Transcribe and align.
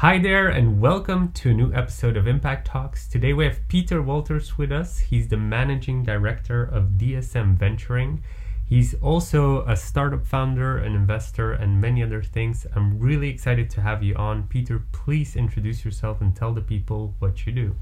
Hi 0.00 0.18
there, 0.18 0.48
and 0.48 0.78
welcome 0.78 1.32
to 1.32 1.52
a 1.52 1.54
new 1.54 1.72
episode 1.72 2.18
of 2.18 2.26
Impact 2.26 2.66
Talks. 2.66 3.08
Today 3.08 3.32
we 3.32 3.46
have 3.46 3.66
Peter 3.66 4.02
Wolters 4.02 4.58
with 4.58 4.70
us. 4.70 4.98
He's 4.98 5.28
the 5.28 5.38
managing 5.38 6.02
director 6.02 6.62
of 6.62 6.98
DSM 6.98 7.56
Venturing. 7.56 8.22
He's 8.66 8.92
also 9.00 9.64
a 9.64 9.74
startup 9.74 10.26
founder, 10.26 10.76
an 10.76 10.94
investor, 10.94 11.50
and 11.50 11.80
many 11.80 12.02
other 12.02 12.22
things. 12.22 12.66
I'm 12.76 13.00
really 13.00 13.30
excited 13.30 13.70
to 13.70 13.80
have 13.80 14.02
you 14.02 14.14
on. 14.16 14.42
Peter, 14.48 14.82
please 14.92 15.34
introduce 15.34 15.82
yourself 15.82 16.20
and 16.20 16.36
tell 16.36 16.52
the 16.52 16.60
people 16.60 17.14
what 17.18 17.46
you 17.46 17.52
do. 17.52 17.76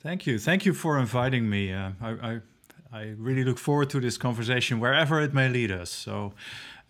Thank 0.00 0.26
you. 0.26 0.38
Thank 0.38 0.64
you 0.64 0.72
for 0.72 0.98
inviting 0.98 1.50
me. 1.50 1.74
Uh, 1.74 1.90
I, 2.00 2.08
I, 2.10 2.40
I 2.90 3.02
really 3.18 3.44
look 3.44 3.58
forward 3.58 3.90
to 3.90 4.00
this 4.00 4.16
conversation, 4.16 4.80
wherever 4.80 5.20
it 5.20 5.34
may 5.34 5.50
lead 5.50 5.70
us. 5.70 5.90
So, 5.90 6.32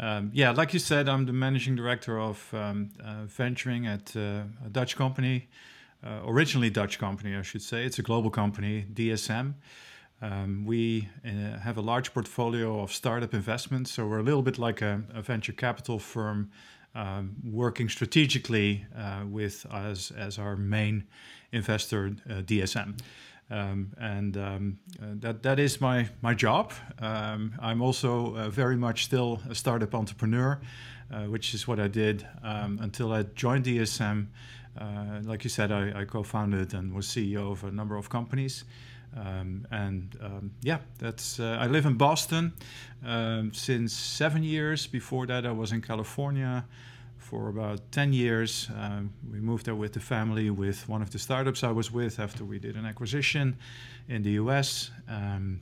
um, 0.01 0.31
yeah, 0.33 0.51
like 0.53 0.73
you 0.73 0.79
said, 0.79 1.09
I'm 1.09 1.27
the 1.27 1.33
managing 1.33 1.75
director 1.75 2.21
of 2.21 2.53
um, 2.55 2.91
uh, 3.05 3.25
venturing 3.27 3.87
at 3.87 4.15
uh, 4.17 4.43
a 4.65 4.69
Dutch 4.71 4.97
company, 4.97 5.49
uh, 6.05 6.21
originally 6.25 6.71
Dutch 6.71 6.99
company, 6.99 7.35
I 7.35 7.43
should 7.43 7.63
say. 7.63 7.85
It's 7.85 7.99
a 7.99 8.03
global 8.03 8.31
company, 8.31 8.87
DSM. 8.93 9.55
Um, 10.21 10.65
we 10.67 11.09
uh, 11.25 11.59
have 11.59 11.77
a 11.77 11.81
large 11.81 12.13
portfolio 12.13 12.81
of 12.81 12.93
startup 12.93 13.35
investments, 13.35 13.93
so 13.93 14.07
we're 14.07 14.19
a 14.19 14.23
little 14.23 14.43
bit 14.43 14.59
like 14.59 14.83
a, 14.83 15.03
a 15.15 15.23
venture 15.23 15.53
capital 15.53 15.99
firm 15.99 16.51
um, 16.95 17.37
working 17.45 17.89
strategically 17.89 18.85
uh, 18.97 19.23
with 19.29 19.67
us 19.67 20.11
as 20.11 20.39
our 20.39 20.57
main 20.57 21.05
investor, 21.53 22.17
uh, 22.29 22.35
DSM. 22.43 22.99
Um, 23.51 23.95
and 23.99 24.37
um, 24.37 24.79
uh, 25.03 25.07
that 25.21 25.43
that 25.43 25.59
is 25.59 25.81
my 25.81 26.09
my 26.21 26.35
job. 26.35 26.73
Um, 26.99 27.55
I'm 27.61 27.81
also 27.81 28.37
uh, 28.37 28.51
very 28.51 28.77
much 28.77 29.05
still 29.05 29.41
a 29.49 29.55
startup 29.55 29.95
entrepreneur, 29.95 30.61
uh, 31.11 31.23
which 31.25 31.55
is 31.55 31.67
what 31.67 31.81
I 31.81 31.89
did 31.89 32.27
um, 32.43 32.79
until 32.83 33.13
I 33.13 33.23
joined 33.23 33.65
DSM. 33.65 34.27
Uh, 34.79 35.21
like 35.25 35.45
you 35.45 35.51
said, 35.51 35.73
I, 35.73 36.03
I, 36.03 36.05
co-founded 36.05 36.73
and 36.73 36.95
was 36.95 37.07
CEO 37.07 37.51
of 37.51 37.65
a 37.65 37.71
number 37.73 37.97
of 37.97 38.09
companies. 38.09 38.65
Um, 39.17 39.67
and 39.73 40.17
um, 40.23 40.53
yeah, 40.63 40.79
that's. 40.99 41.41
Uh, 41.41 41.57
I 41.59 41.67
live 41.67 41.87
in 41.87 41.95
Boston 41.95 42.53
since 43.53 43.93
seven 43.93 44.43
years. 44.43 44.87
Before 44.87 45.27
that, 45.27 45.47
I 45.47 45.53
was 45.53 45.73
in 45.73 45.81
California 45.81 46.65
for 47.29 47.49
about 47.49 47.93
10 47.93 48.15
years. 48.15 48.69
Um, 48.75 49.13
we 49.31 49.39
moved 49.39 49.67
there 49.67 49.75
with 49.75 49.93
the 49.93 50.01
family 50.01 50.49
with 50.49 50.89
one 50.89 51.03
of 51.03 51.11
the 51.11 51.19
startups 51.19 51.63
I 51.63 51.71
was 51.71 51.93
with 51.93 52.19
after 52.19 52.43
we 52.43 52.59
did 52.59 52.75
an 52.75 52.87
acquisition 52.87 53.59
in 54.09 54.23
the 54.23 54.31
US. 54.43 54.91
Um, 55.09 55.61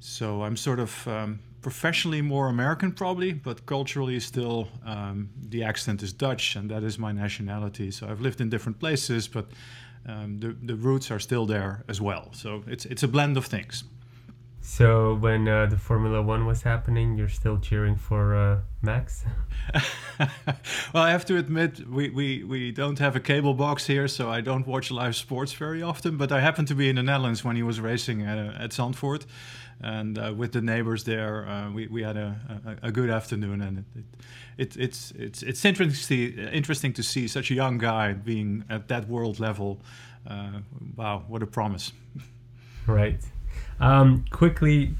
so 0.00 0.42
I'm 0.42 0.56
sort 0.56 0.78
of 0.78 1.08
um, 1.08 1.40
professionally 1.62 2.20
more 2.20 2.48
American, 2.48 2.92
probably, 2.92 3.32
but 3.32 3.64
culturally 3.64 4.20
still 4.20 4.68
um, 4.84 5.30
the 5.48 5.64
accent 5.64 6.02
is 6.02 6.12
Dutch, 6.12 6.56
and 6.56 6.70
that 6.70 6.82
is 6.82 6.98
my 6.98 7.12
nationality. 7.12 7.90
So 7.90 8.06
I've 8.06 8.20
lived 8.20 8.40
in 8.42 8.50
different 8.50 8.78
places, 8.78 9.26
but 9.26 9.46
um, 10.06 10.38
the, 10.38 10.54
the 10.62 10.74
roots 10.74 11.10
are 11.10 11.18
still 11.18 11.46
there 11.46 11.82
as 11.88 12.00
well. 12.00 12.28
So 12.32 12.62
it's, 12.66 12.84
it's 12.84 13.02
a 13.02 13.08
blend 13.08 13.38
of 13.38 13.46
things. 13.46 13.84
So 14.62 15.14
when 15.14 15.48
uh, 15.48 15.66
the 15.66 15.78
Formula 15.78 16.20
One 16.20 16.44
was 16.44 16.62
happening, 16.62 17.16
you're 17.16 17.28
still 17.28 17.58
cheering 17.58 17.96
for 17.96 18.36
uh, 18.36 18.58
Max? 18.82 19.24
well, 20.92 21.02
I 21.02 21.10
have 21.10 21.24
to 21.26 21.38
admit, 21.38 21.88
we, 21.88 22.10
we, 22.10 22.44
we 22.44 22.70
don't 22.70 22.98
have 22.98 23.16
a 23.16 23.20
cable 23.20 23.54
box 23.54 23.86
here, 23.86 24.06
so 24.06 24.30
I 24.30 24.42
don't 24.42 24.66
watch 24.66 24.90
live 24.90 25.16
sports 25.16 25.52
very 25.54 25.82
often. 25.82 26.18
But 26.18 26.30
I 26.30 26.40
happened 26.40 26.68
to 26.68 26.74
be 26.74 26.90
in 26.90 26.96
the 26.96 27.02
Netherlands 27.02 27.42
when 27.42 27.56
he 27.56 27.62
was 27.62 27.80
racing 27.80 28.22
at, 28.22 28.38
uh, 28.38 28.62
at 28.62 28.70
Zandvoort. 28.70 29.24
And 29.82 30.18
uh, 30.18 30.34
with 30.36 30.52
the 30.52 30.60
neighbors 30.60 31.04
there, 31.04 31.48
uh, 31.48 31.70
we, 31.70 31.86
we 31.86 32.02
had 32.02 32.18
a, 32.18 32.38
a, 32.82 32.88
a, 32.88 32.92
good 32.92 33.08
afternoon. 33.08 33.62
And 33.62 33.78
it, 33.78 34.04
it, 34.58 34.76
it's, 34.76 35.10
it's, 35.12 35.42
it's 35.42 35.64
interesting, 35.64 36.38
interesting 36.38 36.92
to 36.92 37.02
see 37.02 37.26
such 37.28 37.50
a 37.50 37.54
young 37.54 37.78
guy 37.78 38.12
being 38.12 38.64
at 38.68 38.88
that 38.88 39.08
world 39.08 39.40
level. 39.40 39.80
Uh, 40.28 40.60
wow, 40.96 41.24
what 41.28 41.42
a 41.42 41.46
promise. 41.46 41.92
Right. 42.86 43.20
Um, 43.80 44.26
quickly 44.30 44.94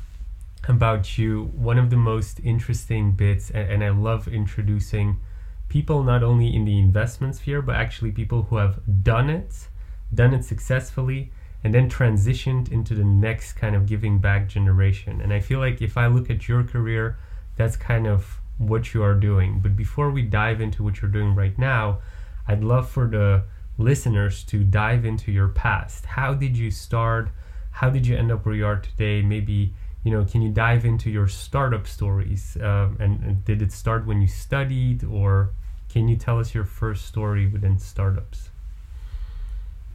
about 0.67 1.19
you, 1.19 1.51
one 1.55 1.79
of 1.79 1.91
the 1.91 1.97
most 1.97 2.41
interesting 2.41 3.13
bits, 3.13 3.51
and, 3.51 3.71
and 3.71 3.85
I 3.85 3.91
love 3.91 4.27
introducing 4.27 5.21
people 5.69 6.03
not 6.03 6.23
only 6.23 6.55
in 6.55 6.65
the 6.65 6.79
investment 6.79 7.37
sphere, 7.37 7.63
but 7.63 7.77
actually 7.77 8.11
people 8.11 8.45
who 8.45 8.57
have 8.57 8.81
done 9.03 9.29
it, 9.31 9.69
done 10.13 10.33
it 10.33 10.45
successfully, 10.45 11.31
and 11.63 11.75
then 11.75 11.91
transitioned 11.91 12.73
into 12.73 12.95
the 12.95 13.05
next 13.05 13.53
kind 13.53 13.77
of 13.77 13.87
giving 13.87 14.19
back 14.19 14.49
generation. 14.49 15.21
And 15.21 15.33
I 15.33 15.41
feel 15.41 15.61
like 15.61 15.83
if 15.83 15.99
I 15.99 16.07
look 16.07 16.31
at 16.31 16.49
your 16.49 16.65
career, 16.65 17.19
that's 17.57 17.77
kind 17.77 18.07
of 18.07 18.41
what 18.57 18.95
you 18.95 19.03
are 19.03 19.15
doing. 19.15 19.61
But 19.61 19.77
before 19.77 20.11
we 20.11 20.23
dive 20.23 20.61
into 20.61 20.83
what 20.83 21.01
you're 21.01 21.11
doing 21.11 21.35
right 21.35 21.57
now, 21.59 22.01
I'd 22.49 22.65
love 22.65 22.89
for 22.89 23.07
the 23.07 23.45
listeners 23.77 24.43
to 24.45 24.65
dive 24.65 25.05
into 25.05 25.31
your 25.31 25.49
past. 25.49 26.07
How 26.07 26.35
did 26.35 26.57
you 26.57 26.71
start? 26.71 27.31
How 27.71 27.91
did 27.91 28.07
you 28.07 28.17
end 28.17 28.31
up 28.33 28.45
where 28.45 28.55
you 28.55 28.67
are 28.67 28.79
today? 28.79 29.23
Maybe 29.23 29.73
you 30.03 30.11
know, 30.11 30.25
can 30.25 30.41
you 30.41 30.51
dive 30.51 30.85
into 30.85 31.11
your 31.11 31.29
startup 31.29 31.87
stories? 31.87 32.57
Um, 32.61 32.97
and, 32.99 33.23
and 33.23 33.45
did 33.45 33.61
it 33.61 33.73
start 33.73 34.07
when 34.07 34.23
you 34.23 34.29
studied, 34.29 35.05
or 35.05 35.51
can 35.91 36.09
you 36.09 36.17
tell 36.17 36.39
us 36.39 36.55
your 36.55 36.65
first 36.65 37.07
story 37.07 37.47
within 37.47 37.79
startups? 37.79 38.49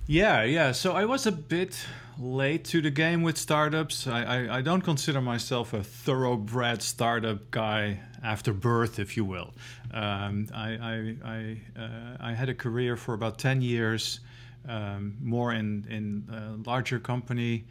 Yeah, 0.08 0.44
yeah. 0.44 0.72
So 0.74 0.94
I 0.94 1.06
was 1.06 1.26
a 1.26 1.32
bit 1.32 1.88
late 2.20 2.64
to 2.66 2.82
the 2.82 2.92
game 2.92 3.24
with 3.24 3.38
startups. 3.38 4.06
I, 4.06 4.24
I, 4.24 4.58
I, 4.58 4.62
don't 4.62 4.82
consider 4.82 5.20
myself 5.20 5.74
a 5.74 5.84
thoroughbred 5.84 6.82
startup 6.84 7.50
guy 7.50 8.00
after 8.24 8.54
birth, 8.54 9.00
if 9.00 9.18
you 9.18 9.26
will. 9.26 9.54
Um, 9.92 10.48
I, 10.54 10.70
I, 10.70 11.16
I, 11.26 11.82
uh, 11.82 12.18
I, 12.20 12.34
had 12.34 12.50
a 12.50 12.54
career 12.54 12.96
for 12.96 13.16
about 13.16 13.40
10 13.40 13.62
years 13.62 14.20
um, 14.68 15.18
more 15.22 15.54
in 15.54 15.86
in 15.90 16.30
uh, 16.34 16.58
larger 16.66 17.00
company 17.00 17.66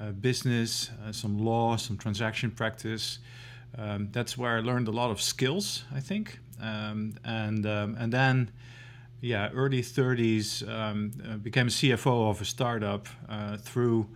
uh, 0.00 0.12
business, 0.12 0.90
uh, 1.04 1.12
some 1.12 1.38
law, 1.38 1.76
some 1.76 1.96
transaction 1.96 2.50
practice. 2.50 3.18
Um, 3.76 4.08
that's 4.12 4.38
where 4.38 4.56
I 4.56 4.60
learned 4.60 4.88
a 4.88 4.92
lot 4.92 5.10
of 5.10 5.20
skills, 5.20 5.84
I 5.94 6.00
think, 6.00 6.38
um, 6.60 7.14
and 7.24 7.66
um, 7.66 7.96
and 7.98 8.12
then. 8.12 8.50
Yeah, 9.20 9.50
early 9.52 9.82
30s, 9.82 10.62
um, 10.68 11.10
uh, 11.28 11.38
became 11.38 11.66
CFO 11.66 12.30
of 12.30 12.40
a 12.40 12.44
startup 12.44 13.08
through 13.62 14.06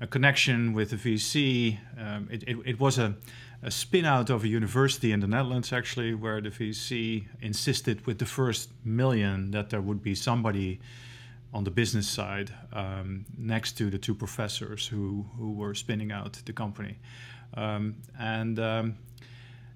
a 0.00 0.06
connection 0.06 0.72
with 0.72 0.92
a 0.92 0.96
VC. 0.96 1.78
Um, 1.98 2.28
it, 2.30 2.42
it, 2.46 2.56
it 2.64 2.80
was 2.80 2.98
a, 2.98 3.14
a 3.62 3.70
spin 3.70 4.04
out 4.04 4.30
of 4.30 4.44
a 4.44 4.48
university 4.48 5.12
in 5.12 5.20
the 5.20 5.26
Netherlands, 5.26 5.72
actually, 5.72 6.14
where 6.14 6.40
the 6.40 6.50
VC 6.50 7.24
insisted 7.40 8.06
with 8.06 8.18
the 8.18 8.26
first 8.26 8.70
million 8.84 9.50
that 9.52 9.70
there 9.70 9.80
would 9.80 10.02
be 10.02 10.14
somebody 10.14 10.80
on 11.54 11.62
the 11.62 11.70
business 11.70 12.08
side 12.08 12.52
um, 12.72 13.24
next 13.38 13.78
to 13.78 13.88
the 13.88 13.98
two 13.98 14.14
professors 14.14 14.86
who, 14.88 15.24
who 15.38 15.52
were 15.52 15.74
spinning 15.74 16.10
out 16.10 16.32
the 16.44 16.52
company. 16.52 16.98
Um, 17.56 17.94
and 18.18 18.58
um, 18.58 18.96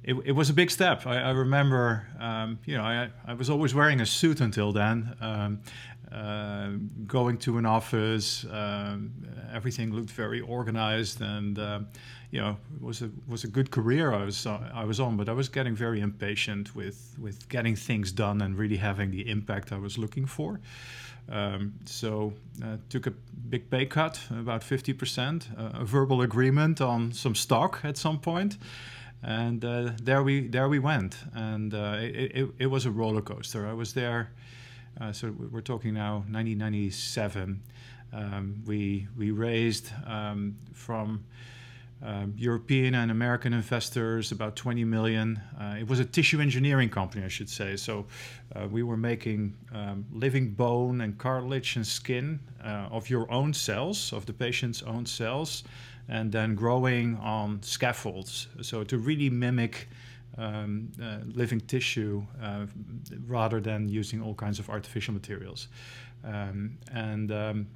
it, 0.03 0.15
it, 0.25 0.33
was 0.33 0.50
a 0.50 0.53
big 0.53 0.72
step. 0.72 1.06
I, 1.06 1.19
I 1.19 1.31
remember, 1.31 2.06
um, 2.19 2.59
you 2.65 2.77
know, 2.77 2.83
I, 2.83 3.11
I, 3.25 3.34
was 3.34 3.49
always 3.49 3.75
wearing 3.75 4.00
a 4.00 4.06
suit 4.06 4.41
until 4.41 4.72
then. 4.72 5.15
Um, 5.21 5.61
uh, 6.11 6.71
going 7.06 7.37
to 7.37 7.59
an 7.59 7.66
office, 7.66 8.45
um, 8.50 9.12
everything 9.53 9.93
looked 9.93 10.10
very 10.10 10.41
organized, 10.41 11.21
and 11.21 11.59
uh, 11.59 11.81
you 12.31 12.41
know, 12.41 12.56
it 12.75 12.83
was 12.83 13.03
a 13.03 13.10
was 13.27 13.45
a 13.45 13.47
good 13.49 13.71
career 13.71 14.15
I 14.15 14.25
was 14.25 14.47
I 14.47 14.84
was 14.84 15.00
on. 15.00 15.19
But 15.19 15.28
I 15.28 15.33
was 15.33 15.50
getting 15.50 15.75
very 15.75 16.00
impatient 16.00 16.75
with 16.75 17.15
with 17.19 17.47
getting 17.50 17.77
things 17.77 18.10
done 18.10 18.41
and 18.41 18.56
really 18.56 18.78
having 18.78 19.10
the 19.10 19.28
impact 19.28 19.71
I 19.71 19.77
was 19.77 19.99
looking 19.99 20.25
for. 20.25 20.60
Um, 21.31 21.75
so 21.84 22.33
uh, 22.65 22.77
took 22.89 23.06
a 23.06 23.12
big 23.50 23.71
pay 23.71 23.87
cut, 23.87 24.21
about 24.31 24.62
50%, 24.62 25.59
uh, 25.59 25.81
a 25.81 25.84
verbal 25.84 26.22
agreement 26.22 26.81
on 26.81 27.12
some 27.12 27.34
stock 27.34 27.81
at 27.84 27.97
some 27.97 28.19
point, 28.19 28.56
and 29.22 29.65
uh, 29.65 29.91
there 30.03 30.22
we 30.22 30.49
there 30.49 30.69
we 30.69 30.78
went, 30.78 31.16
and 31.34 31.75
uh, 31.75 31.97
it, 31.99 32.33
it, 32.34 32.50
it, 32.59 32.66
was 32.66 32.87
a 32.87 32.91
roller 32.91 33.21
coaster. 33.21 33.66
I 33.66 33.72
was 33.72 33.93
there, 33.93 34.31
uh, 35.00 35.12
so 35.12 35.34
we're 35.50 35.61
talking 35.61 35.95
now 35.95 36.25
1997. 36.30 37.63
Um, 38.13 38.63
we 38.65 39.07
we 39.16 39.30
raised 39.30 39.91
um, 40.07 40.57
from 40.72 41.25
European 42.36 42.95
and 42.95 43.10
American 43.10 43.53
investors, 43.53 44.33
about 44.33 44.54
20 44.56 44.84
million. 44.84 45.41
Uh, 45.60 45.77
it 45.78 45.89
was 45.89 45.98
a 45.98 46.04
tissue 46.04 46.41
engineering 46.41 46.89
company, 46.89 47.24
I 47.24 47.28
should 47.28 47.48
say. 47.48 47.77
So 47.77 48.06
uh, 48.54 48.68
we 48.68 48.83
were 48.83 48.97
making 48.97 49.54
um, 49.74 50.06
living 50.12 50.53
bone 50.53 51.00
and 51.00 51.18
cartilage 51.18 51.77
and 51.77 51.86
skin 51.86 52.41
uh, 52.65 52.89
of 52.91 53.10
your 53.10 53.30
own 53.33 53.53
cells, 53.53 54.12
of 54.12 54.27
the 54.27 54.33
patient's 54.33 54.83
own 54.83 55.06
cells, 55.06 55.65
and 56.09 56.30
then 56.30 56.54
growing 56.54 57.16
on 57.16 57.62
scaffolds. 57.62 58.47
So 58.62 58.84
to 58.84 58.98
really 58.98 59.30
mimic 59.30 59.89
um, 60.36 60.92
living 61.34 61.60
tissue 61.60 62.24
rather 63.27 63.60
than 63.60 63.89
using 63.89 64.22
all 64.22 64.34
kinds 64.34 64.60
of 64.60 64.71
artificial 64.71 65.12
materials. 65.12 65.66
Um, 66.24 66.78
and 66.92 67.33
um, 67.33 67.66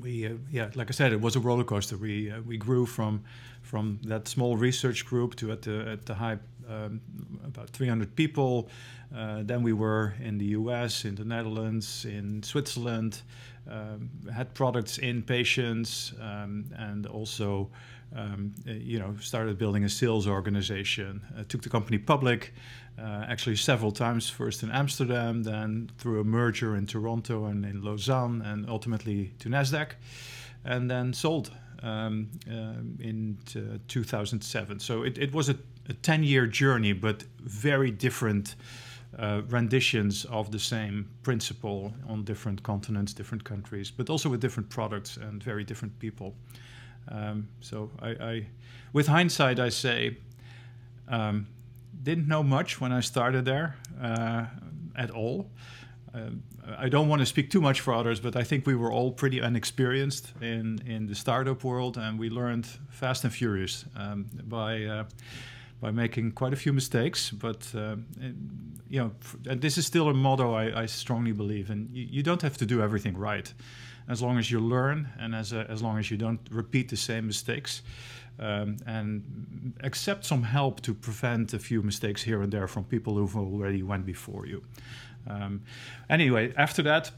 we 0.00 0.26
uh, 0.26 0.32
yeah 0.50 0.70
like 0.74 0.88
i 0.88 0.92
said 0.92 1.12
it 1.12 1.20
was 1.20 1.36
a 1.36 1.40
roller 1.40 1.64
coaster 1.64 1.96
we 1.96 2.30
uh, 2.30 2.40
we 2.42 2.56
grew 2.56 2.86
from 2.86 3.22
from 3.62 3.98
that 4.04 4.28
small 4.28 4.56
research 4.56 5.04
group 5.04 5.34
to 5.34 5.52
at 5.52 5.62
the 5.62 5.88
at 5.90 6.06
the 6.06 6.14
high 6.14 6.38
um, 6.68 7.00
about 7.44 7.70
300 7.70 8.14
people. 8.16 8.68
Uh, 9.14 9.42
then 9.42 9.62
we 9.62 9.72
were 9.72 10.14
in 10.20 10.38
the 10.38 10.46
US, 10.46 11.04
in 11.04 11.14
the 11.14 11.24
Netherlands, 11.24 12.04
in 12.04 12.42
Switzerland, 12.42 13.22
um, 13.70 14.10
had 14.32 14.52
products 14.54 14.98
in 14.98 15.22
patients, 15.22 16.12
um, 16.20 16.66
and 16.76 17.06
also 17.06 17.68
um, 18.14 18.54
uh, 18.68 18.72
you 18.72 18.98
know, 18.98 19.14
started 19.20 19.58
building 19.58 19.84
a 19.84 19.88
sales 19.88 20.26
organization. 20.26 21.20
Uh, 21.36 21.42
took 21.48 21.62
the 21.62 21.68
company 21.68 21.98
public, 21.98 22.54
uh, 22.98 23.24
actually 23.28 23.56
several 23.56 23.90
times. 23.90 24.30
First 24.30 24.62
in 24.62 24.70
Amsterdam, 24.70 25.42
then 25.42 25.90
through 25.98 26.20
a 26.20 26.24
merger 26.24 26.76
in 26.76 26.86
Toronto 26.86 27.46
and 27.46 27.64
in 27.64 27.82
Lausanne, 27.82 28.42
and 28.42 28.68
ultimately 28.68 29.32
to 29.40 29.48
Nasdaq, 29.48 29.92
and 30.64 30.90
then 30.90 31.12
sold 31.12 31.50
um, 31.82 32.28
um 32.50 32.98
in 33.00 33.38
2007. 33.88 34.80
So 34.80 35.02
it, 35.02 35.18
it 35.18 35.32
was 35.34 35.48
a, 35.48 35.56
a 35.88 35.94
10-year 35.94 36.46
journey, 36.46 36.92
but 36.92 37.24
very 37.40 37.90
different. 37.90 38.54
Uh, 39.18 39.40
renditions 39.48 40.26
of 40.26 40.50
the 40.50 40.58
same 40.58 41.08
principle 41.22 41.94
on 42.06 42.22
different 42.24 42.62
continents, 42.62 43.14
different 43.14 43.42
countries, 43.44 43.90
but 43.90 44.10
also 44.10 44.28
with 44.28 44.40
different 44.40 44.68
products 44.68 45.16
and 45.16 45.42
very 45.42 45.64
different 45.64 45.98
people. 46.00 46.34
Um, 47.08 47.48
so 47.60 47.90
I, 48.00 48.08
I, 48.08 48.46
with 48.92 49.06
hindsight, 49.06 49.58
I 49.60 49.68
say, 49.68 50.16
um, 51.08 51.46
didn't 52.02 52.28
know 52.28 52.42
much 52.42 52.80
when 52.80 52.92
I 52.92 53.00
started 53.00 53.44
there 53.44 53.76
uh, 54.00 54.46
at 54.96 55.10
all. 55.10 55.50
Uh, 56.14 56.30
I 56.78 56.88
don't 56.88 57.08
want 57.08 57.20
to 57.20 57.26
speak 57.26 57.50
too 57.50 57.60
much 57.60 57.80
for 57.80 57.94
others, 57.94 58.20
but 58.20 58.36
I 58.36 58.42
think 58.42 58.66
we 58.66 58.74
were 58.74 58.90
all 58.90 59.12
pretty 59.12 59.40
unexperienced 59.40 60.32
in, 60.40 60.80
in 60.86 61.06
the 61.06 61.14
startup 61.14 61.62
world, 61.62 61.96
and 61.96 62.18
we 62.18 62.30
learned 62.30 62.66
fast 62.90 63.24
and 63.24 63.32
furious 63.32 63.84
um, 63.96 64.26
by 64.44 64.84
uh, 64.84 65.04
by 65.80 65.90
making 65.90 66.32
quite 66.32 66.52
a 66.52 66.56
few 66.56 66.72
mistakes. 66.72 67.30
But 67.30 67.70
uh, 67.74 67.96
you 68.88 69.00
know, 69.00 69.12
and 69.48 69.60
this 69.60 69.78
is 69.78 69.86
still 69.86 70.08
a 70.08 70.14
motto 70.14 70.54
I, 70.54 70.82
I 70.82 70.86
strongly 70.86 71.32
believe 71.32 71.70
in. 71.70 71.88
You, 71.92 72.06
you, 72.10 72.22
don't 72.22 72.42
have 72.42 72.56
to 72.58 72.66
do 72.66 72.80
everything 72.80 73.16
right 73.16 73.52
as 74.08 74.22
long 74.22 74.38
as 74.38 74.50
you 74.50 74.60
learn 74.60 75.08
and 75.18 75.34
as, 75.34 75.52
a, 75.52 75.66
as 75.70 75.82
long 75.82 75.98
as 75.98 76.10
you 76.10 76.16
don't 76.16 76.40
repeat 76.50 76.88
the 76.88 76.96
same 76.96 77.26
mistakes. 77.26 77.82
Um, 78.38 78.76
and 78.86 79.72
accept 79.82 80.26
some 80.26 80.42
help 80.42 80.82
to 80.82 80.92
prevent 80.92 81.54
a 81.54 81.58
few 81.58 81.80
mistakes 81.80 82.22
here 82.22 82.42
and 82.42 82.52
there 82.52 82.68
from 82.68 82.84
people 82.84 83.14
who've 83.14 83.34
already 83.34 83.82
went 83.82 84.04
before 84.04 84.46
you. 84.46 84.62
Um, 85.26 85.62
anyway, 86.10 86.52
after 86.56 86.82
that, 86.82 87.10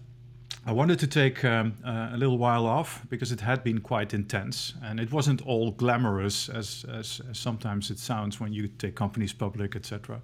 I 0.66 0.72
wanted 0.72 0.98
to 0.98 1.06
take 1.06 1.44
um, 1.44 1.74
uh, 1.84 2.10
a 2.12 2.16
little 2.16 2.36
while 2.36 2.66
off 2.66 3.02
because 3.08 3.32
it 3.32 3.40
had 3.40 3.64
been 3.64 3.80
quite 3.80 4.12
intense 4.12 4.74
and 4.82 5.00
it 5.00 5.10
wasn't 5.10 5.40
all 5.46 5.70
glamorous 5.70 6.48
as, 6.48 6.84
as, 6.92 7.22
as 7.30 7.38
sometimes 7.38 7.90
it 7.90 7.98
sounds 7.98 8.38
when 8.38 8.52
you 8.52 8.68
take 8.68 8.94
companies 8.94 9.32
public, 9.32 9.76
etc. 9.76 10.20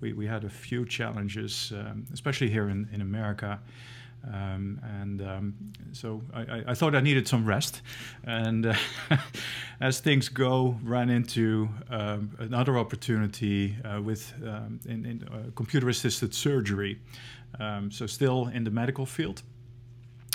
We, 0.00 0.12
we 0.12 0.26
had 0.26 0.44
a 0.44 0.48
few 0.48 0.86
challenges, 0.86 1.72
um, 1.74 2.06
especially 2.12 2.48
here 2.48 2.68
in, 2.68 2.88
in 2.92 3.00
America. 3.00 3.60
Um, 4.26 4.80
and 5.00 5.22
um, 5.22 5.54
so 5.92 6.22
I, 6.34 6.62
I, 6.68 6.74
thought 6.74 6.94
I 6.94 7.00
needed 7.00 7.26
some 7.26 7.46
rest. 7.46 7.82
And 8.24 8.66
uh, 8.66 8.74
as 9.80 10.00
things 10.00 10.28
go, 10.28 10.76
ran 10.82 11.08
into 11.08 11.68
um, 11.88 12.30
another 12.38 12.78
opportunity 12.78 13.76
uh, 13.84 14.02
with 14.02 14.34
um, 14.44 14.80
in, 14.86 15.06
in 15.06 15.28
uh, 15.32 15.50
computer-assisted 15.54 16.34
surgery. 16.34 16.98
Um, 17.58 17.90
so 17.90 18.06
still 18.06 18.48
in 18.48 18.64
the 18.64 18.70
medical 18.70 19.06
field. 19.06 19.42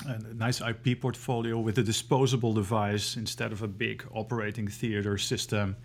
And 0.06 0.26
a 0.26 0.34
nice 0.34 0.60
IP 0.60 1.00
portfolio 1.00 1.58
with 1.58 1.78
a 1.78 1.82
disposable 1.82 2.52
device 2.52 3.16
instead 3.16 3.52
of 3.52 3.62
a 3.62 3.68
big 3.68 4.04
operating 4.12 4.68
theater 4.68 5.16
system. 5.18 5.76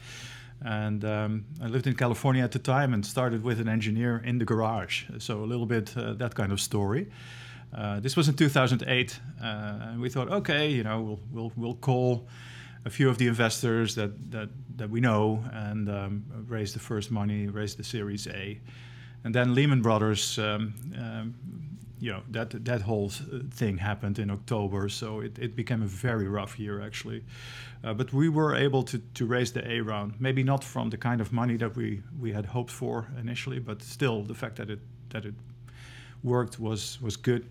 And 0.61 1.05
um, 1.05 1.45
I 1.61 1.67
lived 1.67 1.87
in 1.87 1.95
California 1.95 2.43
at 2.43 2.51
the 2.51 2.59
time 2.59 2.93
and 2.93 3.05
started 3.05 3.43
with 3.43 3.61
an 3.61 3.69
engineer 3.69 4.21
in 4.25 4.39
the 4.39 4.45
garage. 4.45 5.05
So 5.19 5.43
a 5.43 5.45
little 5.45 5.65
bit 5.65 5.95
uh, 5.95 6.13
that 6.13 6.35
kind 6.35 6.51
of 6.51 6.59
story. 6.59 7.07
Uh, 7.73 7.99
this 7.99 8.15
was 8.15 8.27
in 8.27 8.35
2008, 8.35 9.19
uh, 9.41 9.45
and 9.45 10.01
we 10.01 10.09
thought, 10.09 10.29
okay, 10.29 10.69
you 10.69 10.83
know, 10.83 11.01
we'll 11.01 11.19
we'll 11.31 11.51
we'll 11.55 11.75
call 11.75 12.27
a 12.85 12.89
few 12.89 13.09
of 13.09 13.17
the 13.17 13.27
investors 13.27 13.95
that 13.95 14.31
that 14.31 14.49
that 14.77 14.89
we 14.89 14.99
know 14.99 15.43
and 15.51 15.89
um, 15.89 16.25
raise 16.47 16.73
the 16.73 16.79
first 16.79 17.11
money, 17.11 17.47
raise 17.47 17.75
the 17.75 17.83
Series 17.83 18.27
A, 18.27 18.59
and 19.23 19.35
then 19.35 19.53
Lehman 19.53 19.81
Brothers. 19.81 20.39
Um, 20.39 20.73
um, 20.97 21.35
you 22.01 22.11
know 22.13 22.21
that 22.31 22.65
that 22.65 22.81
whole 22.81 23.09
thing 23.09 23.77
happened 23.77 24.19
in 24.19 24.29
October, 24.31 24.89
so 24.89 25.19
it, 25.19 25.37
it 25.37 25.55
became 25.55 25.81
a 25.81 25.87
very 25.87 26.27
rough 26.27 26.57
year 26.57 26.81
actually. 26.81 27.23
Uh, 27.83 27.93
but 27.93 28.11
we 28.13 28.29
were 28.29 28.55
able 28.55 28.83
to, 28.83 28.99
to 29.13 29.25
raise 29.25 29.53
the 29.53 29.69
A 29.69 29.81
round, 29.81 30.13
maybe 30.19 30.43
not 30.43 30.63
from 30.63 30.89
the 30.89 30.97
kind 30.97 31.21
of 31.21 31.31
money 31.31 31.55
that 31.57 31.75
we, 31.77 32.01
we 32.19 32.33
had 32.33 32.45
hoped 32.45 32.71
for 32.71 33.07
initially, 33.17 33.59
but 33.59 33.81
still 33.81 34.21
the 34.21 34.33
fact 34.33 34.57
that 34.57 34.69
it 34.69 34.79
that 35.09 35.25
it 35.25 35.33
worked 36.23 36.59
was 36.59 37.01
was 37.01 37.17
good. 37.17 37.49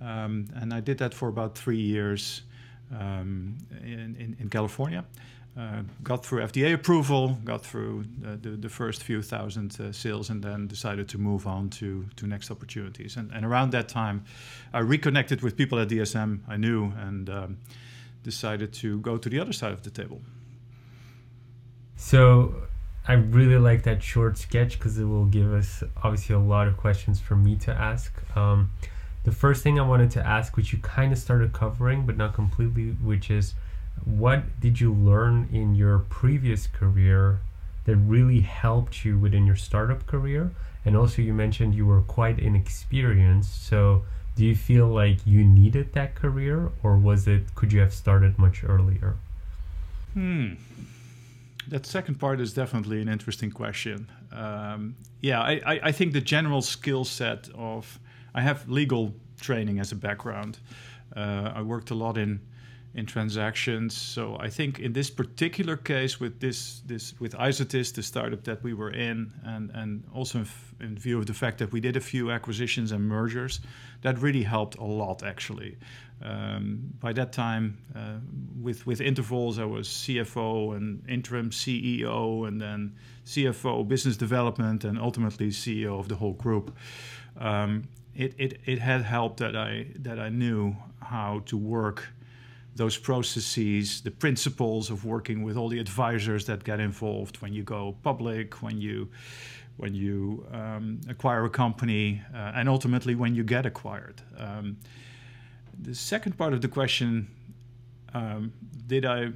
Um, 0.00 0.48
and 0.54 0.72
I 0.72 0.80
did 0.80 0.98
that 0.98 1.14
for 1.14 1.28
about 1.28 1.56
three 1.56 1.80
years 1.80 2.42
um, 2.98 3.56
in, 3.82 4.16
in, 4.18 4.36
in, 4.38 4.48
California. 4.50 5.04
Uh, 5.56 5.82
got 6.02 6.26
through 6.26 6.42
FDA 6.42 6.74
approval, 6.74 7.38
got 7.44 7.64
through 7.64 8.04
the, 8.18 8.36
the, 8.36 8.56
the 8.56 8.68
first 8.68 9.02
few 9.02 9.22
thousand 9.22 9.80
uh, 9.80 9.92
sales, 9.92 10.28
and 10.30 10.42
then 10.42 10.66
decided 10.66 11.08
to 11.08 11.18
move 11.18 11.46
on 11.46 11.70
to, 11.70 12.04
to 12.16 12.26
next 12.26 12.50
opportunities. 12.50 13.16
And, 13.16 13.30
and 13.32 13.46
around 13.46 13.70
that 13.70 13.88
time, 13.88 14.24
I 14.72 14.80
reconnected 14.80 15.42
with 15.42 15.56
people 15.56 15.78
at 15.78 15.88
DSM 15.88 16.40
I 16.48 16.56
knew 16.56 16.92
and 16.98 17.30
um, 17.30 17.58
decided 18.24 18.72
to 18.72 18.98
go 19.00 19.16
to 19.16 19.28
the 19.28 19.38
other 19.38 19.52
side 19.52 19.72
of 19.72 19.82
the 19.84 19.90
table. 19.90 20.20
So 21.96 22.54
I 23.06 23.12
really 23.12 23.58
like 23.58 23.84
that 23.84 24.02
short 24.02 24.38
sketch 24.38 24.78
because 24.78 24.98
it 24.98 25.04
will 25.04 25.26
give 25.26 25.52
us 25.52 25.84
obviously 26.02 26.34
a 26.34 26.38
lot 26.38 26.66
of 26.66 26.76
questions 26.76 27.20
for 27.20 27.36
me 27.36 27.54
to 27.56 27.72
ask. 27.72 28.12
Um, 28.36 28.70
the 29.24 29.32
first 29.32 29.62
thing 29.62 29.80
I 29.80 29.86
wanted 29.86 30.10
to 30.12 30.26
ask, 30.26 30.56
which 30.56 30.72
you 30.72 30.78
kind 30.78 31.12
of 31.12 31.18
started 31.18 31.52
covering, 31.52 32.06
but 32.06 32.16
not 32.16 32.34
completely, 32.34 32.90
which 32.90 33.30
is 33.30 33.54
what 34.04 34.60
did 34.60 34.80
you 34.80 34.92
learn 34.92 35.48
in 35.52 35.74
your 35.74 35.98
previous 35.98 36.66
career 36.66 37.40
that 37.86 37.96
really 37.96 38.40
helped 38.40 39.04
you 39.04 39.18
within 39.18 39.46
your 39.46 39.56
startup 39.56 40.06
career? 40.06 40.52
And 40.84 40.96
also, 40.96 41.22
you 41.22 41.32
mentioned 41.32 41.74
you 41.74 41.86
were 41.86 42.02
quite 42.02 42.38
inexperienced. 42.38 43.66
So, 43.66 44.04
do 44.36 44.44
you 44.44 44.54
feel 44.54 44.88
like 44.88 45.26
you 45.26 45.42
needed 45.42 45.94
that 45.94 46.14
career, 46.14 46.70
or 46.82 46.96
was 46.98 47.26
it, 47.26 47.54
could 47.54 47.72
you 47.72 47.80
have 47.80 47.94
started 47.94 48.38
much 48.38 48.64
earlier? 48.64 49.16
Hmm. 50.12 50.54
That 51.68 51.86
second 51.86 52.16
part 52.16 52.40
is 52.40 52.52
definitely 52.52 53.00
an 53.00 53.08
interesting 53.08 53.50
question. 53.50 54.10
Um, 54.32 54.96
yeah, 55.22 55.40
I, 55.40 55.60
I, 55.64 55.80
I 55.84 55.92
think 55.92 56.12
the 56.12 56.20
general 56.20 56.60
skill 56.60 57.04
set 57.04 57.48
of 57.54 57.98
I 58.34 58.42
have 58.42 58.68
legal 58.68 59.14
training 59.40 59.78
as 59.80 59.92
a 59.92 59.96
background. 59.96 60.58
Uh, 61.16 61.52
I 61.54 61.62
worked 61.62 61.90
a 61.90 61.94
lot 61.94 62.18
in 62.18 62.40
in 62.94 63.06
transactions. 63.06 63.96
So 63.96 64.36
I 64.38 64.48
think 64.48 64.78
in 64.78 64.92
this 64.92 65.10
particular 65.10 65.76
case 65.76 66.20
with 66.20 66.38
this 66.38 66.80
this 66.86 67.14
with 67.20 67.34
Isotis, 67.34 67.92
the 67.92 68.02
startup 68.02 68.44
that 68.44 68.62
we 68.62 68.72
were 68.72 68.90
in, 68.90 69.32
and 69.44 69.70
and 69.74 70.04
also 70.14 70.38
in, 70.38 70.44
f- 70.44 70.74
in, 70.80 70.96
view 70.96 71.18
of 71.18 71.26
the 71.26 71.34
fact 71.34 71.58
that 71.58 71.72
we 71.72 71.80
did 71.80 71.96
a 71.96 72.00
few 72.00 72.30
acquisitions 72.30 72.92
and 72.92 73.02
mergers, 73.08 73.60
that 74.02 74.18
really 74.20 74.44
helped 74.44 74.76
a 74.78 74.84
lot 74.84 75.22
actually. 75.22 75.76
Um, 76.22 76.94
by 77.00 77.12
that 77.14 77.32
time, 77.32 77.76
uh, 77.96 78.18
with 78.62 78.86
with 78.86 79.00
intervals, 79.00 79.58
I 79.58 79.64
was 79.64 79.88
CFO 79.88 80.76
and 80.76 81.02
interim 81.08 81.50
CEO, 81.50 82.46
and 82.46 82.60
then 82.60 82.94
CFO, 83.26 83.88
business 83.88 84.16
development, 84.16 84.84
and 84.84 84.98
ultimately 84.98 85.48
CEO 85.48 85.98
of 85.98 86.08
the 86.08 86.14
whole 86.16 86.34
group. 86.34 86.76
Um, 87.40 87.88
it, 88.14 88.34
it, 88.38 88.60
it 88.64 88.78
had 88.78 89.02
helped 89.02 89.38
that 89.38 89.56
I 89.56 89.86
that 89.96 90.18
I 90.18 90.28
knew 90.28 90.76
how 91.00 91.42
to 91.46 91.56
work 91.56 92.08
those 92.76 92.96
processes, 92.96 94.00
the 94.00 94.10
principles 94.10 94.90
of 94.90 95.04
working 95.04 95.42
with 95.44 95.56
all 95.56 95.68
the 95.68 95.78
advisors 95.78 96.46
that 96.46 96.64
get 96.64 96.80
involved 96.80 97.40
when 97.40 97.52
you 97.52 97.62
go 97.62 97.96
public, 98.02 98.62
when 98.62 98.80
you 98.80 99.08
when 99.76 99.94
you 99.94 100.46
um, 100.52 101.00
acquire 101.08 101.44
a 101.44 101.50
company, 101.50 102.22
uh, 102.32 102.52
and 102.54 102.68
ultimately 102.68 103.16
when 103.16 103.34
you 103.34 103.42
get 103.42 103.66
acquired. 103.66 104.22
Um, 104.38 104.76
the 105.80 105.94
second 105.94 106.38
part 106.38 106.52
of 106.52 106.60
the 106.62 106.68
question: 106.68 107.28
um, 108.12 108.52
Did 108.86 109.04
I? 109.04 109.30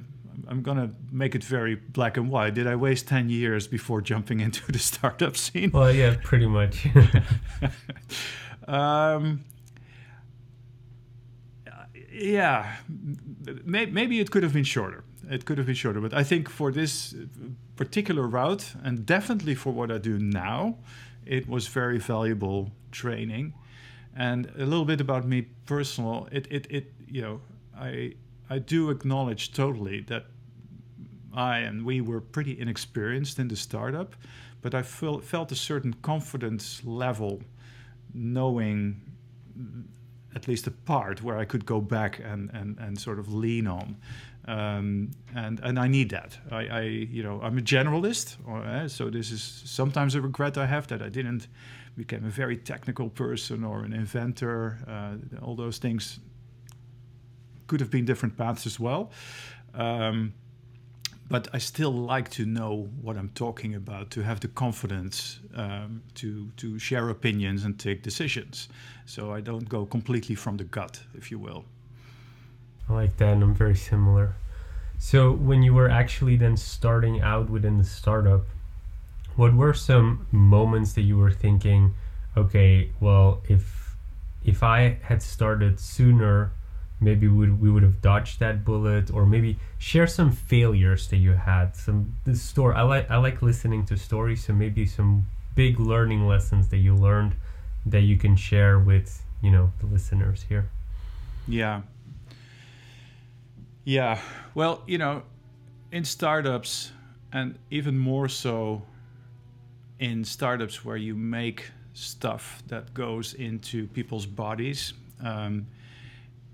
I'm 0.47 0.61
gonna 0.61 0.91
make 1.11 1.35
it 1.35 1.43
very 1.43 1.75
black 1.75 2.15
and 2.15 2.29
white. 2.29 2.53
Did 2.53 2.67
I 2.67 2.75
waste 2.75 3.07
ten 3.07 3.29
years 3.29 3.67
before 3.67 4.01
jumping 4.01 4.39
into 4.47 4.71
the 4.71 4.79
startup 4.79 5.37
scene? 5.37 5.71
Well, 5.71 5.91
yeah, 5.91 6.15
pretty 6.21 6.47
much. 6.47 6.87
Um, 8.69 9.43
yeah, 12.11 12.75
maybe 13.65 14.19
it 14.19 14.29
could 14.29 14.43
have 14.43 14.53
been 14.53 14.63
shorter. 14.63 15.03
It 15.29 15.45
could 15.45 15.57
have 15.57 15.67
been 15.67 15.75
shorter, 15.75 15.99
but 16.01 16.13
I 16.13 16.23
think 16.23 16.49
for 16.49 16.71
this 16.71 17.15
particular 17.75 18.27
route, 18.27 18.73
and 18.83 19.05
definitely 19.05 19.55
for 19.55 19.73
what 19.73 19.91
I 19.91 19.97
do 19.97 20.19
now, 20.19 20.77
it 21.25 21.47
was 21.47 21.67
very 21.67 21.97
valuable 21.97 22.71
training. 22.91 23.53
And 24.15 24.51
a 24.57 24.65
little 24.65 24.85
bit 24.85 25.01
about 25.01 25.25
me 25.25 25.47
personal, 25.65 26.27
it, 26.31 26.47
it, 26.51 26.67
it 26.69 26.93
you 27.07 27.21
know, 27.21 27.41
I 27.77 28.15
I 28.49 28.59
do 28.59 28.89
acknowledge 28.89 29.53
totally 29.53 30.01
that 30.01 30.25
I 31.33 31.59
and 31.59 31.85
we 31.85 32.01
were 32.01 32.21
pretty 32.21 32.59
inexperienced 32.59 33.39
in 33.39 33.47
the 33.47 33.55
startup, 33.55 34.15
but 34.61 34.73
I 34.73 34.81
felt 34.81 35.23
felt 35.23 35.51
a 35.51 35.55
certain 35.55 35.93
confidence 36.01 36.81
level, 36.83 37.41
knowing 38.13 39.01
at 40.35 40.47
least 40.47 40.67
a 40.67 40.71
part 40.71 41.21
where 41.23 41.37
I 41.37 41.45
could 41.45 41.65
go 41.65 41.81
back 41.81 42.19
and 42.19 42.49
and, 42.53 42.77
and 42.79 42.99
sort 42.99 43.19
of 43.19 43.33
lean 43.33 43.67
on. 43.67 43.97
Um, 44.47 45.11
and 45.35 45.59
and 45.59 45.77
I 45.77 45.87
need 45.87 46.09
that. 46.09 46.39
I, 46.51 46.67
I, 46.67 46.81
you 46.81 47.23
know 47.23 47.39
I'm 47.41 47.57
a 47.57 47.61
generalist, 47.61 48.37
or, 48.47 48.59
uh, 48.59 48.87
so 48.87 49.09
this 49.09 49.31
is 49.31 49.61
sometimes 49.65 50.15
a 50.15 50.21
regret 50.21 50.57
I 50.57 50.65
have 50.65 50.87
that 50.87 51.01
I 51.01 51.09
didn't 51.09 51.47
become 51.95 52.25
a 52.25 52.29
very 52.29 52.57
technical 52.57 53.09
person 53.09 53.63
or 53.63 53.83
an 53.83 53.93
inventor. 53.93 54.77
Uh, 54.87 55.45
all 55.45 55.55
those 55.55 55.77
things 55.79 56.19
could 57.67 57.79
have 57.79 57.91
been 57.91 58.05
different 58.05 58.37
paths 58.37 58.65
as 58.65 58.79
well. 58.79 59.11
Um, 59.73 60.33
but 61.29 61.47
I 61.53 61.59
still 61.59 61.91
like 61.91 62.29
to 62.31 62.45
know 62.45 62.89
what 63.01 63.15
I'm 63.15 63.29
talking 63.29 63.75
about, 63.75 64.09
to 64.11 64.23
have 64.23 64.39
the 64.39 64.47
confidence 64.47 65.39
um, 65.55 66.01
to 66.15 66.49
to 66.57 66.79
share 66.79 67.09
opinions 67.09 67.63
and 67.63 67.77
take 67.79 68.01
decisions. 68.01 68.67
So 69.05 69.31
I 69.31 69.41
don't 69.41 69.69
go 69.69 69.85
completely 69.85 70.35
from 70.35 70.57
the 70.57 70.63
gut, 70.63 71.01
if 71.13 71.31
you 71.31 71.39
will. 71.39 71.65
I 72.89 72.93
like 72.93 73.17
that, 73.17 73.33
and 73.33 73.43
I'm 73.43 73.53
very 73.53 73.75
similar. 73.75 74.35
So 74.97 75.31
when 75.31 75.63
you 75.63 75.73
were 75.73 75.89
actually 75.89 76.35
then 76.35 76.57
starting 76.57 77.21
out 77.21 77.49
within 77.49 77.77
the 77.77 77.85
startup, 77.85 78.45
what 79.35 79.53
were 79.53 79.73
some 79.73 80.25
moments 80.31 80.93
that 80.93 81.03
you 81.03 81.17
were 81.17 81.31
thinking, 81.31 81.93
okay, 82.35 82.91
well, 82.99 83.41
if 83.47 83.95
if 84.43 84.63
I 84.63 84.97
had 85.03 85.21
started 85.21 85.79
sooner, 85.79 86.51
maybe 87.01 87.27
we, 87.27 87.49
we 87.49 87.69
would 87.69 87.83
have 87.83 88.01
dodged 88.01 88.39
that 88.39 88.65
bullet 88.65 89.11
or 89.11 89.25
maybe 89.25 89.57
share 89.77 90.07
some 90.07 90.31
failures 90.31 91.07
that 91.07 91.17
you 91.17 91.31
had 91.31 91.75
some 91.75 92.13
story 92.33 92.75
i 92.75 92.81
like 92.81 93.09
i 93.09 93.17
like 93.17 93.41
listening 93.41 93.85
to 93.85 93.95
stories 93.97 94.43
so 94.45 94.53
maybe 94.53 94.85
some 94.85 95.25
big 95.55 95.79
learning 95.79 96.27
lessons 96.27 96.69
that 96.69 96.77
you 96.77 96.95
learned 96.95 97.35
that 97.85 98.01
you 98.01 98.17
can 98.17 98.35
share 98.35 98.79
with 98.79 99.23
you 99.41 99.51
know 99.51 99.71
the 99.79 99.85
listeners 99.87 100.45
here. 100.47 100.69
Yeah. 101.47 101.81
Yeah. 103.83 104.19
Well 104.53 104.83
you 104.87 104.97
know 104.97 105.23
in 105.91 106.05
startups 106.05 106.91
and 107.31 107.57
even 107.71 107.97
more 107.97 108.27
so 108.27 108.83
in 109.99 110.23
startups 110.23 110.85
where 110.85 110.97
you 110.97 111.15
make 111.15 111.71
stuff 111.93 112.63
that 112.67 112.93
goes 112.93 113.33
into 113.33 113.87
people's 113.87 114.25
bodies 114.25 114.93
um, 115.21 115.67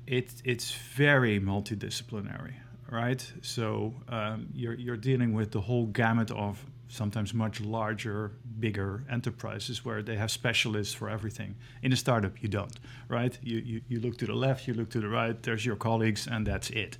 it, 0.07 0.41
it's 0.43 0.71
very 0.71 1.39
multidisciplinary, 1.39 2.53
right? 2.89 3.31
So 3.41 3.93
um, 4.09 4.47
you're, 4.53 4.75
you're 4.75 4.97
dealing 4.97 5.33
with 5.33 5.51
the 5.51 5.61
whole 5.61 5.87
gamut 5.87 6.31
of 6.31 6.63
sometimes 6.87 7.33
much 7.33 7.59
larger, 7.61 8.31
bigger 8.59 9.03
enterprises 9.09 9.83
where 9.83 10.01
they 10.01 10.15
have 10.15 10.31
specialists 10.31 10.93
for 10.93 11.09
everything. 11.09 11.55
In 11.81 11.91
a 11.91 11.95
startup, 11.95 12.41
you 12.41 12.47
don't, 12.47 12.79
right? 13.07 13.37
You, 13.41 13.57
you, 13.57 13.81
you 13.87 13.99
look 13.99 14.17
to 14.19 14.25
the 14.25 14.33
left, 14.33 14.67
you 14.67 14.73
look 14.73 14.89
to 14.91 14.99
the 14.99 15.09
right, 15.09 15.41
there's 15.41 15.65
your 15.65 15.75
colleagues, 15.75 16.27
and 16.27 16.45
that's 16.45 16.69
it. 16.69 16.97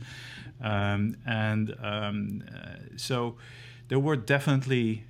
Um, 0.62 1.18
and 1.26 1.76
um, 1.82 2.44
uh, 2.54 2.98
so 2.98 3.38
there 3.88 4.00
were 4.00 4.16
definitely 4.16 5.04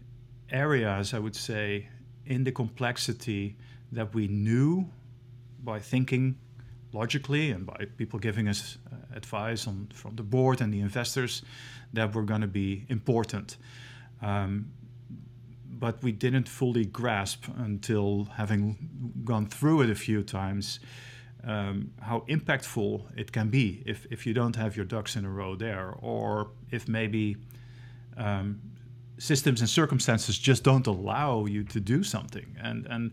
areas, 0.52 1.14
I 1.14 1.20
would 1.20 1.36
say, 1.36 1.88
in 2.25 2.44
the 2.44 2.52
complexity 2.52 3.56
that 3.92 4.14
we 4.14 4.28
knew 4.28 4.90
by 5.64 5.80
thinking 5.80 6.38
logically 6.96 7.52
and 7.52 7.66
by 7.66 7.86
people 7.98 8.20
giving 8.20 8.48
us 8.48 8.78
uh, 8.92 8.96
advice 9.16 9.68
on, 9.68 9.88
from 9.94 10.16
the 10.16 10.24
board 10.24 10.62
and 10.62 10.74
the 10.74 10.80
investors 10.80 11.44
that 11.94 12.16
were 12.16 12.24
going 12.24 12.42
to 12.42 12.48
be 12.48 12.86
important. 12.90 13.58
Um, 14.22 14.72
but 15.80 16.02
we 16.02 16.12
didn't 16.12 16.48
fully 16.48 16.86
grasp 16.86 17.46
until 17.58 18.30
having 18.36 18.78
gone 19.25 19.46
through 19.46 19.82
it 19.82 19.90
a 19.90 19.96
few 19.96 20.24
times 20.24 20.80
um, 21.46 21.92
how 22.02 22.22
impactful 22.28 23.04
it 23.16 23.32
can 23.32 23.50
be 23.50 23.84
if, 23.86 24.08
if 24.10 24.25
you 24.25 24.34
don't 24.34 24.56
have 24.56 24.75
your 24.75 24.86
ducks 24.86 25.16
in 25.16 25.25
a 25.25 25.30
row 25.30 25.56
there, 25.56 25.94
or 26.00 26.52
if 26.72 26.88
maybe 26.88 27.38
um, 28.18 28.60
systems 29.18 29.62
and 29.62 29.70
circumstances 29.70 30.38
just 30.38 30.64
don't 30.64 30.88
allow 30.88 31.46
you 31.46 31.64
to 31.64 31.80
do 31.80 32.04
something. 32.04 32.56
And, 32.62 32.88
and 32.88 33.12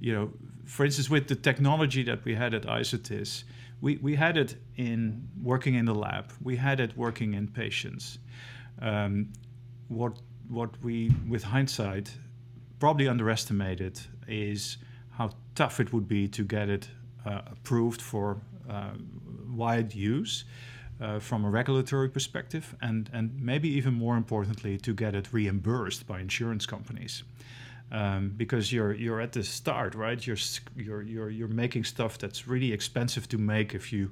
you 0.00 0.14
know, 0.14 0.30
for 0.64 0.84
instance, 0.84 1.10
with 1.10 1.28
the 1.28 1.34
technology 1.34 2.02
that 2.04 2.24
we 2.24 2.34
had 2.34 2.54
at 2.54 2.62
Isotis, 2.62 3.44
we, 3.80 3.96
we 3.96 4.14
had 4.14 4.36
it 4.36 4.56
in 4.76 5.28
working 5.42 5.74
in 5.74 5.84
the 5.84 5.94
lab, 5.94 6.32
we 6.42 6.56
had 6.56 6.80
it 6.80 6.96
working 6.96 7.34
in 7.34 7.48
patients. 7.48 8.18
Um, 8.80 9.32
what 9.88 10.18
what 10.48 10.70
we, 10.82 11.12
with 11.28 11.44
hindsight, 11.44 12.10
probably 12.78 13.06
underestimated 13.06 14.00
is 14.26 14.78
how 15.10 15.30
tough 15.54 15.78
it 15.78 15.92
would 15.92 16.08
be 16.08 16.26
to 16.28 16.42
get 16.42 16.70
it 16.70 16.88
uh, 17.26 17.42
approved 17.52 18.00
for 18.00 18.40
uh, 18.68 18.92
wide 19.50 19.94
use 19.94 20.44
uh, 21.00 21.18
from 21.18 21.44
a 21.44 21.50
regulatory 21.50 22.08
perspective, 22.08 22.74
and 22.80 23.10
and 23.12 23.40
maybe 23.40 23.68
even 23.68 23.94
more 23.94 24.16
importantly, 24.16 24.78
to 24.78 24.94
get 24.94 25.14
it 25.14 25.32
reimbursed 25.32 26.06
by 26.06 26.20
insurance 26.20 26.66
companies 26.66 27.24
um, 27.90 28.34
because 28.36 28.72
you're 28.72 28.92
you're 28.92 29.20
at 29.20 29.32
the 29.32 29.42
start, 29.42 29.94
right? 29.94 30.24
You're 30.26 30.36
you're 30.76 31.02
you're 31.02 31.30
you're 31.30 31.48
making 31.48 31.84
stuff 31.84 32.18
that's 32.18 32.46
really 32.46 32.72
expensive 32.72 33.28
to 33.28 33.38
make 33.38 33.74
if 33.74 33.92
you 33.92 34.10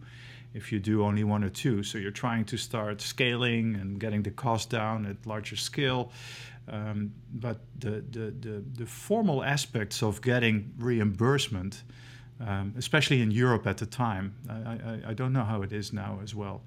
if 0.55 0.73
you 0.73 0.79
do 0.79 1.05
only 1.05 1.25
one 1.25 1.45
or 1.45 1.51
two. 1.51 1.83
So 1.83 1.99
you're 1.99 2.11
trying 2.11 2.45
to 2.47 2.57
start 2.57 3.01
scaling 3.01 3.75
and 3.77 4.01
getting 4.01 4.23
the 4.23 4.31
cost 4.31 4.71
down 4.71 5.07
at 5.07 5.27
larger 5.27 5.57
scale. 5.57 6.11
Um, 6.69 7.13
but 7.33 7.61
the, 7.79 8.03
the, 8.11 8.35
the 8.41 8.65
the 8.75 8.87
formal 8.87 9.45
aspects 9.45 10.03
of 10.03 10.21
getting 10.21 10.73
reimbursement, 10.79 11.83
um, 12.41 12.75
especially 12.77 13.21
in 13.21 13.31
Europe 13.31 13.67
at 13.67 13.77
the 13.77 13.87
time, 13.87 14.35
I, 14.49 14.53
I, 14.53 15.11
I 15.11 15.15
don't 15.15 15.33
know 15.33 15.45
how 15.45 15.63
it 15.63 15.73
is 15.73 15.93
now 15.93 16.19
as 16.23 16.35
well 16.35 16.63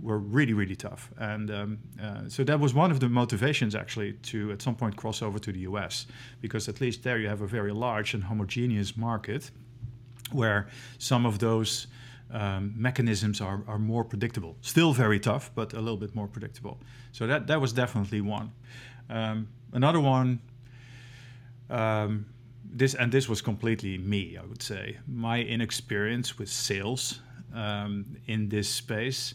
were 0.00 0.18
really, 0.18 0.52
really 0.52 0.76
tough. 0.76 1.10
And 1.18 1.50
um, 1.50 1.78
uh, 2.02 2.28
so 2.28 2.44
that 2.44 2.58
was 2.58 2.74
one 2.74 2.90
of 2.90 3.00
the 3.00 3.08
motivations 3.08 3.74
actually 3.74 4.14
to 4.14 4.52
at 4.52 4.62
some 4.62 4.74
point 4.74 4.96
cross 4.96 5.22
over 5.22 5.38
to 5.38 5.52
the 5.52 5.60
US, 5.60 6.06
because 6.40 6.68
at 6.68 6.80
least 6.80 7.02
there 7.02 7.18
you 7.18 7.28
have 7.28 7.42
a 7.42 7.46
very 7.46 7.72
large 7.72 8.14
and 8.14 8.24
homogeneous 8.24 8.96
market 8.96 9.50
where 10.32 10.68
some 10.98 11.26
of 11.26 11.38
those 11.38 11.86
um, 12.32 12.72
mechanisms 12.76 13.40
are, 13.40 13.62
are 13.66 13.78
more 13.78 14.04
predictable. 14.04 14.56
Still 14.62 14.92
very 14.92 15.20
tough, 15.20 15.50
but 15.54 15.74
a 15.74 15.80
little 15.80 15.98
bit 15.98 16.14
more 16.14 16.26
predictable. 16.26 16.78
So 17.12 17.26
that, 17.26 17.46
that 17.46 17.60
was 17.60 17.72
definitely 17.72 18.22
one. 18.22 18.52
Um, 19.10 19.48
another 19.72 20.00
one, 20.00 20.40
um, 21.68 22.26
this 22.64 22.94
and 22.94 23.12
this 23.12 23.28
was 23.28 23.42
completely 23.42 23.98
me, 23.98 24.38
I 24.38 24.46
would 24.46 24.62
say. 24.62 24.98
My 25.06 25.42
inexperience 25.42 26.38
with 26.38 26.48
sales 26.48 27.20
um, 27.54 28.16
in 28.26 28.48
this 28.48 28.68
space 28.68 29.34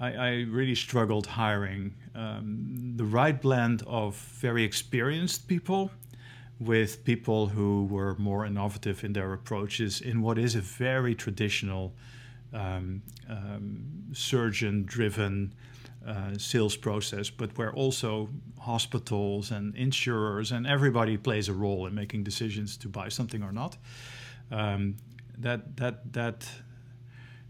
I, 0.00 0.12
I 0.12 0.30
really 0.48 0.74
struggled 0.74 1.26
hiring 1.26 1.94
um, 2.14 2.94
the 2.96 3.04
right 3.04 3.40
blend 3.40 3.82
of 3.86 4.16
very 4.16 4.64
experienced 4.64 5.46
people 5.46 5.90
with 6.58 7.04
people 7.04 7.48
who 7.48 7.84
were 7.86 8.14
more 8.16 8.44
innovative 8.46 9.04
in 9.04 9.12
their 9.12 9.32
approaches 9.32 10.00
in 10.00 10.22
what 10.22 10.38
is 10.38 10.54
a 10.54 10.60
very 10.60 11.14
traditional 11.14 11.94
um, 12.52 13.02
um, 13.28 14.06
surgeon 14.12 14.84
driven 14.84 15.54
uh, 16.06 16.36
sales 16.38 16.76
process, 16.76 17.30
but 17.30 17.56
where 17.56 17.72
also 17.72 18.28
hospitals 18.58 19.50
and 19.50 19.74
insurers 19.76 20.50
and 20.50 20.66
everybody 20.66 21.16
plays 21.16 21.48
a 21.48 21.52
role 21.52 21.86
in 21.86 21.94
making 21.94 22.24
decisions 22.24 22.76
to 22.78 22.88
buy 22.88 23.08
something 23.08 23.42
or 23.42 23.52
not. 23.52 23.76
Um, 24.50 24.96
that 25.38 25.76
that 25.76 26.12
that 26.12 26.48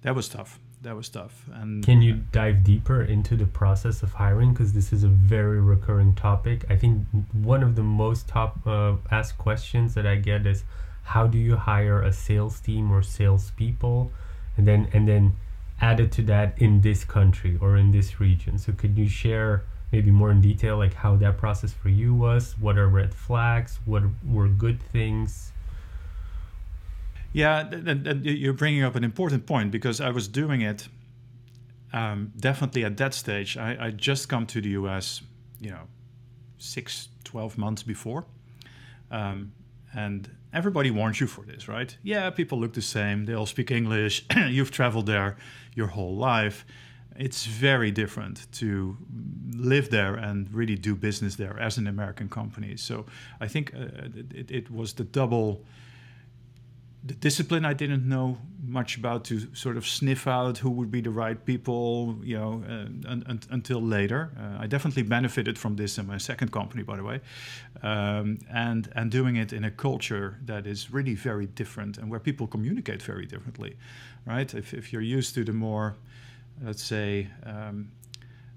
that 0.03 0.15
was 0.15 0.29
tough 0.29 0.61
that 0.83 0.97
was 0.97 1.09
tough. 1.09 1.45
And 1.53 1.85
can 1.85 2.03
you 2.03 2.15
dive 2.33 2.65
deeper 2.65 3.03
into 3.03 3.37
the 3.37 3.47
process 3.47 4.03
of 4.03 4.15
hiring? 4.15 4.53
Because 4.53 4.73
this 4.73 4.93
is 4.93 5.05
a 5.05 5.09
very 5.09 5.61
recurring 5.61 6.15
topic. 6.15 6.65
I 6.71 6.77
think 6.77 7.07
one 7.33 7.63
of 7.63 7.77
the 7.77 7.83
most 7.83 8.29
top 8.29 8.67
uh, 8.67 8.97
asked 9.11 9.39
questions 9.39 9.95
that 9.95 10.07
I 10.07 10.17
get 10.17 10.47
is, 10.47 10.65
how 11.03 11.27
do 11.27 11.39
you 11.39 11.57
hire 11.57 12.03
a 12.03 12.13
sales 12.13 12.61
team 12.61 12.93
or 12.93 13.03
salespeople, 13.03 14.13
and 14.57 14.67
then 14.67 14.89
and 14.93 15.09
then 15.09 15.37
added 15.81 16.13
to 16.13 16.23
that 16.23 16.61
in 16.61 16.81
this 16.83 17.05
country 17.05 17.59
or 17.61 17.77
in 17.77 17.91
this 17.91 18.21
region. 18.21 18.59
So 18.59 18.73
could 18.73 18.97
you 18.99 19.09
share 19.09 19.65
maybe 19.93 20.11
more 20.11 20.31
in 20.31 20.41
detail 20.41 20.77
like 20.77 20.95
how 20.95 21.17
that 21.17 21.39
process 21.39 21.73
for 21.73 21.89
you 21.89 22.15
was? 22.15 22.55
What 22.59 22.79
are 22.79 22.87
red 22.87 23.15
flags? 23.15 23.79
What 23.85 24.03
were 24.25 24.49
good 24.49 24.81
things? 24.81 25.50
Yeah, 27.33 27.61
and, 27.61 28.07
and 28.07 28.25
you're 28.25 28.53
bringing 28.53 28.83
up 28.83 28.97
an 28.97 29.05
important 29.05 29.47
point 29.47 29.71
because 29.71 30.01
I 30.01 30.11
was 30.11 30.27
doing 30.29 30.63
it 30.63 30.89
um, 31.93 32.33
definitely 32.39 32.85
at 32.85 32.97
that 32.97 33.15
stage. 33.15 33.57
I, 33.57 33.87
I 33.87 33.91
just 33.91 34.29
come 34.29 34.47
to 34.47 34.61
the 34.61 34.71
US, 34.71 35.23
you 35.61 35.71
know, 35.71 35.87
six, 36.59 37.09
12 37.25 37.59
months 37.59 37.83
before. 37.83 38.27
Um, 39.11 39.53
and 39.95 40.31
everybody 40.53 40.91
warns 40.91 41.21
you 41.21 41.27
for 41.27 41.45
this, 41.45 41.69
right? 41.69 41.97
Yeah, 42.03 42.31
people 42.31 42.59
look 42.59 42.75
the 42.75 42.83
same. 42.83 43.25
They 43.25 43.35
all 43.35 43.47
speak 43.47 43.71
English. 43.71 44.25
You've 44.49 44.71
traveled 44.71 45.07
there 45.07 45.37
your 45.75 45.89
whole 45.89 46.17
life. 46.17 46.65
it's 47.17 47.45
very 47.47 47.91
different 47.91 48.51
to 48.53 48.97
live 49.57 49.91
there 49.91 50.15
and 50.15 50.53
really 50.55 50.77
do 50.77 50.95
business 50.95 51.37
there 51.37 51.59
as 51.59 51.77
an 51.79 51.87
American 51.87 52.29
company. 52.29 52.77
So 52.77 53.05
I 53.41 53.49
think 53.49 53.75
uh, 53.75 54.09
it, 54.35 54.51
it, 54.51 54.71
was 54.71 54.95
the 54.95 55.05
double 55.05 55.65
the 57.03 57.15
discipline 57.15 57.65
I 57.65 57.73
didn't 57.73 58.07
know 58.07 58.39
much 58.63 58.97
about 58.97 59.25
to 59.25 59.55
sort 59.55 59.77
of 59.77 59.87
sniff 59.87 60.27
out 60.27 60.59
who 60.59 60.71
would 60.71 60.91
be 60.91 61.01
the 61.01 61.11
right 61.11 61.45
people, 61.45 62.19
you 62.23 62.39
know, 62.39 62.63
uh, 62.69 63.11
un- 63.11 63.25
un- 63.27 63.41
until 63.51 63.81
later. 63.81 64.31
Uh, 64.39 64.63
I 64.63 64.67
definitely 64.67 65.03
benefited 65.03 65.59
from 65.59 65.77
this 65.77 65.99
in 65.99 66.07
my 66.07 66.19
second 66.19 66.53
company, 66.53 66.83
by 66.83 66.97
the 66.97 67.03
way, 67.03 67.21
um, 67.83 68.39
and 68.53 68.91
and 68.95 69.11
doing 69.11 69.37
it 69.37 69.53
in 69.53 69.65
a 69.65 69.71
culture 69.71 70.39
that 70.45 70.67
is 70.67 70.91
really 70.93 71.15
very 71.15 71.47
different 71.47 71.99
and 71.99 72.11
where 72.11 72.21
people 72.21 72.47
communicate 72.47 73.03
very 73.03 73.27
differently, 73.27 73.77
right? 74.27 74.55
If 74.55 74.75
if 74.75 74.93
you're 74.93 75.19
used 75.19 75.35
to 75.35 75.45
the 75.45 75.53
more, 75.53 75.97
let's 76.63 76.83
say. 76.83 77.29
Um, 77.45 77.91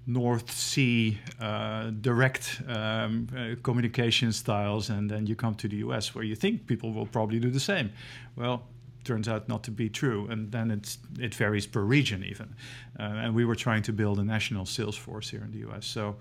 North 0.05 0.51
Sea 0.51 1.17
uh, 1.39 1.91
direct 2.01 2.61
um, 2.67 3.27
uh, 3.35 3.55
communication 3.61 4.33
styles, 4.33 4.89
and 4.89 5.09
then 5.09 5.25
you 5.27 5.35
come 5.35 5.55
to 5.55 5.67
the 5.67 5.77
US 5.77 6.13
where 6.13 6.23
you 6.23 6.35
think 6.35 6.67
people 6.67 6.91
will 6.91 7.05
probably 7.05 7.39
do 7.39 7.49
the 7.49 7.59
same. 7.59 7.91
Well, 8.35 8.63
turns 9.05 9.27
out 9.27 9.47
not 9.47 9.63
to 9.63 9.71
be 9.71 9.89
true, 9.89 10.27
and 10.29 10.51
then 10.51 10.71
it's 10.71 10.97
it 11.19 11.33
varies 11.35 11.67
per 11.67 11.81
region 11.81 12.23
even. 12.23 12.55
Uh, 12.99 13.03
and 13.23 13.33
we 13.33 13.45
were 13.45 13.55
trying 13.55 13.83
to 13.83 13.93
build 13.93 14.19
a 14.19 14.23
national 14.23 14.65
sales 14.65 14.95
force 14.95 15.29
here 15.29 15.43
in 15.43 15.51
the 15.51 15.69
US, 15.69 15.85
so 15.85 16.15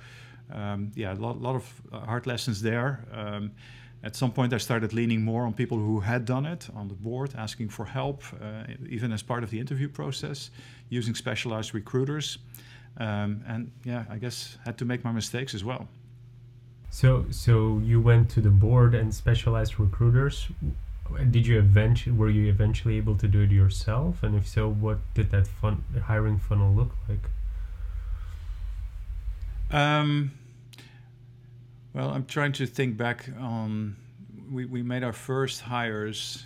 um, 0.52 0.92
yeah, 0.94 1.12
a 1.12 1.14
lot, 1.14 1.40
lot, 1.40 1.56
of 1.56 1.82
uh, 1.92 2.00
hard 2.00 2.26
lessons 2.26 2.62
there. 2.62 3.04
Um, 3.12 3.52
at 4.04 4.16
some 4.16 4.32
point, 4.32 4.52
I 4.52 4.58
started 4.58 4.92
leaning 4.92 5.22
more 5.22 5.44
on 5.44 5.54
people 5.54 5.78
who 5.78 6.00
had 6.00 6.24
done 6.24 6.44
it 6.44 6.68
on 6.74 6.88
the 6.88 6.94
board, 6.94 7.34
asking 7.36 7.68
for 7.68 7.84
help, 7.84 8.24
uh, 8.42 8.64
even 8.88 9.12
as 9.12 9.22
part 9.22 9.44
of 9.44 9.50
the 9.50 9.60
interview 9.60 9.88
process, 9.88 10.50
using 10.88 11.14
specialized 11.14 11.72
recruiters 11.72 12.38
um, 12.98 13.42
and 13.46 13.70
yeah, 13.84 14.04
I 14.10 14.18
guess 14.18 14.58
had 14.64 14.78
to 14.78 14.84
make 14.84 15.04
my 15.04 15.12
mistakes 15.12 15.54
as 15.54 15.64
well. 15.64 15.88
So, 16.90 17.24
so 17.30 17.80
you 17.82 18.00
went 18.00 18.28
to 18.30 18.40
the 18.40 18.50
board 18.50 18.94
and 18.94 19.14
specialized 19.14 19.80
recruiters. 19.80 20.48
Did 21.30 21.46
you 21.46 21.58
eventually 21.58 22.14
were 22.16 22.30
you 22.30 22.48
eventually 22.48 22.96
able 22.96 23.16
to 23.16 23.28
do 23.28 23.40
it 23.40 23.50
yourself? 23.50 24.22
And 24.22 24.34
if 24.34 24.46
so, 24.46 24.68
what 24.68 24.98
did 25.14 25.30
that 25.30 25.46
fun 25.46 25.84
hiring 26.04 26.38
funnel 26.38 26.72
look 26.72 26.92
like? 27.08 27.30
Um, 29.70 30.32
well, 31.94 32.10
I'm 32.10 32.26
trying 32.26 32.52
to 32.52 32.66
think 32.66 32.96
back 32.96 33.28
on. 33.38 33.96
We, 34.50 34.66
we 34.66 34.82
made 34.82 35.02
our 35.02 35.14
first 35.14 35.62
hires 35.62 36.44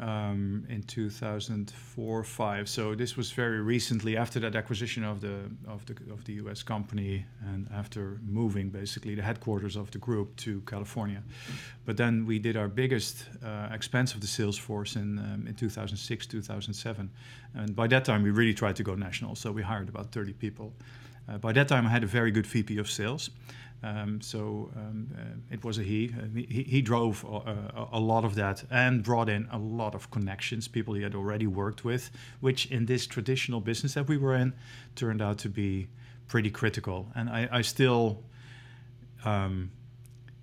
um, 0.00 0.64
in 0.68 0.82
2004 0.82 2.24
5 2.24 2.68
so 2.68 2.94
this 2.94 3.16
was 3.16 3.32
very 3.32 3.60
recently 3.60 4.16
after 4.16 4.38
that 4.40 4.54
acquisition 4.54 5.04
of 5.04 5.20
the 5.20 5.50
of 5.66 5.84
the 5.86 5.94
of 6.12 6.24
the 6.24 6.34
US 6.34 6.62
company 6.62 7.24
and 7.46 7.68
after 7.74 8.20
moving 8.26 8.70
basically 8.70 9.14
the 9.14 9.22
headquarters 9.22 9.76
of 9.76 9.90
the 9.90 9.98
group 9.98 10.36
to 10.36 10.60
California. 10.62 11.22
But 11.84 11.96
then 11.96 12.26
we 12.26 12.38
did 12.38 12.56
our 12.56 12.68
biggest 12.68 13.26
uh, 13.44 13.68
expense 13.72 14.14
of 14.14 14.20
the 14.20 14.26
sales 14.26 14.58
force 14.58 14.96
in 14.96 15.18
um, 15.18 15.46
in 15.46 15.54
2006 15.54 16.26
2007 16.26 17.10
and 17.54 17.74
by 17.74 17.88
that 17.88 18.04
time 18.04 18.22
we 18.22 18.30
really 18.30 18.54
tried 18.54 18.76
to 18.76 18.82
go 18.82 18.94
national 18.94 19.34
so 19.34 19.52
we 19.52 19.62
hired 19.62 19.88
about 19.88 20.12
30 20.12 20.32
people. 20.32 20.72
Uh, 21.28 21.36
by 21.38 21.52
that 21.52 21.68
time 21.68 21.86
I 21.86 21.90
had 21.90 22.04
a 22.04 22.06
very 22.06 22.30
good 22.30 22.46
VP 22.46 22.78
of 22.78 22.88
sales 22.88 23.30
um, 23.82 24.20
so 24.20 24.70
um, 24.74 25.08
uh, 25.16 25.54
it 25.54 25.64
was 25.64 25.78
a 25.78 25.82
he. 25.82 26.12
Uh, 26.16 26.26
he. 26.34 26.64
He 26.64 26.82
drove 26.82 27.24
a, 27.24 27.88
a, 27.92 28.00
lot 28.00 28.24
of 28.24 28.34
that 28.34 28.64
and 28.70 29.04
brought 29.04 29.28
in 29.28 29.48
a 29.52 29.58
lot 29.58 29.94
of 29.94 30.10
connections, 30.10 30.66
people 30.66 30.94
he 30.94 31.02
had 31.02 31.14
already 31.14 31.46
worked 31.46 31.84
with, 31.84 32.10
which 32.40 32.66
in 32.66 32.86
this 32.86 33.06
traditional 33.06 33.60
business 33.60 33.94
that 33.94 34.08
we 34.08 34.16
were 34.16 34.34
in 34.34 34.52
turned 34.96 35.22
out 35.22 35.38
to 35.38 35.48
be 35.48 35.86
pretty 36.26 36.50
critical. 36.50 37.06
And 37.14 37.30
I, 37.30 37.48
I 37.52 37.62
still 37.62 38.24
um, 39.24 39.70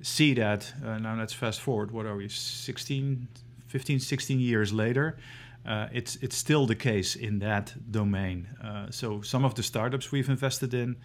see 0.01 0.34
that. 0.36 0.72
Uh, 0.84 1.00
now 1.00 1.18
let's 1.18 1.34
fast 1.34 1.60
forward. 1.60 1.92
What 1.92 2.06
are 2.06 2.15
we? 2.15 2.30
16, 2.30 3.27
15, 3.68 4.00
16 4.00 4.39
years 4.39 4.72
later. 4.72 5.18
Uh, 5.65 5.88
it's 5.92 6.15
it's 6.18 6.38
still 6.38 6.68
the 6.68 6.75
case 6.75 7.15
in 7.15 7.39
that 7.39 7.74
domain. 7.92 8.48
Uh, 8.63 8.89
so 8.92 9.22
some 9.22 9.44
of 9.44 9.55
the 9.55 9.64
startups 9.64 10.12
we've 10.12 10.29
invested 10.29 10.74
in 10.75 10.96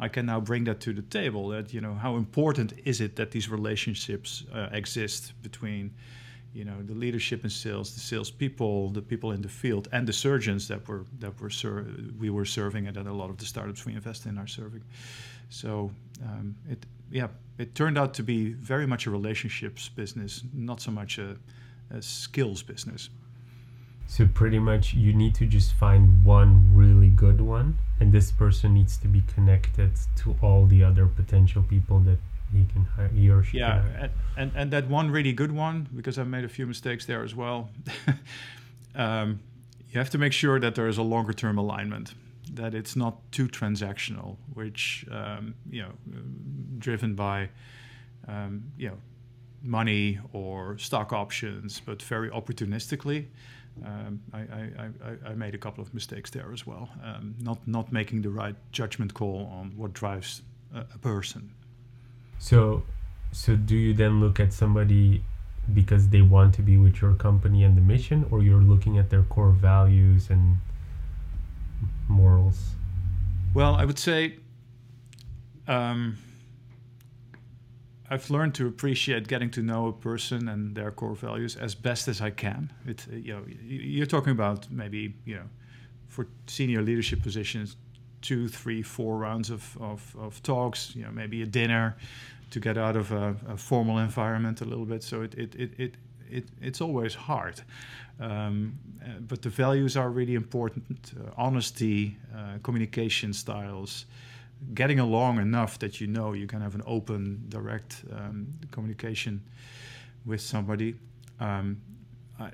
I 0.00 0.08
can 0.08 0.26
now 0.26 0.40
bring 0.40 0.64
that 0.64 0.80
to 0.80 0.92
the 0.92 1.02
table. 1.02 1.48
That 1.48 1.72
you 1.74 1.80
know, 1.80 1.94
how 1.94 2.16
important 2.16 2.72
is 2.84 3.00
it 3.00 3.16
that 3.16 3.30
these 3.30 3.48
relationships 3.48 4.44
uh, 4.54 4.68
exist 4.72 5.32
between, 5.42 5.92
you 6.54 6.64
know, 6.64 6.82
the 6.82 6.94
leadership 6.94 7.44
in 7.44 7.50
sales, 7.50 7.94
the 7.94 8.00
salespeople, 8.00 8.90
the 8.90 9.02
people 9.02 9.32
in 9.32 9.42
the 9.42 9.48
field, 9.48 9.88
and 9.92 10.06
the 10.06 10.12
surgeons 10.12 10.68
that 10.68 10.86
were 10.86 11.04
that 11.18 11.40
were 11.40 11.50
ser- 11.50 11.86
we 12.18 12.30
were 12.30 12.44
serving, 12.44 12.86
and 12.86 12.96
that 12.96 13.06
a 13.06 13.12
lot 13.12 13.30
of 13.30 13.36
the 13.38 13.44
startups 13.44 13.84
we 13.84 13.94
invest 13.94 14.26
in 14.26 14.38
are 14.38 14.46
serving. 14.46 14.84
So 15.50 15.90
um, 16.24 16.54
it 16.70 16.86
yeah, 17.10 17.28
it 17.58 17.74
turned 17.74 17.98
out 17.98 18.14
to 18.14 18.22
be 18.22 18.52
very 18.52 18.86
much 18.86 19.06
a 19.06 19.10
relationships 19.10 19.88
business, 19.88 20.44
not 20.52 20.80
so 20.80 20.90
much 20.90 21.18
a, 21.18 21.36
a 21.90 22.02
skills 22.02 22.62
business. 22.62 23.10
So 24.06 24.26
pretty 24.26 24.58
much 24.58 24.94
you 24.94 25.12
need 25.12 25.34
to 25.34 25.46
just 25.46 25.74
find 25.74 26.24
one 26.24 26.70
really 26.74 27.08
good 27.08 27.40
one 27.40 27.78
and 28.00 28.12
this 28.12 28.30
person 28.30 28.74
needs 28.74 28.96
to 28.96 29.08
be 29.08 29.22
connected 29.34 29.92
to 30.16 30.36
all 30.42 30.66
the 30.66 30.82
other 30.84 31.06
potential 31.06 31.62
people 31.62 31.98
that 32.00 32.18
he 32.52 32.64
can 32.72 32.84
hire 32.84 33.08
he 33.08 33.28
or 33.28 33.42
she 33.42 33.58
yeah 33.58 33.82
and, 33.98 34.12
and, 34.36 34.52
and 34.54 34.70
that 34.70 34.88
one 34.88 35.10
really 35.10 35.32
good 35.32 35.52
one 35.52 35.86
because 35.94 36.18
i've 36.18 36.28
made 36.28 36.44
a 36.44 36.48
few 36.48 36.66
mistakes 36.66 37.04
there 37.06 37.22
as 37.22 37.34
well. 37.34 37.70
Um, 38.94 39.40
you 39.90 39.98
have 39.98 40.10
to 40.10 40.18
make 40.18 40.32
sure 40.32 40.58
that 40.58 40.74
there 40.74 40.88
is 40.88 40.98
a 40.98 41.02
longer 41.02 41.32
term 41.32 41.56
alignment 41.56 42.14
that 42.54 42.74
it's 42.74 42.96
not 42.96 43.16
too 43.30 43.46
transactional 43.46 44.36
which 44.54 45.06
um, 45.10 45.54
you 45.70 45.82
know 45.82 45.92
driven 46.78 47.14
by 47.14 47.48
um, 48.26 48.64
you 48.76 48.88
know 48.88 48.96
money 49.62 50.18
or 50.32 50.78
stock 50.78 51.12
options 51.12 51.80
but 51.84 52.02
very 52.02 52.30
opportunistically 52.30 53.26
um, 53.84 54.20
I, 54.32 54.38
I, 54.38 55.30
I, 55.30 55.34
made 55.34 55.54
a 55.54 55.58
couple 55.58 55.82
of 55.82 55.92
mistakes 55.94 56.30
there 56.30 56.52
as 56.52 56.66
well. 56.66 56.88
Um, 57.04 57.34
not 57.40 57.58
not 57.66 57.92
making 57.92 58.22
the 58.22 58.30
right 58.30 58.54
judgment 58.72 59.14
call 59.14 59.50
on 59.52 59.72
what 59.76 59.92
drives 59.92 60.42
a, 60.74 60.80
a, 60.80 60.98
person. 60.98 61.50
So, 62.38 62.84
so 63.32 63.56
do 63.56 63.76
you 63.76 63.94
then 63.94 64.20
look 64.20 64.40
at 64.40 64.52
somebody 64.52 65.22
because 65.74 66.08
they 66.08 66.22
want 66.22 66.54
to 66.54 66.62
be 66.62 66.78
with 66.78 67.00
your 67.00 67.14
company 67.14 67.64
and 67.64 67.76
the 67.76 67.80
mission, 67.80 68.26
or 68.30 68.42
you're 68.42 68.62
looking 68.62 68.98
at 68.98 69.10
their 69.10 69.22
core 69.24 69.50
values 69.50 70.30
and 70.30 70.56
morals? 72.08 72.70
Well, 73.54 73.74
I 73.74 73.84
would 73.84 73.98
say. 73.98 74.36
Um, 75.66 76.16
I've 78.10 78.30
learned 78.30 78.54
to 78.54 78.66
appreciate 78.66 79.28
getting 79.28 79.50
to 79.50 79.62
know 79.62 79.88
a 79.88 79.92
person 79.92 80.48
and 80.48 80.74
their 80.74 80.90
core 80.90 81.14
values 81.14 81.56
as 81.56 81.74
best 81.74 82.08
as 82.08 82.20
I 82.20 82.30
can. 82.30 82.72
It, 82.86 83.06
you 83.10 83.34
know, 83.34 83.42
you're 83.62 84.06
talking 84.06 84.32
about 84.32 84.70
maybe 84.70 85.14
you 85.26 85.36
know, 85.36 85.48
for 86.08 86.26
senior 86.46 86.82
leadership 86.82 87.22
positions, 87.22 87.76
two, 88.22 88.48
three, 88.48 88.82
four 88.82 89.18
rounds 89.18 89.50
of, 89.50 89.76
of, 89.80 90.16
of 90.18 90.42
talks. 90.42 90.94
You 90.96 91.04
know, 91.04 91.10
maybe 91.10 91.42
a 91.42 91.46
dinner 91.46 91.96
to 92.50 92.60
get 92.60 92.78
out 92.78 92.96
of 92.96 93.12
a, 93.12 93.36
a 93.46 93.56
formal 93.56 93.98
environment 93.98 94.62
a 94.62 94.64
little 94.64 94.86
bit. 94.86 95.02
So 95.02 95.22
it 95.22 95.34
it 95.34 95.54
it 95.54 95.70
it, 95.78 95.94
it 96.30 96.44
it's 96.62 96.80
always 96.80 97.14
hard. 97.14 97.60
Um, 98.20 98.78
uh, 99.04 99.20
but 99.20 99.42
the 99.42 99.50
values 99.50 99.96
are 99.96 100.10
really 100.10 100.34
important: 100.34 101.12
uh, 101.14 101.30
honesty, 101.36 102.16
uh, 102.34 102.58
communication 102.62 103.32
styles 103.32 104.06
getting 104.74 104.98
along 104.98 105.38
enough 105.38 105.78
that 105.78 106.00
you 106.00 106.06
know 106.06 106.32
you 106.32 106.46
can 106.46 106.60
have 106.60 106.74
an 106.74 106.82
open, 106.86 107.44
direct 107.48 108.04
um, 108.12 108.48
communication 108.70 109.42
with 110.24 110.40
somebody. 110.40 110.94
Um, 111.40 111.80
I, 112.38 112.50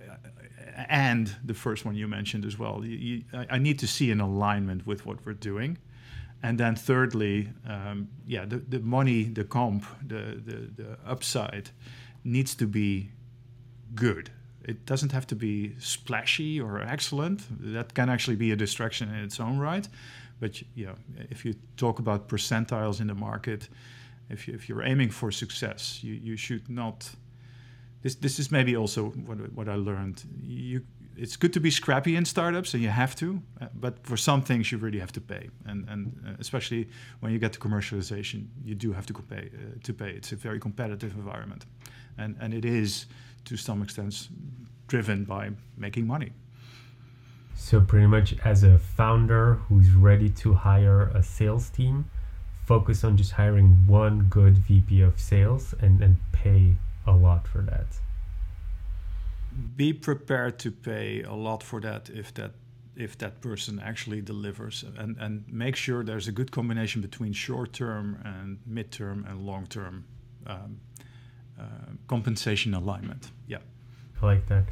and 0.89 1.35
the 1.45 1.55
first 1.55 1.85
one 1.85 1.95
you 1.95 2.09
mentioned 2.09 2.45
as 2.45 2.59
well, 2.59 2.85
you, 2.85 2.97
you, 2.97 3.47
I, 3.49 3.59
need 3.59 3.79
to 3.79 3.87
see 3.87 4.11
an 4.11 4.21
alignment 4.21 4.87
with 4.87 5.07
what 5.07 5.25
we're 5.25 5.35
doing. 5.35 5.79
And 6.43 6.59
then 6.59 6.77
thirdly, 6.77 7.51
um, 7.69 8.09
yeah, 8.27 8.45
the, 8.45 8.57
the 8.57 8.81
money, 8.81 9.25
the 9.25 9.45
comp, 9.45 9.85
the, 10.07 10.41
the, 10.45 10.83
the 10.83 10.99
upside 11.07 11.71
needs 12.25 12.55
to 12.57 12.67
be 12.67 13.11
good. 13.95 14.31
It 14.65 14.85
doesn't 14.85 15.13
have 15.13 15.27
to 15.29 15.37
be 15.37 15.75
splashy 15.79 16.61
or 16.61 16.81
excellent. 16.81 17.43
That 17.73 17.95
can 17.95 18.09
actually 18.09 18.37
be 18.37 18.51
a 18.51 18.57
distraction 18.57 19.09
in 19.11 19.23
its 19.23 19.39
own 19.39 19.59
right 19.59 19.89
but 20.41 20.63
you 20.75 20.87
know, 20.87 20.95
if 21.31 21.45
you 21.45 21.55
talk 21.77 21.99
about 21.99 22.29
percentiles 22.29 23.01
in 23.01 23.07
the 23.07 23.15
market, 23.15 23.69
if, 24.31 24.49
you, 24.49 24.55
if 24.55 24.69
you're 24.69 24.83
aiming 24.83 25.11
for 25.11 25.31
success, 25.31 26.01
you, 26.03 26.15
you 26.15 26.37
should 26.37 26.69
not. 26.69 27.11
This, 28.03 28.17
this 28.17 28.39
is 28.39 28.51
maybe 28.51 28.77
also 28.77 29.07
what, 29.27 29.39
what 29.53 29.69
I 29.69 29.77
learned. 29.77 30.23
You, 30.43 30.83
it's 31.17 31.37
good 31.37 31.53
to 31.53 31.61
be 31.61 31.71
scrappy 31.71 32.17
in 32.17 32.25
startups, 32.25 32.75
and 32.75 32.83
you 32.83 32.89
have 32.89 33.15
to. 33.17 33.41
But 33.75 34.05
for 34.05 34.17
some 34.17 34.43
things, 34.43 34.73
you 34.73 34.79
really 34.79 34.99
have 34.99 35.13
to 35.13 35.21
pay, 35.21 35.49
and 35.67 35.89
and 35.89 36.21
uh, 36.27 36.33
especially 36.39 36.89
when 37.21 37.33
you 37.33 37.39
get 37.39 37.53
to 37.53 37.61
commercialization, 37.61 38.49
you 38.65 38.75
do 38.75 38.93
have 38.93 39.07
to 39.07 39.15
pay. 39.15 39.51
Uh, 39.55 39.79
to 39.83 39.93
pay, 39.93 40.11
it's 40.11 40.33
a 40.33 40.37
very 40.37 40.61
competitive 40.61 41.15
environment, 41.15 41.67
and 42.19 42.37
and 42.41 42.53
it 42.53 42.65
is 42.65 43.07
to 43.45 43.57
some 43.57 43.83
extent 43.83 44.29
driven 44.87 45.25
by 45.25 45.51
making 45.77 46.07
money. 46.07 46.33
So, 47.57 47.81
pretty 47.81 48.07
much 48.07 48.35
as 48.45 48.63
a 48.65 48.79
founder 48.79 49.55
who's 49.69 49.93
ready 49.93 50.29
to 50.31 50.55
hire 50.55 51.09
a 51.15 51.23
sales 51.23 51.71
team, 51.71 52.11
focus 52.65 53.05
on 53.05 53.17
just 53.17 53.33
hiring 53.33 53.87
one 53.87 54.27
good 54.29 54.59
VP 54.59 55.01
of 55.03 55.21
sales 55.21 55.75
and, 55.81 56.03
and 56.03 56.17
pay 56.33 56.75
a 57.07 57.13
lot 57.13 57.47
for 57.47 57.59
that. 57.63 57.87
Be 59.77 59.93
prepared 59.93 60.59
to 60.61 60.71
pay 60.71 61.23
a 61.23 61.33
lot 61.33 61.63
for 61.63 61.81
that 61.81 62.11
if 62.11 62.35
that 62.35 62.53
if 62.97 63.19
that 63.19 63.41
person 63.41 63.81
actually 63.85 64.21
delivers 64.21 64.85
and, 64.99 65.17
and 65.19 65.45
make 65.49 65.75
sure 65.75 66.05
there's 66.05 66.29
a 66.29 66.33
good 66.33 66.53
combination 66.53 67.03
between 67.03 67.33
short 67.33 67.73
term 67.73 68.21
and 68.25 68.59
mid 68.67 68.93
term 68.93 69.27
and 69.29 69.45
long 69.45 69.67
term 69.67 70.05
um, 70.47 70.81
uh, 71.59 71.65
compensation 72.07 72.75
alignment. 72.75 73.31
Yeah. 73.47 73.59
I 74.23 74.27
like 74.27 74.47
that. 74.47 74.65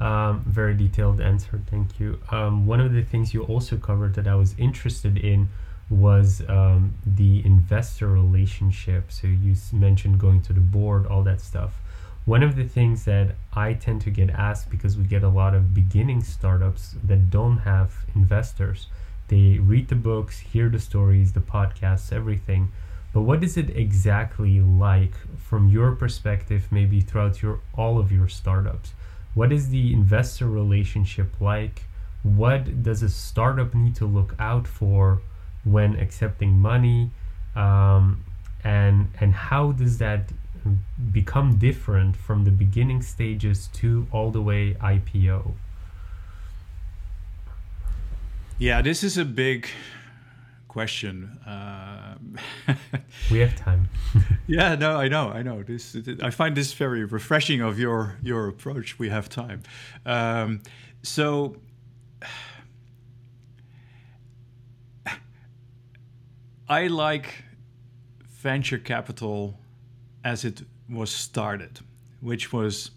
Um, 0.00 0.44
very 0.46 0.74
detailed 0.74 1.20
answer. 1.20 1.60
Thank 1.68 1.98
you. 1.98 2.20
Um, 2.30 2.66
one 2.66 2.80
of 2.80 2.92
the 2.92 3.02
things 3.02 3.34
you 3.34 3.42
also 3.42 3.76
covered 3.76 4.14
that 4.14 4.28
I 4.28 4.36
was 4.36 4.54
interested 4.58 5.16
in 5.16 5.48
was 5.90 6.42
um, 6.48 6.94
the 7.04 7.44
investor 7.44 8.06
relationship. 8.08 9.10
So 9.10 9.26
you 9.26 9.54
mentioned 9.72 10.20
going 10.20 10.42
to 10.42 10.52
the 10.52 10.60
board, 10.60 11.06
all 11.06 11.22
that 11.24 11.40
stuff. 11.40 11.80
One 12.26 12.42
of 12.42 12.56
the 12.56 12.64
things 12.64 13.06
that 13.06 13.36
I 13.54 13.72
tend 13.72 14.02
to 14.02 14.10
get 14.10 14.30
asked 14.30 14.70
because 14.70 14.96
we 14.96 15.04
get 15.04 15.22
a 15.22 15.28
lot 15.28 15.54
of 15.54 15.72
beginning 15.74 16.22
startups 16.22 16.94
that 17.02 17.30
don't 17.30 17.58
have 17.58 18.04
investors. 18.14 18.86
They 19.28 19.58
read 19.58 19.88
the 19.88 19.94
books, 19.94 20.38
hear 20.38 20.68
the 20.68 20.78
stories, 20.78 21.32
the 21.32 21.40
podcasts, 21.40 22.12
everything. 22.12 22.70
But 23.14 23.22
what 23.22 23.42
is 23.42 23.56
it 23.56 23.74
exactly 23.74 24.60
like 24.60 25.14
from 25.38 25.68
your 25.68 25.92
perspective, 25.92 26.68
maybe 26.70 27.00
throughout 27.00 27.40
your 27.42 27.60
all 27.74 27.98
of 27.98 28.12
your 28.12 28.28
startups? 28.28 28.92
What 29.38 29.52
is 29.52 29.68
the 29.68 29.92
investor 29.92 30.48
relationship 30.48 31.40
like? 31.40 31.84
What 32.24 32.82
does 32.82 33.04
a 33.04 33.08
startup 33.08 33.72
need 33.72 33.94
to 33.94 34.04
look 34.04 34.34
out 34.40 34.66
for 34.66 35.22
when 35.62 35.94
accepting 35.94 36.58
money? 36.58 37.12
Um, 37.54 38.24
and 38.64 39.10
and 39.20 39.32
how 39.32 39.70
does 39.70 39.98
that 39.98 40.32
become 41.12 41.56
different 41.56 42.16
from 42.16 42.42
the 42.42 42.50
beginning 42.50 43.00
stages 43.00 43.68
to 43.74 44.08
all 44.10 44.32
the 44.32 44.42
way 44.42 44.74
IPO? 44.74 45.52
Yeah, 48.58 48.82
this 48.82 49.04
is 49.04 49.16
a 49.16 49.24
big 49.24 49.68
question. 50.68 51.38
Uh, 51.46 52.14
we 53.30 53.40
have 53.40 53.56
time. 53.56 53.88
yeah, 54.46 54.74
no, 54.74 54.96
I 54.96 55.08
know, 55.08 55.28
I 55.30 55.42
know. 55.42 55.62
This, 55.62 55.96
I 56.22 56.30
find 56.30 56.56
this 56.56 56.72
very 56.72 57.04
refreshing 57.04 57.60
of 57.60 57.78
your 57.78 58.18
your 58.22 58.48
approach. 58.48 58.98
We 58.98 59.08
have 59.08 59.28
time. 59.28 59.62
Um, 60.06 60.62
so. 61.02 61.56
I 66.70 66.88
like 66.88 67.44
venture 68.26 68.76
capital 68.76 69.58
as 70.22 70.44
it 70.44 70.62
was 70.88 71.10
started, 71.10 71.80
which 72.20 72.52
was 72.52 72.90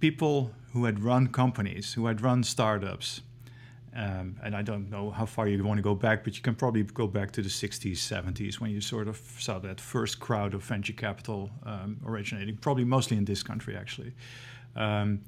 people 0.00 0.50
who 0.72 0.84
had 0.84 1.02
run 1.02 1.28
companies, 1.28 1.94
who 1.94 2.06
had 2.06 2.20
run 2.20 2.42
startups. 2.42 3.20
Um, 3.96 4.36
and 4.42 4.54
I 4.54 4.60
don't 4.60 4.90
know 4.90 5.10
how 5.10 5.24
far 5.24 5.48
you 5.48 5.64
want 5.64 5.78
to 5.78 5.82
go 5.82 5.94
back, 5.94 6.22
but 6.22 6.36
you 6.36 6.42
can 6.42 6.54
probably 6.54 6.82
go 6.82 7.06
back 7.06 7.30
to 7.32 7.42
the 7.42 7.48
60s, 7.48 7.92
70s 7.92 8.60
when 8.60 8.70
you 8.70 8.82
sort 8.82 9.08
of 9.08 9.16
saw 9.38 9.58
that 9.60 9.80
first 9.80 10.20
crowd 10.20 10.52
of 10.52 10.62
venture 10.62 10.92
capital 10.92 11.50
um, 11.64 11.96
originating, 12.04 12.58
probably 12.58 12.84
mostly 12.84 13.16
in 13.16 13.24
this 13.24 13.42
country 13.42 13.74
actually, 13.74 14.12
um, 14.74 15.22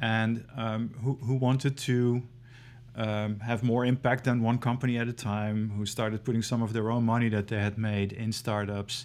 and 0.00 0.42
um, 0.56 0.90
who, 1.02 1.18
who, 1.22 1.34
wanted 1.34 1.76
to 1.76 2.22
um, 2.96 3.40
have 3.40 3.62
more 3.62 3.84
impact 3.84 4.24
than 4.24 4.42
one 4.42 4.56
company 4.56 4.96
at 4.96 5.06
a 5.06 5.12
time, 5.12 5.70
who 5.76 5.84
started 5.84 6.24
putting 6.24 6.42
some 6.42 6.62
of 6.62 6.72
their 6.72 6.90
own 6.90 7.04
money 7.04 7.28
that 7.28 7.48
they 7.48 7.58
had 7.58 7.76
made 7.76 8.10
in 8.12 8.32
startups 8.32 9.04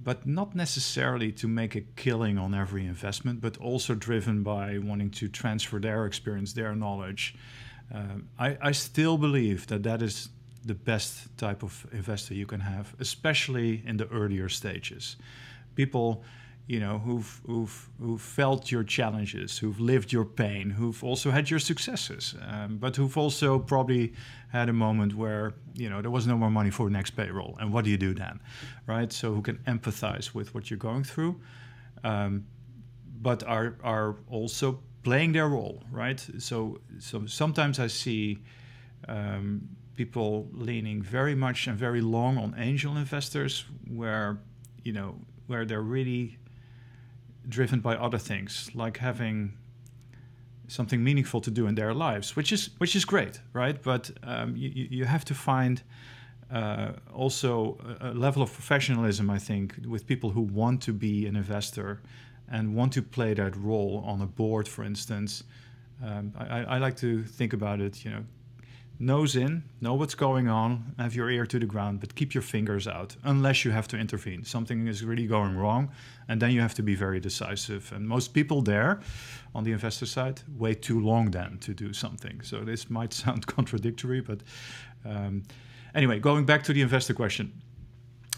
but 0.00 0.26
not 0.26 0.54
necessarily 0.54 1.32
to 1.32 1.48
make 1.48 1.74
a 1.74 1.80
killing 1.80 2.38
on 2.38 2.54
every 2.54 2.86
investment, 2.86 3.40
but 3.40 3.56
also 3.58 3.94
driven 3.94 4.44
by 4.44 4.78
wanting 4.78 5.10
to 5.10 5.28
transfer 5.28 5.80
their 5.80 6.06
experience, 6.06 6.52
their 6.52 6.74
knowledge. 6.76 7.34
Um, 7.92 8.28
I, 8.38 8.56
I 8.60 8.72
still 8.72 9.18
believe 9.18 9.66
that 9.68 9.82
that 9.82 10.02
is 10.02 10.28
the 10.64 10.74
best 10.74 11.36
type 11.38 11.62
of 11.62 11.86
investor 11.92 12.34
you 12.34 12.46
can 12.46 12.60
have, 12.60 12.94
especially 13.00 13.82
in 13.86 13.96
the 13.96 14.06
earlier 14.08 14.48
stages. 14.48 15.16
People 15.74 16.22
you 16.68 16.80
know, 16.80 16.98
who've, 16.98 17.40
who've, 17.46 17.88
who've 17.98 18.20
felt 18.20 18.70
your 18.70 18.84
challenges, 18.84 19.58
who've 19.58 19.80
lived 19.80 20.12
your 20.12 20.26
pain, 20.26 20.68
who've 20.68 21.02
also 21.02 21.30
had 21.30 21.48
your 21.48 21.58
successes, 21.58 22.34
um, 22.46 22.76
but 22.76 22.94
who've 22.94 23.16
also 23.16 23.58
probably 23.58 24.12
had 24.52 24.68
a 24.68 24.72
moment 24.72 25.14
where, 25.14 25.54
you 25.74 25.88
know, 25.88 26.02
there 26.02 26.10
was 26.10 26.26
no 26.26 26.36
more 26.36 26.50
money 26.50 26.68
for 26.70 26.90
next 26.90 27.12
payroll. 27.12 27.56
And 27.58 27.72
what 27.72 27.86
do 27.86 27.90
you 27.90 27.96
do 27.96 28.12
then, 28.12 28.38
right? 28.86 29.10
So 29.10 29.32
who 29.32 29.40
can 29.40 29.56
empathize 29.66 30.34
with 30.34 30.54
what 30.54 30.70
you're 30.70 30.78
going 30.78 31.04
through, 31.04 31.40
um, 32.04 32.44
but 33.22 33.42
are, 33.44 33.78
are 33.82 34.16
also 34.28 34.82
playing 35.02 35.32
their 35.32 35.48
role, 35.48 35.82
right? 35.90 36.24
So, 36.38 36.80
so 36.98 37.26
sometimes 37.26 37.78
I 37.78 37.86
see 37.86 38.38
um, 39.08 39.68
people 39.94 40.48
leaning 40.52 41.02
very 41.02 41.34
much 41.34 41.66
and 41.66 41.78
very 41.78 42.00
long 42.00 42.38
on 42.38 42.54
angel 42.58 42.96
investors 42.96 43.64
where, 43.86 44.38
you 44.82 44.92
know, 44.92 45.16
where 45.46 45.64
they're 45.64 45.80
really 45.80 46.38
driven 47.48 47.80
by 47.80 47.96
other 47.96 48.18
things, 48.18 48.70
like 48.74 48.98
having 48.98 49.54
something 50.68 51.02
meaningful 51.02 51.40
to 51.40 51.50
do 51.50 51.66
in 51.66 51.74
their 51.74 51.94
lives, 51.94 52.36
which 52.36 52.52
is 52.52 52.70
which 52.78 52.94
is 52.94 53.04
great, 53.04 53.40
right? 53.52 53.82
But 53.82 54.10
um, 54.22 54.56
you 54.56 54.88
you 54.90 55.04
have 55.06 55.24
to 55.24 55.34
find 55.34 55.82
uh, 56.50 56.92
also 57.12 57.78
a, 58.00 58.12
level 58.12 58.42
of 58.42 58.52
professionalism, 58.52 59.30
I 59.30 59.38
think, 59.38 59.74
with 59.86 60.06
people 60.06 60.30
who 60.30 60.42
want 60.42 60.82
to 60.82 60.92
be 60.92 61.26
an 61.26 61.36
investor 61.36 62.00
and 62.50 62.74
want 62.74 62.92
to 62.94 63.02
play 63.02 63.34
that 63.34 63.56
role 63.56 64.02
on 64.06 64.20
a 64.20 64.26
board, 64.26 64.68
for 64.68 64.84
instance. 64.84 65.44
Um, 66.04 66.32
I, 66.38 66.64
I 66.64 66.78
like 66.78 66.96
to 66.98 67.24
think 67.24 67.52
about 67.52 67.80
it, 67.80 68.04
you 68.04 68.10
know, 68.10 68.24
nose 69.00 69.36
in, 69.36 69.62
know 69.80 69.94
what's 69.94 70.14
going 70.14 70.48
on, 70.48 70.94
have 70.98 71.14
your 71.14 71.30
ear 71.30 71.46
to 71.46 71.58
the 71.58 71.66
ground, 71.66 72.00
but 72.00 72.14
keep 72.14 72.34
your 72.34 72.42
fingers 72.42 72.88
out 72.88 73.16
unless 73.22 73.64
you 73.64 73.70
have 73.70 73.86
to 73.88 73.96
intervene. 73.96 74.44
Something 74.44 74.88
is 74.88 75.04
really 75.04 75.26
going 75.26 75.56
wrong, 75.56 75.90
and 76.28 76.42
then 76.42 76.50
you 76.50 76.60
have 76.60 76.74
to 76.74 76.82
be 76.82 76.94
very 76.94 77.20
decisive. 77.20 77.92
And 77.92 78.08
most 78.08 78.34
people 78.34 78.62
there 78.62 79.00
on 79.54 79.64
the 79.64 79.72
investor 79.72 80.06
side 80.06 80.42
wait 80.56 80.82
too 80.82 81.00
long 81.00 81.30
then 81.30 81.58
to 81.58 81.74
do 81.74 81.92
something. 81.92 82.40
So 82.42 82.60
this 82.60 82.90
might 82.90 83.12
sound 83.24 83.46
contradictory, 83.46 84.20
but 84.20 84.40
um, 85.04 85.44
anyway, 85.94 86.18
going 86.18 86.44
back 86.44 86.64
to 86.64 86.72
the 86.72 86.82
investor 86.82 87.14
question, 87.14 87.52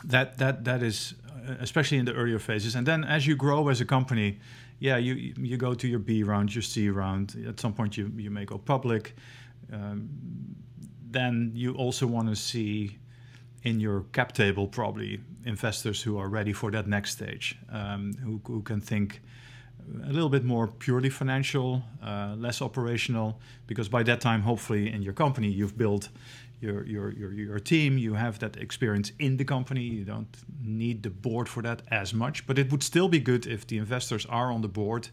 that 0.04 0.38
that 0.38 0.64
that 0.64 0.82
is 0.82 1.14
especially 1.60 1.98
in 1.98 2.04
the 2.04 2.14
earlier 2.14 2.38
phases, 2.38 2.74
and 2.74 2.86
then 2.86 3.04
as 3.04 3.26
you 3.26 3.36
grow 3.36 3.68
as 3.68 3.80
a 3.80 3.84
company. 3.84 4.38
Yeah, 4.82 4.96
you 4.96 5.34
you 5.36 5.58
go 5.58 5.74
to 5.74 5.86
your 5.86 5.98
B 5.98 6.22
round, 6.22 6.54
your 6.54 6.62
C 6.62 6.88
round. 6.88 7.36
At 7.46 7.60
some 7.60 7.74
point, 7.74 7.98
you 7.98 8.10
you 8.16 8.30
may 8.30 8.46
go 8.46 8.56
public 8.56 9.14
um, 9.72 10.08
then 11.10 11.52
you 11.54 11.74
also 11.74 12.06
want 12.06 12.28
to 12.28 12.36
see 12.36 12.98
in 13.62 13.80
your 13.80 14.04
cap 14.12 14.32
table 14.32 14.66
probably 14.66 15.20
investors 15.44 16.02
who 16.02 16.18
are 16.18 16.28
ready 16.28 16.52
for 16.52 16.70
that 16.70 16.86
next 16.86 17.12
stage, 17.12 17.58
um, 17.70 18.14
who, 18.22 18.40
who 18.46 18.62
can 18.62 18.80
think 18.80 19.20
a 20.04 20.12
little 20.12 20.28
bit 20.28 20.44
more 20.44 20.68
purely 20.68 21.10
financial, 21.10 21.82
uh, 22.02 22.34
less 22.38 22.62
operational, 22.62 23.40
because 23.66 23.88
by 23.88 24.02
that 24.02 24.20
time, 24.20 24.42
hopefully, 24.42 24.92
in 24.92 25.02
your 25.02 25.12
company, 25.12 25.48
you've 25.48 25.76
built 25.76 26.08
your, 26.60 26.86
your, 26.86 27.12
your, 27.12 27.32
your 27.32 27.58
team, 27.58 27.98
you 27.98 28.14
have 28.14 28.38
that 28.40 28.56
experience 28.56 29.12
in 29.18 29.36
the 29.36 29.44
company, 29.44 29.82
you 29.82 30.04
don't 30.04 30.36
need 30.62 31.02
the 31.02 31.10
board 31.10 31.48
for 31.48 31.62
that 31.62 31.82
as 31.90 32.12
much. 32.12 32.46
But 32.46 32.58
it 32.58 32.70
would 32.70 32.82
still 32.82 33.08
be 33.08 33.18
good 33.18 33.46
if 33.46 33.66
the 33.66 33.78
investors 33.78 34.26
are 34.26 34.52
on 34.52 34.60
the 34.60 34.68
board, 34.68 35.08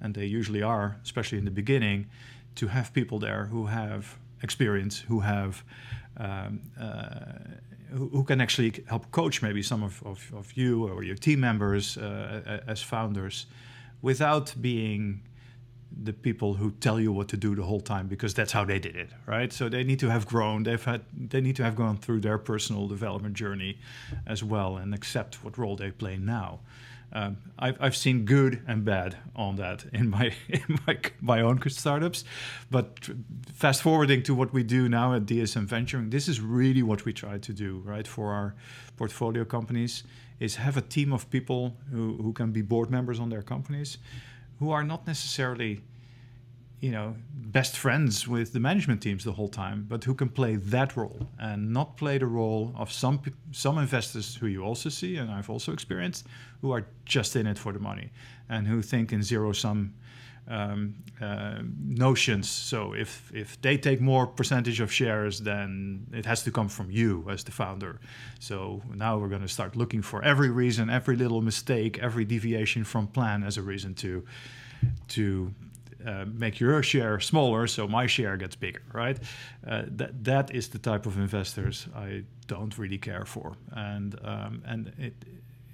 and 0.00 0.14
they 0.14 0.26
usually 0.26 0.62
are, 0.62 0.96
especially 1.02 1.38
in 1.38 1.44
the 1.44 1.50
beginning, 1.50 2.06
to 2.54 2.68
have 2.68 2.92
people 2.92 3.18
there 3.18 3.46
who 3.46 3.66
have 3.66 4.18
experience, 4.42 4.98
who 4.98 5.20
have 5.20 5.62
um, 6.16 6.60
uh, 6.80 7.56
who, 7.90 8.24
can 8.24 8.40
actually 8.40 8.84
help 8.86 9.10
coach 9.12 9.40
maybe 9.40 9.62
some 9.62 9.82
of, 9.82 10.02
of, 10.04 10.32
of 10.34 10.52
you 10.54 10.86
or 10.88 11.02
your 11.02 11.14
team 11.16 11.40
members 11.40 11.96
uh, 11.96 12.60
as 12.66 12.82
founders 12.82 13.46
without 14.02 14.54
being 14.60 15.22
the 15.90 16.12
people 16.12 16.54
who 16.54 16.70
tell 16.72 17.00
you 17.00 17.12
what 17.12 17.28
to 17.28 17.36
do 17.36 17.54
the 17.54 17.62
whole 17.62 17.80
time 17.80 18.06
because 18.06 18.34
that's 18.34 18.52
how 18.52 18.64
they 18.64 18.78
did 18.78 18.96
it 18.96 19.10
right? 19.26 19.52
So 19.52 19.68
they 19.68 19.84
need 19.84 19.98
to 20.00 20.10
have 20.10 20.26
grown. 20.26 20.62
They've 20.62 20.82
had 20.82 21.02
they 21.12 21.40
need 21.40 21.56
to 21.56 21.64
have 21.64 21.76
gone 21.76 21.96
through 21.96 22.20
their 22.20 22.38
personal 22.38 22.88
development 22.88 23.34
journey 23.34 23.78
as 24.26 24.42
well 24.42 24.76
and 24.76 24.94
accept 24.94 25.44
what 25.44 25.58
role 25.58 25.76
they 25.76 25.90
play 25.90 26.16
now. 26.16 26.60
Um, 27.10 27.38
I've, 27.58 27.78
I've 27.80 27.96
seen 27.96 28.26
good 28.26 28.62
and 28.66 28.84
bad 28.84 29.16
on 29.34 29.56
that 29.56 29.84
in 29.92 30.10
my 30.10 30.32
in 30.48 30.78
my, 30.86 30.98
my 31.20 31.40
own 31.40 31.60
startups, 31.68 32.24
but 32.70 33.08
fast 33.54 33.82
forwarding 33.82 34.22
to 34.24 34.34
what 34.34 34.52
we 34.52 34.62
do 34.62 34.88
now 34.88 35.14
at 35.14 35.24
DSM 35.24 35.66
Venturing, 35.66 36.10
this 36.10 36.28
is 36.28 36.40
really 36.40 36.82
what 36.82 37.04
we 37.04 37.12
try 37.12 37.38
to 37.38 37.52
do, 37.52 37.82
right? 37.84 38.06
For 38.06 38.32
our 38.32 38.54
portfolio 38.96 39.44
companies, 39.44 40.04
is 40.40 40.56
have 40.56 40.76
a 40.76 40.82
team 40.82 41.12
of 41.12 41.28
people 41.30 41.76
who, 41.90 42.18
who 42.22 42.32
can 42.32 42.52
be 42.52 42.62
board 42.62 42.90
members 42.90 43.18
on 43.18 43.28
their 43.28 43.42
companies, 43.42 43.98
who 44.58 44.70
are 44.70 44.82
not 44.82 45.06
necessarily 45.06 45.82
you 46.80 46.92
know 46.92 47.16
best 47.32 47.76
friends 47.76 48.28
with 48.28 48.52
the 48.52 48.60
management 48.60 49.02
teams 49.02 49.24
the 49.24 49.32
whole 49.32 49.48
time, 49.48 49.86
but 49.88 50.04
who 50.04 50.14
can 50.14 50.28
play 50.28 50.56
that 50.56 50.96
role 50.96 51.28
and 51.38 51.72
not 51.72 51.96
play 51.96 52.18
the 52.18 52.26
role 52.26 52.72
of 52.76 52.92
some 52.92 53.20
some 53.52 53.78
investors 53.78 54.36
who 54.36 54.46
you 54.46 54.62
also 54.62 54.88
see 54.88 55.16
and 55.16 55.30
I've 55.30 55.50
also 55.50 55.72
experienced 55.72 56.26
who 56.60 56.72
are 56.72 56.86
just 57.04 57.36
in 57.36 57.46
it 57.46 57.58
for 57.58 57.72
the 57.72 57.78
money 57.78 58.10
and 58.48 58.66
who 58.66 58.82
think 58.82 59.12
in 59.12 59.22
zero 59.22 59.52
sum 59.52 59.94
um, 60.48 60.94
uh, 61.20 61.58
notions. 61.78 62.48
So 62.48 62.94
if 62.94 63.30
if 63.34 63.60
they 63.60 63.76
take 63.76 64.00
more 64.00 64.26
percentage 64.26 64.80
of 64.80 64.92
shares, 64.92 65.40
then 65.40 66.06
it 66.12 66.26
has 66.26 66.42
to 66.44 66.50
come 66.50 66.68
from 66.68 66.90
you 66.90 67.26
as 67.30 67.44
the 67.44 67.52
founder. 67.52 68.00
So 68.40 68.82
now 68.94 69.18
we're 69.18 69.28
going 69.28 69.42
to 69.42 69.48
start 69.48 69.76
looking 69.76 70.02
for 70.02 70.22
every 70.22 70.50
reason, 70.50 70.90
every 70.90 71.16
little 71.16 71.42
mistake, 71.42 71.98
every 71.98 72.24
deviation 72.24 72.84
from 72.84 73.06
plan 73.08 73.42
as 73.42 73.56
a 73.58 73.62
reason 73.62 73.94
to 73.94 74.24
to 75.08 75.52
uh, 76.06 76.24
make 76.32 76.60
your 76.60 76.82
share 76.82 77.18
smaller 77.18 77.66
so 77.66 77.88
my 77.88 78.06
share 78.06 78.36
gets 78.36 78.54
bigger 78.54 78.82
right 78.92 79.18
uh, 79.66 79.82
that 79.88 80.24
that 80.24 80.54
is 80.54 80.68
the 80.68 80.78
type 80.78 81.06
of 81.06 81.18
investors 81.18 81.88
i 81.96 82.22
don't 82.46 82.78
really 82.78 82.98
care 82.98 83.24
for 83.24 83.56
and 83.72 84.14
um, 84.22 84.62
and 84.64 84.92
it 84.96 85.14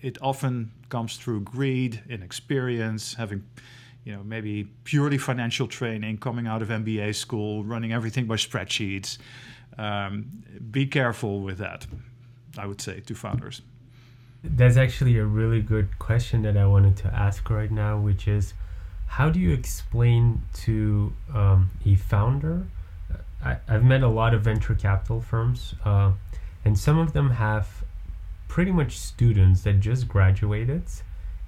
it 0.00 0.18
often 0.22 0.72
comes 0.88 1.18
through 1.18 1.40
greed 1.40 2.02
inexperience 2.08 3.14
having 3.14 3.42
you 4.04 4.12
know 4.14 4.22
maybe 4.22 4.68
purely 4.84 5.18
financial 5.18 5.66
training 5.66 6.18
coming 6.18 6.46
out 6.46 6.62
of 6.62 6.68
mba 6.68 7.14
school 7.14 7.64
running 7.64 7.92
everything 7.92 8.26
by 8.26 8.36
spreadsheets. 8.36 9.18
Um, 9.76 10.26
be 10.70 10.86
careful 10.86 11.40
with 11.40 11.58
that 11.58 11.86
i 12.58 12.66
would 12.66 12.80
say 12.80 13.00
to 13.00 13.14
founders. 13.14 13.62
That's 14.46 14.76
actually 14.76 15.16
a 15.18 15.24
really 15.24 15.62
good 15.62 15.98
question 15.98 16.42
that 16.42 16.56
i 16.56 16.66
wanted 16.66 16.96
to 16.98 17.08
ask 17.08 17.48
right 17.50 17.70
now 17.70 17.98
which 17.98 18.28
is 18.28 18.54
how 19.14 19.30
do 19.30 19.38
you 19.38 19.52
explain 19.52 20.42
to 20.54 21.12
um, 21.32 21.70
a 21.86 21.94
founder? 21.94 22.66
I, 23.44 23.58
have 23.68 23.84
met 23.84 24.02
a 24.02 24.08
lot 24.08 24.34
of 24.34 24.42
venture 24.42 24.74
capital 24.74 25.20
firms, 25.20 25.74
uh, 25.84 26.12
and 26.64 26.76
some 26.76 26.98
of 26.98 27.12
them 27.12 27.30
have 27.30 27.84
pretty 28.48 28.72
much 28.72 28.98
students 28.98 29.62
that 29.62 29.78
just 29.78 30.08
graduated 30.08 30.82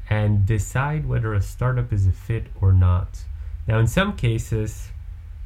and 0.09 0.47
decide 0.47 1.07
whether 1.07 1.35
a 1.35 1.43
startup 1.43 1.93
is 1.93 2.07
a 2.07 2.13
fit 2.13 2.47
or 2.61 2.73
not. 2.73 3.25
Now, 3.67 3.79
in 3.79 3.87
some 3.87 4.17
cases, 4.17 4.91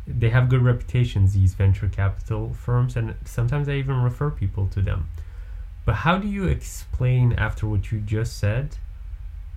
they 0.06 0.30
have 0.30 0.48
good 0.48 0.62
reputations, 0.62 1.34
these 1.34 1.54
venture 1.54 1.88
capital 1.88 2.52
firms, 2.52 2.96
and 2.96 3.14
sometimes 3.24 3.68
I 3.68 3.74
even 3.74 4.02
refer 4.02 4.30
people 4.30 4.66
to 4.68 4.82
them. 4.82 5.08
But 5.84 5.96
how 5.96 6.18
do 6.18 6.28
you 6.28 6.44
explain, 6.44 7.32
after 7.32 7.66
what 7.66 7.90
you 7.90 8.00
just 8.00 8.36
said, 8.36 8.76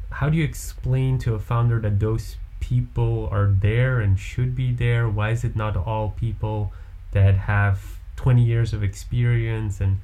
how 0.10 0.30
do 0.30 0.38
you 0.38 0.44
explain 0.44 1.18
to 1.20 1.34
a 1.34 1.40
founder 1.40 1.80
that 1.82 2.00
those 2.00 2.38
people 2.60 3.28
are 3.32 3.48
there 3.48 4.00
and 4.00 4.18
should 4.18 4.56
be 4.56 4.72
there? 4.72 5.10
Why 5.10 5.32
is 5.32 5.44
it 5.44 5.56
not 5.56 5.76
all 5.76 6.12
people 6.12 6.72
that 7.12 7.36
have 7.36 8.00
20 8.16 8.44
years 8.44 8.74
of 8.74 8.84
experience? 8.84 9.82
And 9.82 10.00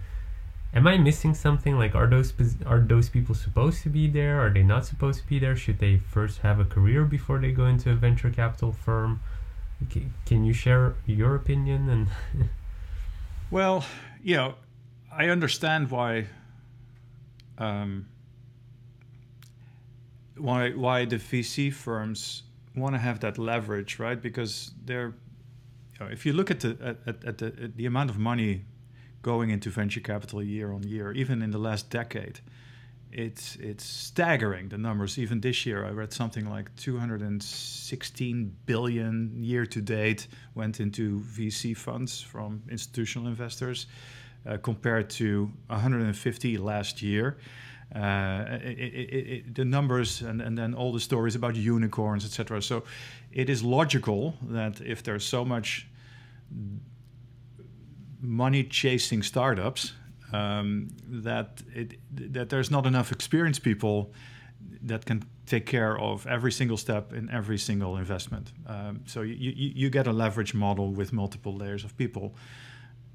am 0.73 0.88
I 0.88 0.97
missing 0.97 1.34
something? 1.34 1.77
Like, 1.77 1.95
are 1.95 2.08
those 2.08 2.34
are 2.65 2.79
those 2.79 3.10
people 3.10 3.36
supposed 3.36 3.84
to 3.84 3.89
be 3.89 4.08
there? 4.08 4.39
Are 4.45 4.49
they 4.49 4.63
not 4.63 4.86
supposed 4.86 5.21
to 5.21 5.27
be 5.27 5.39
there? 5.39 5.55
Should 5.55 5.79
they 5.79 5.97
first 5.97 6.39
have 6.39 6.60
a 6.60 6.65
career 6.65 7.05
before 7.05 7.39
they 7.39 7.51
go 7.51 7.65
into 7.65 7.91
a 7.91 7.95
venture 7.95 8.29
capital 8.29 8.71
firm? 8.71 9.21
Can 10.25 10.43
you 10.43 10.53
share 10.53 10.95
your 11.05 11.36
opinion? 11.36 11.89
And 11.89 12.08
well, 13.51 13.86
you 14.21 14.36
know, 14.36 14.55
I 15.12 15.29
understand 15.29 15.89
why. 15.91 16.27
Um, 17.58 18.08
why 20.38 20.71
why 20.71 21.05
the 21.05 21.17
VC 21.17 21.73
firms 21.73 22.43
want 22.75 22.95
to 22.95 22.99
have 22.99 23.19
that 23.19 23.38
leverage, 23.38 23.99
right? 23.99 24.21
Because 24.21 24.71
they're, 24.86 25.13
you 25.93 25.99
know, 25.99 26.08
if 26.08 26.25
you 26.25 26.32
look 26.32 26.49
at 26.49 26.62
the 26.62 26.97
at, 27.05 27.25
at 27.25 27.38
the 27.39 27.47
at 27.47 27.75
the 27.75 27.86
amount 27.86 28.10
of 28.10 28.17
money 28.17 28.63
going 29.21 29.49
into 29.49 29.69
venture 29.69 29.99
capital 29.99 30.41
year 30.41 30.71
on 30.71 30.84
year, 30.84 31.12
even 31.12 31.41
in 31.41 31.51
the 31.51 31.58
last 31.58 31.89
decade, 31.89 32.39
it's 33.12 33.55
it's 33.55 33.84
staggering 33.84 34.69
the 34.69 34.77
numbers. 34.77 35.17
Even 35.17 35.41
this 35.41 35.65
year, 35.65 35.86
I 35.86 35.89
read 35.89 36.13
something 36.13 36.49
like 36.49 36.75
216 36.75 38.55
billion 38.65 39.43
year 39.43 39.65
to 39.65 39.82
date 39.82 40.27
went 40.53 40.79
into 40.79 41.19
VC 41.21 41.75
funds 41.75 42.21
from 42.21 42.62
institutional 42.69 43.27
investors, 43.27 43.88
uh, 44.45 44.58
compared 44.58 45.10
to 45.10 45.51
150 45.67 46.58
last 46.58 47.01
year. 47.01 47.38
Uh, 47.95 48.45
it, 48.62 48.77
it, 48.77 49.27
it, 49.27 49.55
the 49.55 49.65
numbers 49.65 50.21
and, 50.21 50.41
and 50.43 50.55
then 50.55 50.75
all 50.75 50.93
the 50.93 50.99
stories 50.99 51.34
about 51.34 51.55
unicorns, 51.55 52.23
etc. 52.23 52.62
So 52.62 52.84
it 53.32 53.49
is 53.49 53.63
logical 53.63 54.36
that 54.43 54.79
if 54.82 55.01
there's 55.01 55.25
so 55.25 55.43
much 55.43 55.88
money 58.21 58.63
chasing 58.63 59.23
startups, 59.23 59.93
um, 60.34 60.89
that 61.23 61.62
it 61.73 61.99
that 62.34 62.49
there's 62.49 62.71
not 62.71 62.86
enough 62.86 63.12
experienced 63.12 63.63
people 63.63 64.13
that 64.82 65.05
can 65.05 65.23
take 65.45 65.65
care 65.65 65.97
of 65.97 66.27
every 66.27 66.51
single 66.51 66.77
step 66.77 67.13
in 67.13 67.29
every 67.32 67.58
single 67.58 67.97
investment. 67.97 68.51
Um, 68.67 69.01
so 69.05 69.21
you, 69.21 69.34
you, 69.34 69.71
you 69.75 69.89
get 69.89 70.05
a 70.08 70.12
leverage 70.12 70.53
model 70.53 70.93
with 70.93 71.12
multiple 71.12 71.55
layers 71.55 71.84
of 71.84 71.95
people 71.97 72.36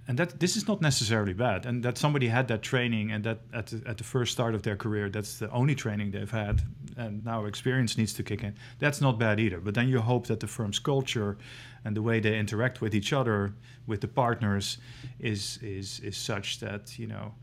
and 0.07 0.19
that 0.19 0.39
this 0.39 0.57
is 0.57 0.69
not 0.69 0.83
necessarily 0.83 1.33
bad. 1.33 1.65
And 1.65 1.83
that 1.83 1.97
somebody 1.97 2.29
had 2.29 2.49
that 2.49 2.63
training 2.63 3.11
and 3.11 3.25
that 3.25 3.41
at 3.53 3.67
the, 3.69 3.83
at 3.89 3.97
the 3.97 4.05
first 4.05 4.33
start 4.33 4.55
of 4.55 4.63
their 4.63 4.77
career 4.77 5.09
that's 5.09 5.39
the 5.39 5.51
only 5.51 5.75
training 5.75 6.11
they've 6.11 6.31
had 6.31 6.63
and 6.97 7.25
now 7.25 7.47
experience 7.47 7.97
needs 7.97 8.13
to 8.15 8.23
kick 8.23 8.43
in. 8.43 8.55
That's 8.79 9.01
not 9.01 9.19
bad 9.19 9.41
either. 9.41 9.61
But 9.61 9.75
then 9.75 9.89
you 9.89 10.01
hope 10.01 10.27
that 10.27 10.41
the 10.41 10.47
firm's 10.47 10.79
culture 10.79 11.39
and 11.85 11.97
the 11.97 12.03
way 12.03 12.21
they 12.21 12.39
interact 12.39 12.81
with 12.81 12.95
each 12.95 13.13
other 13.13 13.55
with 13.87 14.01
the 14.01 14.09
partners 14.09 14.79
is 15.19 15.59
is 15.63 16.01
is 16.01 16.17
such 16.17 16.61
that 16.61 16.99
you 16.99 17.07
know 17.07 17.35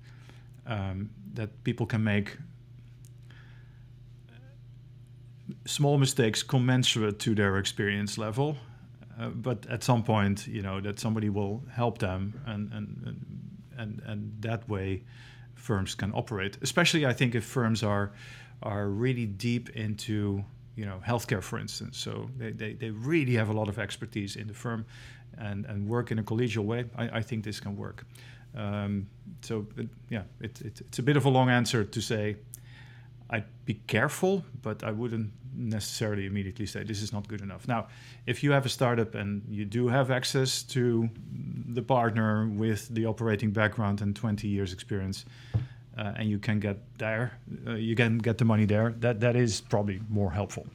um, 0.65 1.09
that 1.33 1.63
people 1.63 1.85
can 1.85 2.03
make 2.03 2.37
small 5.65 5.97
mistakes 5.97 6.43
commensurate 6.43 7.19
to 7.19 7.35
their 7.35 7.57
experience 7.57 8.17
level 8.17 8.57
uh, 9.21 9.29
but 9.29 9.65
at 9.67 9.83
some 9.83 10.03
point, 10.03 10.47
you 10.47 10.61
know, 10.61 10.81
that 10.81 10.99
somebody 10.99 11.29
will 11.29 11.63
help 11.71 11.99
them, 11.99 12.41
and 12.45 12.71
and 12.73 13.15
and 13.77 14.01
and 14.05 14.41
that 14.41 14.67
way, 14.67 15.03
firms 15.55 15.95
can 15.95 16.11
operate. 16.13 16.57
Especially, 16.61 17.05
I 17.05 17.13
think 17.13 17.35
if 17.35 17.43
firms 17.43 17.83
are 17.83 18.11
are 18.63 18.87
really 18.87 19.25
deep 19.25 19.69
into 19.69 20.43
you 20.75 20.85
know 20.85 21.01
healthcare, 21.05 21.41
for 21.41 21.59
instance. 21.59 21.97
So 21.97 22.29
they, 22.37 22.51
they, 22.51 22.73
they 22.73 22.89
really 22.89 23.35
have 23.35 23.49
a 23.49 23.53
lot 23.53 23.69
of 23.69 23.77
expertise 23.77 24.35
in 24.35 24.47
the 24.47 24.53
firm, 24.53 24.85
and 25.37 25.65
and 25.65 25.87
work 25.87 26.11
in 26.11 26.19
a 26.19 26.23
collegial 26.23 26.65
way. 26.65 26.85
I, 26.97 27.19
I 27.19 27.21
think 27.21 27.43
this 27.43 27.59
can 27.59 27.75
work. 27.75 28.05
Um, 28.55 29.07
so 29.41 29.67
it, 29.77 29.89
yeah, 30.09 30.23
it, 30.41 30.61
it, 30.61 30.81
it's 30.81 30.99
a 30.99 31.03
bit 31.03 31.15
of 31.17 31.25
a 31.25 31.29
long 31.29 31.49
answer 31.49 31.83
to 31.83 32.01
say. 32.01 32.37
I'd 33.31 33.45
be 33.65 33.75
careful, 33.87 34.43
but 34.61 34.83
I 34.83 34.91
wouldn't 34.91 35.31
necessarily 35.55 36.25
immediately 36.25 36.65
say 36.65 36.83
this 36.83 37.01
is 37.01 37.13
not 37.13 37.27
good 37.27 37.41
enough. 37.41 37.67
Now, 37.67 37.87
if 38.25 38.43
you 38.43 38.51
have 38.51 38.65
a 38.65 38.69
startup 38.69 39.15
and 39.15 39.43
you 39.49 39.65
do 39.65 39.87
have 39.87 40.11
access 40.11 40.63
to 40.63 41.09
the 41.67 41.81
partner 41.81 42.47
with 42.47 42.89
the 42.89 43.05
operating 43.05 43.51
background 43.51 44.01
and 44.01 44.15
20 44.15 44.47
years 44.47 44.73
experience, 44.73 45.25
uh, 45.97 46.13
and 46.15 46.29
you 46.29 46.39
can 46.39 46.59
get 46.59 46.77
there, 46.97 47.33
uh, 47.67 47.73
you 47.73 47.95
can 47.95 48.17
get 48.17 48.37
the 48.37 48.45
money 48.45 48.65
there. 48.65 48.95
That 48.99 49.19
that 49.19 49.35
is 49.35 49.61
probably 49.61 50.01
more 50.09 50.31
helpful. 50.31 50.67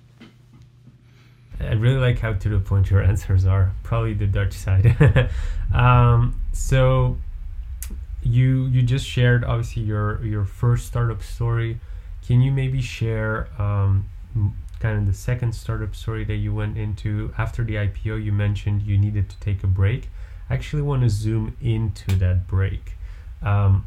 I 1.58 1.72
really 1.72 1.96
like 1.96 2.18
how 2.18 2.34
to 2.34 2.48
the 2.48 2.60
point 2.60 2.90
your 2.90 3.02
answers 3.02 3.46
are. 3.46 3.72
Probably 3.82 4.12
the 4.12 4.26
Dutch 4.26 4.52
side. 4.52 5.30
um, 5.74 6.40
so 6.52 7.16
you 8.22 8.66
you 8.66 8.82
just 8.82 9.06
shared 9.06 9.44
obviously 9.44 9.82
your 9.82 10.22
your 10.24 10.44
first 10.44 10.86
startup 10.86 11.22
story. 11.22 11.80
Can 12.26 12.40
you 12.40 12.50
maybe 12.50 12.82
share 12.82 13.48
um, 13.58 14.08
kind 14.80 14.98
of 14.98 15.06
the 15.06 15.14
second 15.14 15.54
startup 15.54 15.94
story 15.94 16.24
that 16.24 16.36
you 16.36 16.54
went 16.54 16.76
into 16.76 17.32
after 17.38 17.64
the 17.64 17.74
IPO, 17.74 18.22
you 18.22 18.32
mentioned 18.32 18.82
you 18.82 18.98
needed 18.98 19.30
to 19.30 19.38
take 19.40 19.62
a 19.62 19.66
break. 19.66 20.08
I 20.50 20.54
actually 20.54 20.82
want 20.82 21.02
to 21.02 21.08
zoom 21.08 21.56
into 21.60 22.16
that 22.16 22.46
break. 22.46 22.94
Um, 23.42 23.86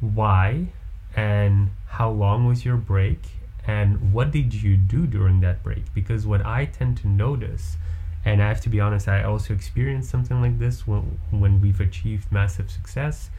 why 0.00 0.68
and 1.14 1.70
how 1.86 2.10
long 2.10 2.46
was 2.46 2.64
your 2.64 2.76
break? 2.76 3.20
And 3.66 4.12
what 4.12 4.30
did 4.30 4.54
you 4.54 4.76
do 4.76 5.06
during 5.06 5.40
that 5.40 5.62
break? 5.62 5.92
Because 5.94 6.26
what 6.26 6.44
I 6.44 6.66
tend 6.66 6.98
to 6.98 7.08
notice, 7.08 7.76
and 8.24 8.42
I 8.42 8.48
have 8.48 8.60
to 8.62 8.68
be 8.68 8.80
honest, 8.80 9.08
I 9.08 9.24
also 9.24 9.54
experienced 9.54 10.10
something 10.10 10.40
like 10.40 10.58
this 10.58 10.86
when, 10.86 11.18
when 11.30 11.60
we've 11.60 11.80
achieved 11.80 12.30
massive 12.30 12.70
success. 12.70 13.30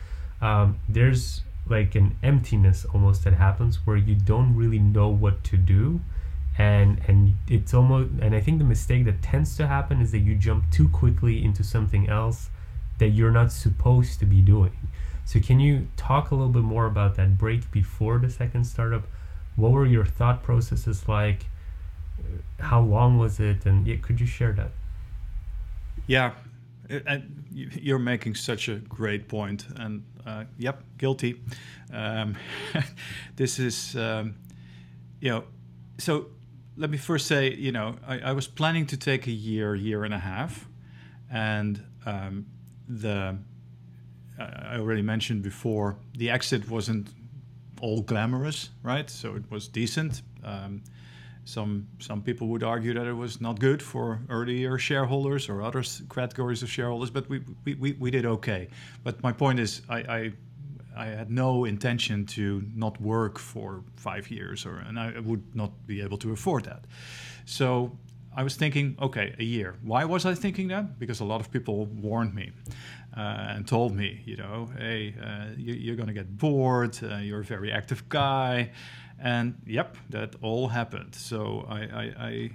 Um, 0.41 0.79
there's 0.89 1.43
like 1.69 1.95
an 1.95 2.17
emptiness 2.23 2.85
almost 2.93 3.23
that 3.23 3.33
happens 3.33 3.77
where 3.85 3.97
you 3.97 4.15
don't 4.15 4.55
really 4.55 4.79
know 4.79 5.09
what 5.09 5.43
to 5.45 5.57
do. 5.57 6.01
And 6.57 6.99
and 7.07 7.35
it's 7.47 7.71
almost 7.71 8.09
and 8.19 8.33
i 8.33 8.41
think 8.41 8.57
the 8.57 8.63
mistake 8.63 9.05
that 9.05 9.21
tends 9.21 9.55
to 9.57 9.67
happen 9.67 10.01
is 10.01 10.11
that 10.11 10.19
you 10.19 10.33
jump 10.33 10.63
too 10.71 10.89
quickly 10.89 11.45
into 11.45 11.63
something 11.63 12.09
else 12.09 12.49
that 12.97 13.09
you're 13.09 13.31
not 13.31 13.51
supposed 13.51 14.19
to 14.19 14.25
be 14.25 14.41
doing. 14.41 14.75
So 15.25 15.39
can 15.39 15.59
you 15.59 15.87
talk 15.97 16.31
a 16.31 16.35
little 16.35 16.51
bit 16.51 16.63
more 16.63 16.85
about 16.85 17.15
that 17.15 17.37
break 17.37 17.69
before 17.69 18.17
the 18.17 18.29
second 18.29 18.63
startup? 18.63 19.03
What 19.55 19.71
were 19.71 19.85
your 19.85 20.05
thought 20.05 20.41
processes 20.41 21.07
like? 21.07 21.45
How 22.59 22.81
long 22.81 23.17
was 23.17 23.39
it? 23.39 23.65
And 23.65 23.85
yeah, 23.85 23.97
could 24.01 24.19
you 24.19 24.25
share 24.25 24.53
that? 24.53 24.71
Yeah, 26.07 26.31
and 26.89 27.45
you're 27.51 27.99
making 27.99 28.35
such 28.35 28.69
a 28.69 28.75
great 28.75 29.27
point, 29.27 29.65
and 29.75 30.03
uh, 30.25 30.45
yep, 30.57 30.83
guilty. 30.97 31.41
Um, 31.91 32.35
this 33.35 33.59
is, 33.59 33.95
um, 33.95 34.35
you 35.19 35.29
know, 35.29 35.43
so 35.97 36.27
let 36.75 36.89
me 36.89 36.97
first 36.97 37.27
say, 37.27 37.53
you 37.53 37.71
know, 37.71 37.95
I, 38.07 38.19
I, 38.19 38.31
was 38.33 38.47
planning 38.47 38.85
to 38.87 38.97
take 38.97 39.27
a 39.27 39.31
year, 39.31 39.73
year 39.73 40.03
and 40.03 40.13
a 40.13 40.19
half, 40.19 40.67
and 41.31 41.83
um, 42.05 42.45
the 42.87 43.37
I 44.39 44.77
already 44.77 45.01
mentioned 45.01 45.41
before 45.41 45.97
the 46.15 46.29
exit 46.29 46.69
wasn't 46.69 47.07
all 47.81 48.01
glamorous, 48.01 48.69
right? 48.83 49.09
So 49.09 49.35
it 49.35 49.49
was 49.49 49.67
decent. 49.67 50.21
Um, 50.43 50.83
some 51.47 51.87
some 51.99 52.21
people 52.21 52.47
would 52.47 52.63
argue 52.63 52.93
that 52.93 53.07
it 53.07 53.13
was 53.13 53.39
not 53.39 53.59
good 53.59 53.81
for 53.81 54.19
earlier 54.29 54.77
shareholders 54.77 55.47
or 55.47 55.61
other 55.61 55.81
categories 56.09 56.61
of 56.61 56.69
shareholders, 56.69 57.09
but 57.09 57.29
we, 57.29 57.41
we, 57.63 57.75
we, 57.75 57.91
we 57.93 58.11
did 58.11 58.25
okay. 58.25 58.67
But 59.03 59.23
my 59.23 59.31
point 59.31 59.59
is, 59.59 59.81
I, 59.89 59.97
I, 59.97 60.31
I 60.97 61.05
had 61.05 61.31
no 61.31 61.63
intention 61.63 62.25
to 62.25 62.63
not 62.75 62.99
work 62.99 63.39
for 63.39 63.83
five 63.95 64.29
years, 64.29 64.65
or 64.65 64.79
and 64.79 64.99
I 64.99 65.19
would 65.19 65.55
not 65.55 65.71
be 65.87 66.01
able 66.01 66.17
to 66.17 66.33
afford 66.33 66.65
that. 66.65 66.83
So 67.45 67.97
I 68.35 68.43
was 68.43 68.55
thinking, 68.55 68.97
okay, 69.01 69.33
a 69.39 69.43
year. 69.43 69.75
Why 69.83 70.03
was 70.03 70.25
I 70.25 70.35
thinking 70.35 70.67
that? 70.67 70.99
Because 70.99 71.21
a 71.21 71.25
lot 71.25 71.39
of 71.39 71.49
people 71.49 71.85
warned 71.85 72.35
me 72.35 72.51
uh, 73.15 73.55
and 73.55 73.65
told 73.67 73.95
me, 73.95 74.21
you 74.25 74.35
know, 74.35 74.69
hey, 74.77 75.15
uh, 75.23 75.55
you, 75.57 75.93
are 75.93 75.95
going 75.95 76.07
to 76.07 76.13
get 76.13 76.37
bored. 76.37 76.99
Uh, 77.01 77.17
you're 77.17 77.39
a 77.39 77.43
very 77.43 77.71
active 77.71 78.07
guy. 78.09 78.71
And 79.19 79.55
yep, 79.65 79.97
that 80.09 80.35
all 80.41 80.67
happened. 80.67 81.15
So 81.15 81.65
I, 81.69 81.79
I, 81.79 82.13
I 82.19 82.51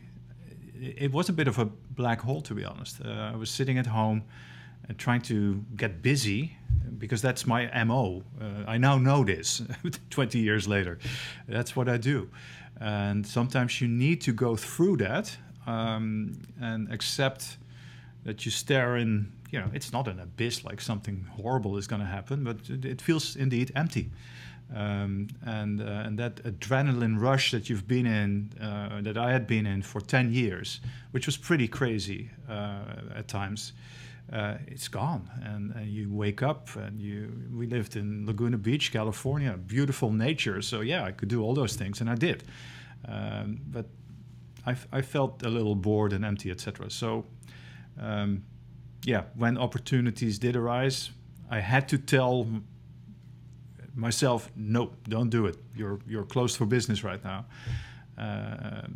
it 0.81 1.13
was 1.13 1.29
a 1.29 1.33
bit 1.33 1.49
of 1.49 1.59
a 1.59 1.65
black 1.65 2.21
hole, 2.21 2.41
to 2.43 2.55
be 2.55 2.65
honest. 2.65 3.01
Uh, 3.05 3.33
I 3.33 3.37
was 3.37 3.51
sitting 3.51 3.79
at 3.79 3.87
home 3.87 4.25
and 4.89 4.99
trying 4.99 5.21
to 5.23 5.65
get 5.77 6.03
busy 6.03 6.57
because 6.99 7.23
that's 7.23 7.47
my 7.47 7.85
MO. 7.85 8.23
Uh, 8.41 8.65
I 8.67 8.79
now 8.79 8.99
know 8.99 9.25
this 9.25 9.63
20 10.11 10.39
years 10.39 10.67
later. 10.67 10.99
That's 11.49 11.77
what 11.77 11.89
I 11.89 11.97
do. 11.97 12.29
And 12.81 13.27
sometimes 13.27 13.81
you 13.81 13.89
need 13.89 14.21
to 14.23 14.33
go 14.33 14.57
through 14.57 14.97
that 14.99 15.37
um, 15.67 16.43
and 16.61 16.93
accept 16.93 17.59
that 18.25 18.45
you 18.45 18.51
stare 18.51 18.97
in, 18.97 19.33
you 19.51 19.61
know, 19.61 19.71
it's 19.73 19.93
not 19.93 20.09
an 20.09 20.19
abyss 20.21 20.65
like 20.65 20.81
something 20.81 21.27
horrible 21.37 21.77
is 21.77 21.87
going 21.87 22.01
to 22.01 22.07
happen, 22.07 22.45
but 22.45 22.57
it 22.69 23.01
feels 23.01 23.37
indeed 23.37 23.71
empty. 23.77 24.11
Um, 24.75 25.29
and 25.45 25.81
uh, 25.83 26.07
and 26.07 26.19
that 26.19 26.37
adrenaline 26.45 27.21
rush 27.21 27.51
that 27.51 27.69
you've 27.69 27.87
been 27.87 28.07
in, 28.07 28.53
uh, 28.61 29.03
that 29.03 29.19
I 29.19 29.31
had 29.33 29.47
been 29.47 29.67
in 29.67 29.83
for 29.83 30.01
ten 30.01 30.33
years, 30.33 30.81
which 31.11 31.27
was 31.27 31.37
pretty 31.37 31.69
crazy 31.69 32.31
uh, 32.49 32.85
at 33.15 33.29
times, 33.29 33.75
uh, 34.33 34.55
it's 34.67 34.89
gone. 34.89 35.29
And, 35.43 35.75
and, 35.75 35.89
you 35.89 36.11
wake 36.11 36.43
up, 36.43 36.75
and 36.77 37.01
you. 37.01 37.31
We 37.55 37.67
lived 37.67 37.97
in 37.97 38.25
Laguna 38.27 38.57
Beach, 38.57 38.93
California, 38.93 39.59
beautiful 39.59 40.11
nature. 40.11 40.63
So 40.63 40.81
yeah, 40.81 41.05
I 41.05 41.13
could 41.13 41.29
do 41.29 41.43
all 41.43 41.55
those 41.55 41.77
things, 41.77 42.01
and 42.01 42.09
I 42.09 42.15
did. 42.15 42.45
Um, 43.07 43.61
but 43.67 43.87
I, 44.67 44.75
I 44.91 45.03
felt 45.03 45.43
a 45.43 45.51
little 45.51 45.75
bored 45.75 46.13
and 46.13 46.25
empty, 46.25 46.51
etc. 46.51 46.91
So. 46.91 47.25
Um, 48.01 48.45
yeah, 49.05 49.25
when 49.35 49.59
opportunities 49.59 50.39
did 50.39 50.57
arise, 50.57 51.11
I 51.51 51.61
had 51.61 51.89
to 51.89 51.99
tell 51.99 52.47
myself, 53.95 54.51
no, 54.57 54.93
don't 55.09 55.31
do 55.31 55.47
it. 55.47 55.57
You're 55.77 55.99
you're 56.07 56.25
closed 56.25 56.57
for 56.57 56.67
business 56.67 57.05
right 57.05 57.23
now. 57.25 57.45
Uh, 58.19 58.87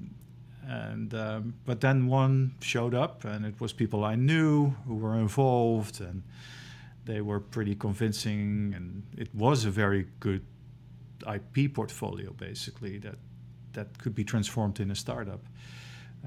and 0.68 1.14
um, 1.14 1.54
but 1.64 1.80
then 1.80 2.06
one 2.09 2.54
showed 2.61 2.94
up, 2.94 3.24
and 3.24 3.44
it 3.46 3.61
was 3.61 3.72
people 3.72 4.04
I 4.04 4.16
knew 4.16 4.74
who 4.87 4.96
were 4.96 5.16
involved, 5.16 6.00
and 6.00 6.22
they 7.04 7.20
were 7.20 7.40
pretty 7.40 7.74
convincing, 7.74 8.72
and 8.74 9.04
it 9.16 9.32
was 9.35 9.64
a 9.64 9.70
very 9.70 10.06
good 10.18 10.44
IP 11.32 11.72
portfolio, 11.72 12.32
basically 12.32 12.98
that 12.98 13.16
that 13.74 13.98
could 13.98 14.14
be 14.14 14.24
transformed 14.24 14.80
in 14.80 14.90
a 14.90 14.94
startup. 14.94 15.44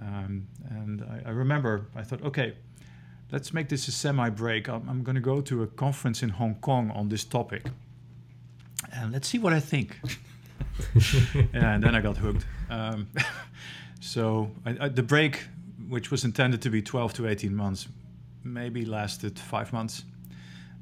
Um, 0.02 0.48
and 0.70 1.02
I, 1.02 1.30
I, 1.30 1.32
remember 1.32 1.88
I 1.96 2.04
thought, 2.04 2.22
okay, 2.24 2.54
let's 3.32 3.54
make 3.54 3.68
this 3.68 3.88
a 3.90 3.92
semi 3.92 4.30
break. 4.30 4.70
I'm, 4.70 4.88
I'm 4.88 5.04
going 5.04 5.16
to 5.16 5.22
go 5.22 5.42
to 5.42 5.64
a 5.64 5.68
conference 5.68 6.24
in 6.24 6.30
Hong 6.30 6.56
Kong 6.56 6.92
on 6.92 7.10
this 7.10 7.26
topic 7.26 7.64
and 8.94 9.12
let's 9.12 9.28
see 9.28 9.40
what 9.40 9.54
I 9.54 9.60
think. 9.60 10.00
and 11.54 11.84
then 11.84 11.96
I 11.96 12.02
got 12.02 12.18
hooked. 12.18 12.46
Um, 12.70 13.08
so 14.00 14.52
I, 14.66 14.78
I, 14.82 14.90
the 14.90 15.04
break, 15.04 15.42
which 15.88 16.12
was 16.12 16.24
intended 16.24 16.62
to 16.64 16.70
be 16.70 16.82
12 16.82 17.14
to 17.14 17.28
18 17.28 17.56
months, 17.56 17.88
maybe 18.44 18.86
lasted 18.86 19.38
five 19.38 19.74
months. 19.74 20.04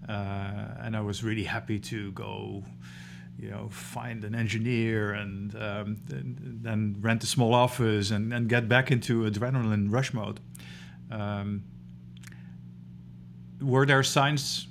Uh, 0.08 0.76
and 0.80 0.96
I 0.96 1.02
was 1.02 1.24
really 1.24 1.44
happy 1.44 1.80
to 1.80 2.12
go, 2.14 2.64
you 3.38 3.50
know, 3.50 3.68
find 3.70 4.24
an 4.24 4.36
engineer 4.36 5.14
and 5.14 5.54
um, 5.56 5.98
then, 6.06 6.60
then, 6.62 6.96
rent 7.02 7.24
a 7.24 7.28
small 7.28 7.54
office 7.54 8.12
and, 8.12 8.34
and 8.34 8.48
get 8.48 8.70
back 8.70 8.90
into 8.90 9.30
adrenaline 9.30 9.92
rush 9.92 10.14
mode. 10.14 10.40
Um, 11.12 11.64
were 13.60 13.86
there 13.86 14.04
signs 14.04 14.67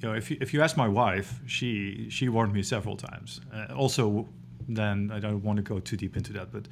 you 0.00 0.08
know, 0.08 0.14
if 0.14 0.30
you, 0.30 0.36
if 0.40 0.54
you 0.54 0.62
ask 0.62 0.76
my 0.76 0.88
wife, 0.88 1.40
she 1.46 2.08
she 2.08 2.28
warned 2.28 2.52
me 2.52 2.62
several 2.62 2.96
times. 2.96 3.40
Uh, 3.52 3.74
also, 3.74 4.28
then 4.68 5.10
I 5.12 5.18
don't 5.18 5.42
want 5.42 5.56
to 5.56 5.62
go 5.62 5.80
too 5.80 5.96
deep 5.96 6.16
into 6.16 6.32
that, 6.34 6.52
but 6.52 6.68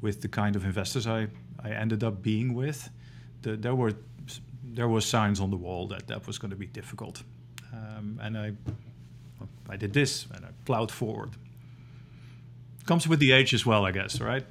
with 0.00 0.22
the 0.22 0.28
kind 0.28 0.56
of 0.56 0.64
investors 0.64 1.06
I, 1.06 1.28
I 1.62 1.70
ended 1.70 2.02
up 2.02 2.22
being 2.22 2.54
with, 2.54 2.90
the, 3.42 3.56
there 3.56 3.74
were 3.74 3.92
there 4.64 4.88
were 4.88 5.02
signs 5.02 5.40
on 5.40 5.50
the 5.50 5.56
wall 5.56 5.86
that 5.88 6.06
that 6.06 6.26
was 6.26 6.38
going 6.38 6.50
to 6.50 6.56
be 6.56 6.66
difficult, 6.66 7.22
um, 7.72 8.18
and 8.22 8.38
I 8.38 8.52
I 9.68 9.76
did 9.76 9.92
this 9.92 10.26
and 10.34 10.44
I 10.44 10.48
plowed 10.64 10.90
forward. 10.90 11.30
Comes 12.86 13.06
with 13.06 13.20
the 13.20 13.32
age 13.32 13.54
as 13.54 13.66
well, 13.66 13.84
I 13.84 13.92
guess, 13.92 14.20
right? 14.20 14.44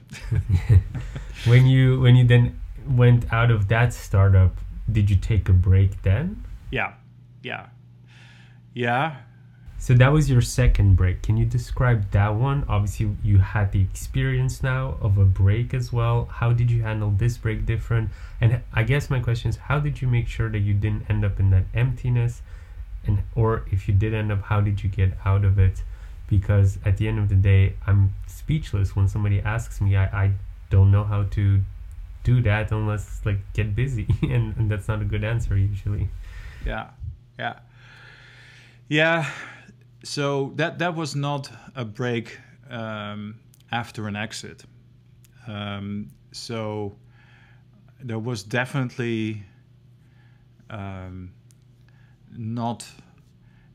when 1.46 1.66
you 1.66 2.00
when 2.02 2.16
you 2.16 2.26
then 2.26 2.60
went 2.88 3.34
out 3.34 3.50
of 3.50 3.68
that 3.70 3.94
startup, 3.94 4.56
did 4.92 5.10
you 5.10 5.16
take 5.16 5.50
a 5.50 5.54
break 5.54 6.04
then? 6.04 6.46
Yeah, 6.70 6.94
yeah. 7.42 7.68
Yeah. 8.74 9.18
So 9.82 9.96
that 9.96 10.14
was 10.14 10.30
your 10.30 10.42
second 10.42 10.96
break. 10.96 11.24
Can 11.24 11.38
you 11.38 11.46
describe 11.46 12.12
that 12.12 12.36
one? 12.36 12.66
Obviously, 12.70 13.18
you 13.24 13.40
had 13.40 13.72
the 13.72 13.82
experience 13.82 14.62
now 14.62 14.98
of 15.02 15.18
a 15.18 15.26
break 15.26 15.74
as 15.74 15.92
well. 15.92 16.26
How 16.26 16.54
did 16.54 16.70
you 16.70 16.84
handle 16.84 17.10
this 17.10 17.38
break 17.38 17.66
different? 17.66 18.12
And 18.40 18.62
I 18.74 18.84
guess 18.84 19.10
my 19.10 19.20
question 19.20 19.50
is, 19.50 19.58
how 19.58 19.80
did 19.80 20.00
you 20.00 20.08
make 20.08 20.28
sure 20.28 20.50
that 20.50 20.60
you 20.60 20.76
didn't 20.76 21.10
end 21.10 21.26
up 21.26 21.40
in 21.40 21.50
that 21.50 21.64
emptiness? 21.74 22.44
And 23.08 23.24
or 23.34 23.66
if 23.72 23.88
you 23.88 23.96
did 23.96 24.14
end 24.14 24.32
up, 24.32 24.44
how 24.44 24.62
did 24.62 24.84
you 24.84 24.90
get 24.90 25.14
out 25.26 25.44
of 25.44 25.58
it? 25.58 25.82
Because 26.28 26.78
at 26.86 26.98
the 26.98 27.08
end 27.08 27.18
of 27.18 27.30
the 27.30 27.36
day, 27.36 27.74
I'm 27.88 28.14
speechless 28.28 28.96
when 28.96 29.08
somebody 29.08 29.42
asks 29.42 29.82
me. 29.82 29.98
I, 29.98 30.06
I 30.06 30.32
don't 30.70 30.92
know 30.92 31.04
how 31.04 31.24
to 31.24 31.62
do 32.24 32.40
that 32.44 32.72
unless 32.72 33.22
like 33.26 33.40
get 33.54 33.76
busy, 33.76 34.06
and, 34.22 34.56
and 34.58 34.70
that's 34.70 34.88
not 34.88 35.02
a 35.02 35.06
good 35.06 35.24
answer 35.24 35.58
usually. 35.58 36.10
Yeah, 36.64 36.92
yeah. 37.40 37.60
Yeah, 38.92 39.26
so 40.04 40.52
that 40.58 40.80
that 40.80 40.96
was 40.98 41.16
not 41.16 41.50
a 41.78 41.86
break 41.86 42.38
um, 42.70 43.40
after 43.72 44.06
an 44.10 44.18
exit. 44.18 44.66
Um, 45.48 46.10
so 46.34 46.98
there 48.04 48.20
was 48.20 48.44
definitely 48.44 49.44
um, 50.70 51.32
not. 52.36 52.86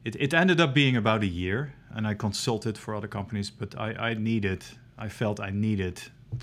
It, 0.04 0.16
it 0.16 0.34
ended 0.34 0.60
up 0.60 0.74
being 0.74 0.98
about 0.98 1.22
a 1.22 1.26
year, 1.26 1.72
and 1.94 2.06
I 2.06 2.12
consulted 2.12 2.76
for 2.76 2.94
other 2.94 3.08
companies, 3.08 3.48
but 3.48 3.74
I, 3.78 4.10
I 4.10 4.14
needed, 4.14 4.64
I 4.98 5.08
felt 5.08 5.40
I 5.40 5.48
needed 5.48 5.98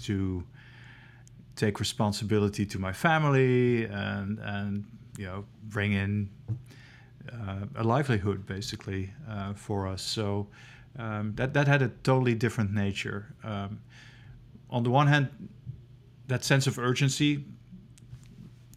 to 0.05 0.43
take 1.55 1.79
responsibility 1.79 2.65
to 2.65 2.79
my 2.79 2.91
family 2.91 3.86
and 3.86 4.39
and 4.39 4.86
you 5.15 5.27
know 5.27 5.45
bring 5.69 5.91
in 5.91 6.31
uh, 7.31 7.65
a 7.75 7.83
livelihood 7.83 8.45
basically 8.45 9.12
uh, 9.29 9.53
for 9.53 9.88
us. 9.88 10.01
So 10.01 10.47
um, 10.97 11.33
that 11.36 11.53
that 11.53 11.67
had 11.67 11.81
a 11.81 11.89
totally 12.03 12.36
different 12.36 12.73
nature. 12.73 13.34
Um, 13.43 13.80
on 14.69 14.84
the 14.84 14.89
one 14.89 15.07
hand, 15.07 15.30
that 16.28 16.43
sense 16.43 16.67
of 16.67 16.80
urgency 16.80 17.43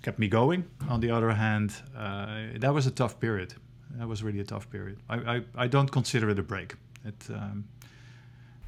kept 0.02 0.18
me 0.18 0.28
going. 0.28 0.64
On 0.88 1.00
the 1.00 1.10
other 1.10 1.30
hand, 1.30 1.72
uh, 1.96 2.58
that 2.58 2.72
was 2.72 2.86
a 2.86 2.90
tough 2.90 3.18
period. 3.18 3.54
That 3.98 4.08
was 4.08 4.22
really 4.22 4.40
a 4.40 4.44
tough 4.44 4.70
period. 4.70 4.98
I, 5.08 5.16
I, 5.16 5.42
I 5.64 5.66
don't 5.66 5.90
consider 5.90 6.30
it 6.30 6.38
a 6.38 6.42
break. 6.42 6.74
It, 7.04 7.26
um, 7.30 7.64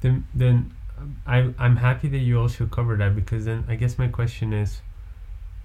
then 0.01 0.25
then 0.33 0.73
I 1.25 1.53
I'm 1.57 1.75
happy 1.75 2.07
that 2.09 2.19
you 2.19 2.39
also 2.39 2.65
covered 2.65 2.99
that 2.99 3.15
because 3.15 3.45
then 3.45 3.63
I 3.67 3.75
guess 3.75 3.97
my 3.97 4.07
question 4.07 4.53
is 4.53 4.81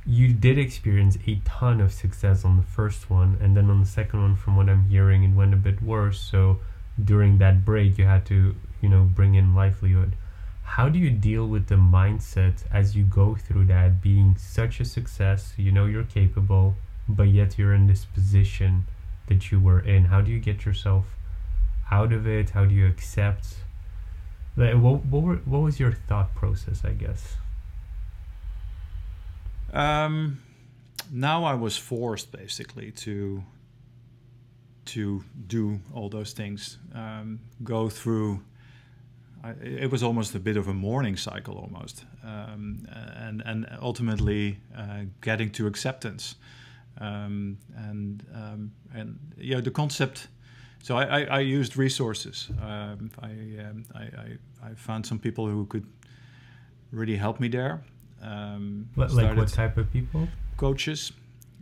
you 0.06 0.32
did 0.32 0.58
experience 0.58 1.16
a 1.26 1.40
ton 1.44 1.80
of 1.80 1.92
success 1.92 2.44
on 2.44 2.56
the 2.56 2.62
first 2.62 3.08
one 3.08 3.38
and 3.40 3.56
then 3.56 3.70
on 3.70 3.80
the 3.80 3.86
second 3.86 4.20
one 4.20 4.36
from 4.36 4.56
what 4.56 4.68
i'm 4.68 4.88
hearing 4.88 5.24
it 5.24 5.34
went 5.34 5.54
a 5.54 5.56
bit 5.56 5.80
worse 5.82 6.20
so 6.20 6.58
during 7.02 7.38
that 7.38 7.64
break 7.64 7.96
you 7.96 8.04
had 8.04 8.24
to 8.26 8.54
you 8.80 8.88
know 8.88 9.02
bring 9.02 9.34
in 9.34 9.54
livelihood 9.54 10.12
how 10.62 10.88
do 10.88 10.98
you 10.98 11.10
deal 11.10 11.46
with 11.46 11.66
the 11.68 11.74
mindset 11.74 12.64
as 12.70 12.94
you 12.96 13.04
go 13.04 13.34
through 13.34 13.64
that 13.64 14.02
being 14.02 14.36
such 14.36 14.80
a 14.80 14.84
success 14.84 15.54
you 15.56 15.72
know 15.72 15.86
you're 15.86 16.04
capable 16.04 16.74
but 17.08 17.24
yet 17.24 17.58
you're 17.58 17.74
in 17.74 17.86
this 17.86 18.04
position 18.04 18.86
that 19.26 19.50
you 19.50 19.60
were 19.60 19.80
in. 19.80 20.06
How 20.06 20.20
do 20.20 20.30
you 20.30 20.38
get 20.38 20.64
yourself 20.64 21.16
out 21.90 22.12
of 22.12 22.26
it? 22.26 22.50
How 22.50 22.64
do 22.64 22.74
you 22.74 22.86
accept? 22.86 23.56
Like, 24.56 24.74
what 24.74 25.04
what, 25.06 25.22
were, 25.22 25.36
what 25.36 25.60
was 25.60 25.80
your 25.80 25.92
thought 25.92 26.34
process? 26.34 26.84
I 26.84 26.92
guess. 26.92 27.36
Um, 29.74 30.40
now 31.10 31.44
I 31.44 31.54
was 31.54 31.76
forced 31.76 32.30
basically 32.32 32.92
to 32.92 33.42
to 34.84 35.24
do 35.46 35.80
all 35.94 36.08
those 36.08 36.32
things, 36.32 36.78
um, 36.94 37.40
go 37.62 37.88
through. 37.88 38.42
I, 39.42 39.50
it 39.62 39.90
was 39.90 40.02
almost 40.02 40.34
a 40.34 40.38
bit 40.38 40.56
of 40.56 40.68
a 40.68 40.74
mourning 40.74 41.16
cycle, 41.16 41.56
almost, 41.56 42.04
um, 42.22 42.86
and 43.16 43.42
and 43.44 43.66
ultimately 43.82 44.60
uh, 44.76 45.04
getting 45.20 45.50
to 45.50 45.66
acceptance, 45.66 46.36
um, 47.00 47.58
and 47.76 48.24
um, 48.34 48.72
and 48.94 49.18
yeah, 49.36 49.60
the 49.60 49.70
concept. 49.70 50.28
So 50.82 50.96
I, 50.96 51.04
I, 51.04 51.22
I 51.24 51.40
used 51.40 51.76
resources. 51.76 52.48
Um, 52.62 53.10
um, 53.22 53.84
I, 53.94 54.00
I 54.00 54.38
I 54.62 54.74
found 54.76 55.06
some 55.06 55.18
people 55.18 55.46
who 55.46 55.66
could 55.66 55.86
really 56.92 57.16
help 57.16 57.40
me 57.40 57.48
there. 57.48 57.82
Um, 58.24 58.88
like 58.96 59.36
what 59.36 59.48
type 59.48 59.76
of 59.76 59.92
people? 59.92 60.28
Coaches. 60.56 61.12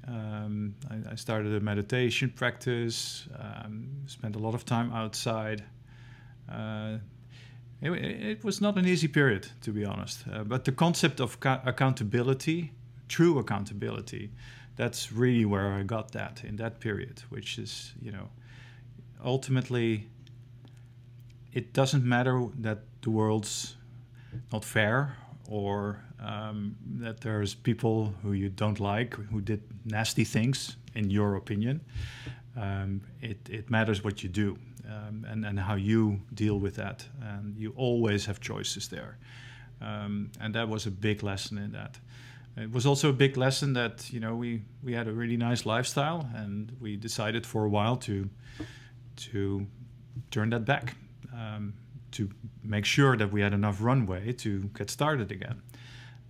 Um, 0.06 0.74
I, 0.90 1.12
I, 1.12 1.14
started 1.14 1.54
a 1.54 1.60
meditation 1.60 2.30
practice. 2.30 3.28
Um, 3.38 3.88
spent 4.06 4.36
a 4.36 4.38
lot 4.38 4.54
of 4.54 4.64
time 4.64 4.92
outside. 4.92 5.62
Uh, 6.50 6.98
it, 7.80 7.90
it, 7.92 8.44
was 8.44 8.60
not 8.60 8.76
an 8.78 8.86
easy 8.86 9.08
period, 9.08 9.48
to 9.62 9.70
be 9.70 9.84
honest. 9.84 10.24
Uh, 10.32 10.44
but 10.44 10.64
the 10.64 10.72
concept 10.72 11.20
of 11.20 11.38
ca- 11.40 11.62
accountability, 11.64 12.72
true 13.08 13.38
accountability, 13.38 14.30
that's 14.76 15.12
really 15.12 15.44
where 15.44 15.72
I 15.72 15.82
got 15.82 16.12
that 16.12 16.42
in 16.44 16.56
that 16.56 16.80
period, 16.80 17.22
which 17.28 17.58
is, 17.58 17.92
you 18.00 18.10
know, 18.10 18.28
ultimately, 19.24 20.08
it 21.52 21.72
doesn't 21.72 22.04
matter 22.04 22.46
that 22.58 22.80
the 23.02 23.10
world's 23.10 23.76
not 24.52 24.64
fair 24.64 25.16
or 25.48 26.02
um, 26.22 26.76
that 27.00 27.20
there's 27.20 27.54
people 27.54 28.14
who 28.22 28.32
you 28.32 28.48
don't 28.48 28.80
like 28.80 29.14
who 29.14 29.40
did 29.40 29.62
nasty 29.84 30.24
things 30.24 30.76
in 30.94 31.10
your 31.10 31.36
opinion. 31.36 31.80
Um, 32.56 33.00
it, 33.20 33.38
it 33.50 33.70
matters 33.70 34.04
what 34.04 34.22
you 34.22 34.28
do 34.28 34.58
um, 34.86 35.26
and, 35.28 35.44
and 35.44 35.58
how 35.58 35.74
you 35.74 36.20
deal 36.34 36.58
with 36.58 36.76
that. 36.76 37.04
And 37.20 37.56
you 37.56 37.72
always 37.76 38.26
have 38.26 38.40
choices 38.40 38.88
there. 38.88 39.18
Um, 39.80 40.30
and 40.40 40.54
that 40.54 40.68
was 40.68 40.86
a 40.86 40.90
big 40.90 41.22
lesson 41.22 41.58
in 41.58 41.72
that. 41.72 41.98
It 42.56 42.70
was 42.70 42.84
also 42.84 43.08
a 43.08 43.14
big 43.14 43.36
lesson 43.36 43.72
that 43.72 44.12
you 44.12 44.20
know 44.20 44.36
we, 44.36 44.62
we 44.82 44.92
had 44.92 45.08
a 45.08 45.12
really 45.12 45.38
nice 45.38 45.64
lifestyle 45.64 46.28
and 46.34 46.70
we 46.80 46.96
decided 46.96 47.46
for 47.46 47.64
a 47.64 47.68
while 47.68 47.96
to 47.96 48.28
to 49.16 49.66
turn 50.30 50.50
that 50.50 50.66
back 50.66 50.96
um, 51.32 51.72
to 52.10 52.28
make 52.62 52.84
sure 52.84 53.16
that 53.16 53.32
we 53.32 53.40
had 53.40 53.54
enough 53.54 53.78
runway 53.80 54.32
to 54.32 54.68
get 54.74 54.90
started 54.90 55.32
again 55.32 55.62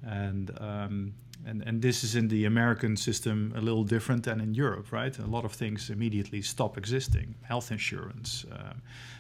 and 0.06 0.50
um, 0.60 1.14
and 1.44 1.62
and 1.66 1.82
this 1.82 2.04
is 2.04 2.14
in 2.14 2.28
the 2.28 2.44
American 2.44 2.96
system 2.96 3.52
a 3.56 3.60
little 3.60 3.84
different 3.84 4.24
than 4.24 4.40
in 4.40 4.54
Europe, 4.54 4.92
right? 4.92 5.18
A 5.18 5.26
lot 5.26 5.44
of 5.44 5.52
things 5.52 5.90
immediately 5.90 6.42
stop 6.42 6.78
existing, 6.78 7.34
health 7.42 7.70
insurance, 7.70 8.44
uh, 8.52 8.74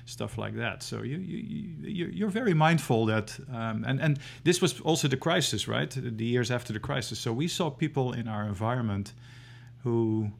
stuff 0.04 0.38
like 0.38 0.56
that. 0.56 0.82
So 0.82 1.02
you 1.02 1.18
you 1.18 2.06
you're 2.06 2.30
very 2.30 2.54
mindful 2.54 3.06
that, 3.06 3.38
um, 3.52 3.84
and 3.86 4.00
and 4.00 4.18
this 4.44 4.60
was 4.60 4.80
also 4.80 5.08
the 5.08 5.16
crisis, 5.16 5.68
right? 5.68 5.90
The 5.90 6.24
years 6.24 6.50
after 6.50 6.72
the 6.72 6.80
crisis. 6.80 7.18
So 7.18 7.32
we 7.32 7.48
saw 7.48 7.70
people 7.70 8.12
in 8.12 8.28
our 8.28 8.44
environment 8.44 9.12
who 9.82 10.30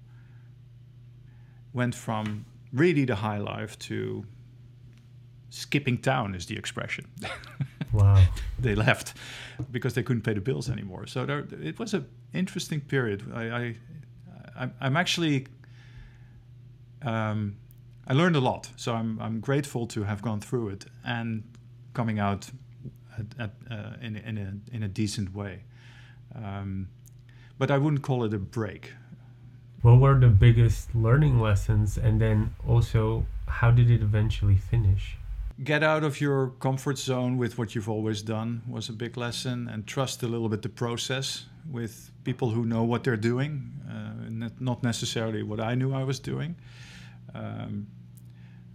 went 1.72 1.94
from 1.94 2.44
really 2.72 3.04
the 3.04 3.16
high 3.16 3.38
life 3.38 3.78
to 3.78 4.24
skipping 5.50 5.98
town 5.98 6.34
is 6.34 6.46
the 6.46 6.56
expression. 6.56 7.06
Wow. 7.92 8.24
they 8.58 8.74
left 8.74 9.14
because 9.70 9.94
they 9.94 10.02
couldn't 10.02 10.22
pay 10.22 10.34
the 10.34 10.40
bills 10.40 10.68
anymore. 10.70 11.06
So 11.06 11.26
there, 11.26 11.46
it 11.62 11.78
was 11.78 11.94
an 11.94 12.06
interesting 12.32 12.80
period. 12.80 13.22
I, 13.34 13.76
I, 14.56 14.70
I'm 14.80 14.96
actually, 14.96 15.46
um, 17.02 17.56
I 18.06 18.14
learned 18.14 18.36
a 18.36 18.40
lot. 18.40 18.70
So 18.76 18.94
I'm, 18.94 19.20
I'm 19.20 19.40
grateful 19.40 19.86
to 19.88 20.04
have 20.04 20.22
gone 20.22 20.40
through 20.40 20.68
it 20.70 20.86
and 21.04 21.42
coming 21.94 22.18
out 22.18 22.50
at, 23.18 23.26
at, 23.38 23.50
uh, 23.70 23.92
in, 24.00 24.16
in, 24.16 24.38
a, 24.38 24.74
in 24.74 24.82
a 24.82 24.88
decent 24.88 25.34
way. 25.34 25.64
Um, 26.34 26.88
but 27.58 27.70
I 27.70 27.78
wouldn't 27.78 28.02
call 28.02 28.24
it 28.24 28.32
a 28.34 28.38
break. 28.38 28.92
What 29.82 30.00
were 30.00 30.18
the 30.18 30.28
biggest 30.28 30.94
learning 30.94 31.40
lessons? 31.40 31.98
And 31.98 32.20
then 32.20 32.54
also, 32.66 33.26
how 33.46 33.70
did 33.70 33.90
it 33.90 34.00
eventually 34.00 34.56
finish? 34.56 35.16
Get 35.64 35.82
out 35.82 36.02
of 36.02 36.20
your 36.20 36.48
comfort 36.60 36.98
zone 36.98 37.36
with 37.36 37.58
what 37.58 37.74
you've 37.74 37.88
always 37.88 38.22
done 38.22 38.62
was 38.68 38.88
a 38.88 38.92
big 38.92 39.16
lesson 39.16 39.68
and 39.68 39.86
trust 39.86 40.22
a 40.22 40.26
little 40.26 40.48
bit 40.48 40.62
the 40.62 40.68
process 40.68 41.46
with 41.70 42.10
people 42.24 42.50
who 42.50 42.64
know 42.64 42.82
what 42.82 43.04
they're 43.04 43.16
doing 43.16 43.70
uh, 43.88 44.48
not 44.58 44.82
necessarily 44.82 45.42
what 45.42 45.60
i 45.60 45.74
knew 45.74 45.92
i 45.94 46.02
was 46.02 46.18
doing. 46.18 46.56
Um, 47.34 47.86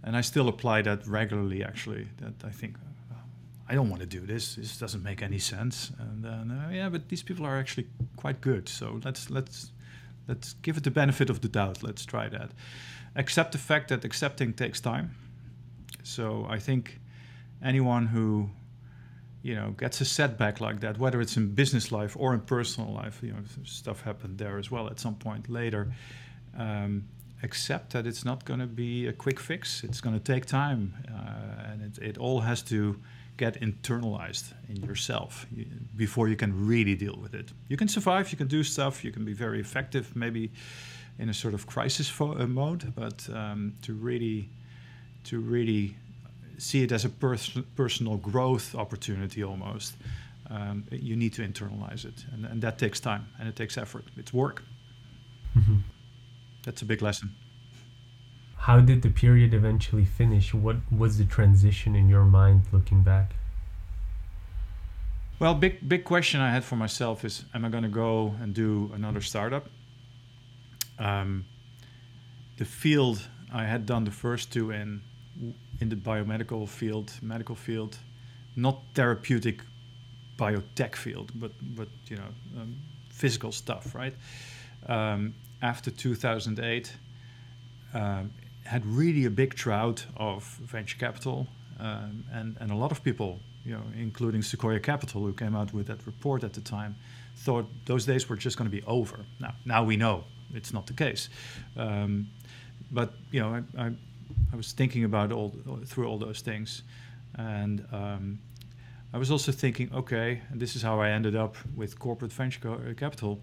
and 0.02 0.16
i 0.16 0.22
still 0.22 0.48
apply 0.48 0.82
that 0.82 1.06
regularly 1.06 1.62
actually 1.62 2.08
that 2.18 2.34
i 2.44 2.50
think 2.50 2.76
i 3.68 3.74
don't 3.74 3.90
want 3.90 4.00
to 4.00 4.06
do 4.06 4.20
this 4.20 4.54
this 4.54 4.78
doesn't 4.78 5.02
make 5.02 5.22
any 5.22 5.38
sense. 5.38 5.92
And 5.98 6.24
then 6.24 6.50
uh, 6.50 6.70
yeah 6.72 6.88
but 6.88 7.08
these 7.08 7.22
people 7.22 7.44
are 7.44 7.58
actually 7.58 7.88
quite 8.16 8.40
good 8.40 8.68
so 8.68 9.00
let's 9.04 9.30
let's 9.30 9.72
let's 10.26 10.54
give 10.62 10.76
it 10.76 10.84
the 10.84 10.90
benefit 10.90 11.28
of 11.28 11.40
the 11.40 11.48
doubt 11.48 11.82
let's 11.82 12.06
try 12.06 12.28
that. 12.28 12.50
Accept 13.16 13.52
the 13.52 13.58
fact 13.58 13.88
that 13.88 14.04
accepting 14.04 14.52
takes 14.52 14.80
time 14.80 15.10
so 16.02 16.46
I 16.48 16.58
think 16.58 17.00
anyone 17.62 18.06
who 18.06 18.50
you 19.42 19.54
know 19.54 19.70
gets 19.70 20.00
a 20.00 20.04
setback 20.04 20.60
like 20.60 20.80
that, 20.80 20.98
whether 20.98 21.20
it's 21.20 21.36
in 21.36 21.54
business 21.54 21.92
life 21.92 22.16
or 22.18 22.34
in 22.34 22.40
personal 22.40 22.92
life, 22.92 23.20
you 23.22 23.32
know 23.32 23.42
stuff 23.64 24.02
happened 24.02 24.38
there 24.38 24.58
as 24.58 24.70
well 24.70 24.88
at 24.88 24.98
some 24.98 25.14
point 25.14 25.48
later. 25.48 25.92
Um, 26.56 27.04
accept 27.42 27.92
that 27.92 28.04
it's 28.04 28.24
not 28.24 28.44
going 28.44 28.58
to 28.58 28.66
be 28.66 29.06
a 29.06 29.12
quick 29.12 29.38
fix. 29.38 29.84
It's 29.84 30.00
going 30.00 30.18
to 30.18 30.32
take 30.32 30.44
time, 30.44 30.94
uh, 31.08 31.70
and 31.70 31.82
it, 31.82 31.98
it 32.02 32.18
all 32.18 32.40
has 32.40 32.62
to 32.62 33.00
get 33.36 33.60
internalized 33.60 34.52
in 34.68 34.82
yourself 34.82 35.46
before 35.96 36.28
you 36.28 36.36
can 36.36 36.66
really 36.66 36.96
deal 36.96 37.16
with 37.22 37.34
it. 37.34 37.52
You 37.68 37.76
can 37.76 37.86
survive, 37.86 38.32
you 38.32 38.36
can 38.36 38.48
do 38.48 38.64
stuff, 38.64 39.04
you 39.04 39.12
can 39.12 39.24
be 39.24 39.32
very 39.32 39.60
effective, 39.60 40.14
maybe 40.16 40.50
in 41.18 41.28
a 41.28 41.34
sort 41.34 41.54
of 41.54 41.66
crisis 41.66 42.08
fo- 42.08 42.36
uh, 42.36 42.46
mode, 42.46 42.92
but 42.94 43.28
um, 43.32 43.74
to 43.82 43.94
really 43.94 44.50
to 45.28 45.38
really 45.38 45.94
see 46.56 46.82
it 46.82 46.92
as 46.92 47.04
a 47.04 47.08
pers- 47.08 47.58
personal 47.76 48.16
growth 48.16 48.74
opportunity 48.74 49.44
almost. 49.44 49.94
Um, 50.50 50.84
you 50.90 51.14
need 51.16 51.34
to 51.34 51.42
internalize 51.42 52.06
it, 52.06 52.24
and, 52.32 52.46
and, 52.46 52.62
that 52.62 52.78
takes 52.78 53.00
time 53.00 53.26
and 53.38 53.46
it 53.46 53.54
takes 53.54 53.76
effort. 53.76 54.04
It's 54.16 54.32
work. 54.32 54.62
Mm-hmm. 55.54 55.76
That's 56.64 56.80
a 56.80 56.86
big 56.86 57.02
lesson. 57.02 57.34
How 58.56 58.80
did 58.80 59.02
the 59.02 59.10
period 59.10 59.52
eventually 59.52 60.06
finish? 60.06 60.54
What 60.54 60.76
was 60.90 61.18
the 61.18 61.26
transition 61.26 61.94
in 61.94 62.08
your 62.08 62.24
mind 62.24 62.62
looking 62.72 63.02
back? 63.02 63.34
Well, 65.38 65.54
big 65.54 65.86
big 65.86 66.04
question 66.04 66.40
I 66.40 66.50
had 66.50 66.64
for 66.64 66.76
myself 66.76 67.24
is: 67.26 67.44
Am 67.54 67.64
I 67.66 67.68
going 67.68 67.84
to 67.84 67.90
go 67.90 68.34
and 68.40 68.54
do 68.54 68.90
another 68.94 69.20
startup? 69.20 69.68
Um, 70.98 71.44
the 72.56 72.64
field 72.64 73.28
I 73.52 73.64
had 73.64 73.84
done 73.84 74.04
the 74.04 74.10
first 74.10 74.50
two 74.50 74.70
in 74.70 75.02
in 75.80 75.88
the 75.88 75.96
biomedical 75.96 76.68
field, 76.68 77.12
medical 77.22 77.54
field, 77.54 77.98
not 78.56 78.82
therapeutic 78.94 79.62
biotech 80.38 80.96
field, 80.96 81.32
but 81.34 81.52
but 81.76 81.88
you 82.06 82.16
know 82.16 82.60
um, 82.60 82.76
physical 83.10 83.52
stuff, 83.52 83.94
right? 83.94 84.14
Um, 84.86 85.34
after 85.60 85.90
2008, 85.90 86.92
um, 87.94 88.30
had 88.64 88.86
really 88.86 89.24
a 89.24 89.30
big 89.30 89.54
drought 89.54 90.06
of 90.16 90.44
venture 90.44 90.98
capital, 90.98 91.46
um, 91.80 92.24
and 92.32 92.56
and 92.60 92.70
a 92.70 92.76
lot 92.76 92.92
of 92.92 93.02
people, 93.02 93.40
you 93.64 93.72
know, 93.72 93.82
including 93.96 94.42
Sequoia 94.42 94.80
Capital, 94.80 95.22
who 95.22 95.32
came 95.32 95.56
out 95.56 95.72
with 95.72 95.86
that 95.86 96.06
report 96.06 96.44
at 96.44 96.52
the 96.52 96.60
time, 96.60 96.94
thought 97.36 97.66
those 97.86 98.04
days 98.06 98.28
were 98.28 98.36
just 98.36 98.56
going 98.56 98.70
to 98.70 98.76
be 98.76 98.84
over. 98.86 99.24
Now 99.40 99.54
now 99.64 99.84
we 99.84 99.96
know 99.96 100.24
it's 100.54 100.72
not 100.72 100.86
the 100.86 100.94
case. 100.94 101.28
Um, 101.76 102.28
but 102.90 103.14
you 103.30 103.40
know, 103.40 103.62
I, 103.76 103.82
I, 103.82 103.92
I, 104.52 104.56
was 104.56 104.72
thinking 104.72 105.04
about 105.04 105.32
all 105.32 105.54
through 105.86 106.06
all 106.06 106.18
those 106.18 106.40
things, 106.40 106.82
and 107.36 107.84
um, 107.92 108.38
I 109.12 109.18
was 109.18 109.30
also 109.30 109.52
thinking, 109.52 109.90
okay, 109.94 110.42
this 110.52 110.76
is 110.76 110.82
how 110.82 111.00
I 111.00 111.10
ended 111.10 111.34
up 111.34 111.56
with 111.76 111.98
corporate 111.98 112.32
venture 112.32 112.72
uh, 112.72 112.94
capital. 112.94 113.40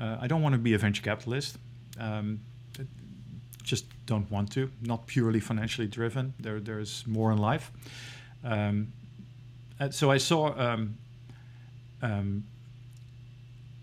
Uh, 0.00 0.18
I 0.20 0.26
don't 0.26 0.42
want 0.42 0.54
to 0.54 0.58
be 0.58 0.74
a 0.74 0.78
venture 0.78 1.02
capitalist. 1.02 1.58
Um, 1.98 2.40
just 3.62 3.86
don't 4.06 4.30
want 4.30 4.52
to. 4.52 4.70
Not 4.82 5.06
purely 5.06 5.40
financially 5.40 5.88
driven. 5.88 6.34
There, 6.38 6.60
there's 6.60 7.06
more 7.06 7.32
in 7.32 7.38
life. 7.38 7.72
Um, 8.42 8.92
so 9.90 10.10
I 10.10 10.18
saw 10.18 10.58
um, 10.58 10.98
um, 12.02 12.44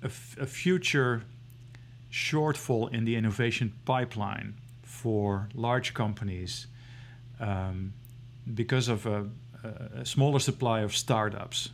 a, 0.03 0.05
f- 0.05 0.37
a 0.39 0.45
future 0.45 1.23
shortfall 2.11 2.93
in 2.93 3.05
the 3.05 3.15
innovation 3.15 3.73
pipeline 3.85 4.55
for 5.01 5.49
large 5.55 5.93
companies 5.93 6.67
um, 7.39 7.93
because 8.53 8.87
of 8.87 9.05
a, 9.05 9.25
a, 9.95 10.05
smaller 10.05 10.39
supply 10.39 10.81
of 10.81 10.95
startups. 10.95 11.69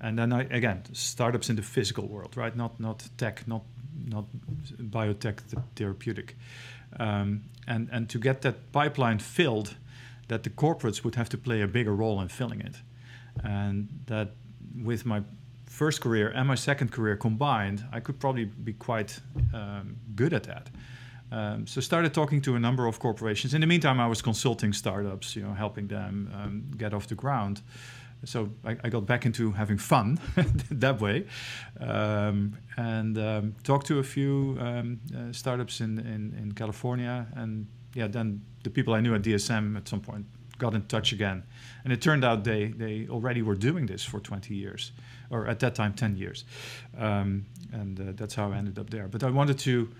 And 0.00 0.18
then 0.18 0.32
I, 0.32 0.42
again, 0.50 0.82
startups 0.92 1.50
in 1.50 1.56
the 1.56 1.62
physical 1.62 2.06
world, 2.06 2.36
right? 2.36 2.56
Not 2.56 2.78
not 2.78 3.08
tech, 3.16 3.46
not 3.46 3.62
not 4.06 4.24
biotech, 4.78 5.38
therapeutic. 5.74 6.36
Um, 7.00 7.42
and 7.66 7.88
and 7.92 8.08
to 8.08 8.18
get 8.18 8.40
that 8.42 8.54
pipeline 8.72 9.18
filled, 9.18 9.74
that 10.28 10.42
the 10.42 10.50
corporates 10.50 11.02
would 11.02 11.16
have 11.16 11.28
to 11.28 11.38
play 11.38 11.62
a 11.62 11.66
bigger 11.66 11.94
role 11.94 12.22
in 12.22 12.28
filling 12.28 12.60
it, 12.60 12.76
and 13.42 13.88
that 14.06 14.28
with 14.84 15.04
my 15.06 15.22
first 15.66 16.00
career 16.00 16.32
and 16.34 16.46
my 16.46 16.56
second 16.56 16.90
career 16.92 17.16
combined, 17.16 17.84
I 17.92 18.00
could 18.00 18.18
probably 18.18 18.44
be 18.44 18.74
quite 18.74 19.20
um, 19.52 19.96
good 20.14 20.32
at 20.32 20.44
that. 20.44 20.70
Um, 21.32 21.66
so 21.66 21.80
started 21.80 22.14
talking 22.14 22.40
to 22.42 22.54
a 22.54 22.60
number 22.60 22.86
of 22.86 22.98
corporations. 23.00 23.54
In 23.54 23.60
the 23.60 23.66
meantime, 23.66 23.98
I 24.00 24.06
was 24.06 24.22
consulting 24.22 24.72
startups, 24.72 25.34
you 25.34 25.42
know, 25.42 25.52
helping 25.52 25.88
them 25.88 26.30
um, 26.34 26.64
get 26.76 26.94
off 26.94 27.08
the 27.08 27.14
ground. 27.14 27.62
So 28.24 28.50
I, 28.64 28.76
I, 28.82 28.88
got 28.88 29.06
back 29.06 29.26
into 29.26 29.52
having 29.52 29.78
fun 29.78 30.18
that 30.70 31.00
way, 31.00 31.26
um, 31.78 32.56
and 32.76 33.18
um, 33.18 33.54
talked 33.64 33.86
to 33.88 33.98
a 33.98 34.02
few 34.02 34.56
um, 34.60 35.00
uh, 35.14 35.32
startups 35.32 35.80
in, 35.80 35.98
in, 35.98 36.34
in 36.40 36.52
California, 36.52 37.26
and 37.34 37.66
yeah, 37.94 38.06
then 38.06 38.42
the 38.62 38.70
people 38.70 38.94
I 38.94 39.00
knew 39.00 39.14
at 39.14 39.22
DSM 39.22 39.76
at 39.76 39.88
some 39.88 40.00
point 40.00 40.26
got 40.58 40.74
in 40.74 40.82
touch 40.86 41.12
again, 41.12 41.42
and 41.84 41.92
it 41.92 42.00
turned 42.00 42.24
out 42.24 42.44
they 42.44 42.68
they 42.68 43.06
already 43.08 43.42
were 43.42 43.56
doing 43.56 43.86
this 43.86 44.02
for 44.04 44.20
20 44.20 44.54
years, 44.54 44.92
or 45.30 45.46
at 45.46 45.60
that 45.60 45.74
time 45.74 45.92
10 45.92 46.16
years, 46.16 46.44
um, 46.96 47.44
and 47.72 48.00
uh, 48.00 48.04
that's 48.14 48.34
how 48.34 48.52
I 48.52 48.56
ended 48.56 48.78
up 48.78 48.90
there. 48.90 49.08
But 49.08 49.22
I 49.22 49.30
wanted 49.30 49.58
to 49.60 49.90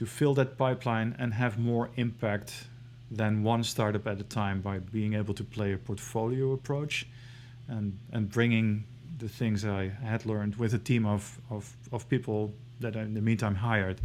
to 0.00 0.06
fill 0.06 0.32
that 0.32 0.56
pipeline 0.56 1.14
and 1.18 1.34
have 1.34 1.58
more 1.58 1.90
impact 1.96 2.68
than 3.10 3.42
one 3.42 3.62
startup 3.62 4.06
at 4.06 4.18
a 4.18 4.24
time 4.24 4.62
by 4.62 4.78
being 4.78 5.12
able 5.12 5.34
to 5.34 5.44
play 5.44 5.74
a 5.74 5.76
portfolio 5.76 6.52
approach 6.52 7.06
and 7.68 7.98
and 8.10 8.30
bringing 8.30 8.84
the 9.18 9.28
things 9.28 9.62
I 9.62 9.88
had 10.02 10.24
learned 10.24 10.56
with 10.56 10.72
a 10.72 10.78
team 10.78 11.04
of 11.04 11.38
of, 11.50 11.76
of 11.92 12.08
people 12.08 12.50
that 12.80 12.96
I 12.96 13.02
in 13.02 13.12
the 13.12 13.20
meantime 13.20 13.56
hired 13.56 14.00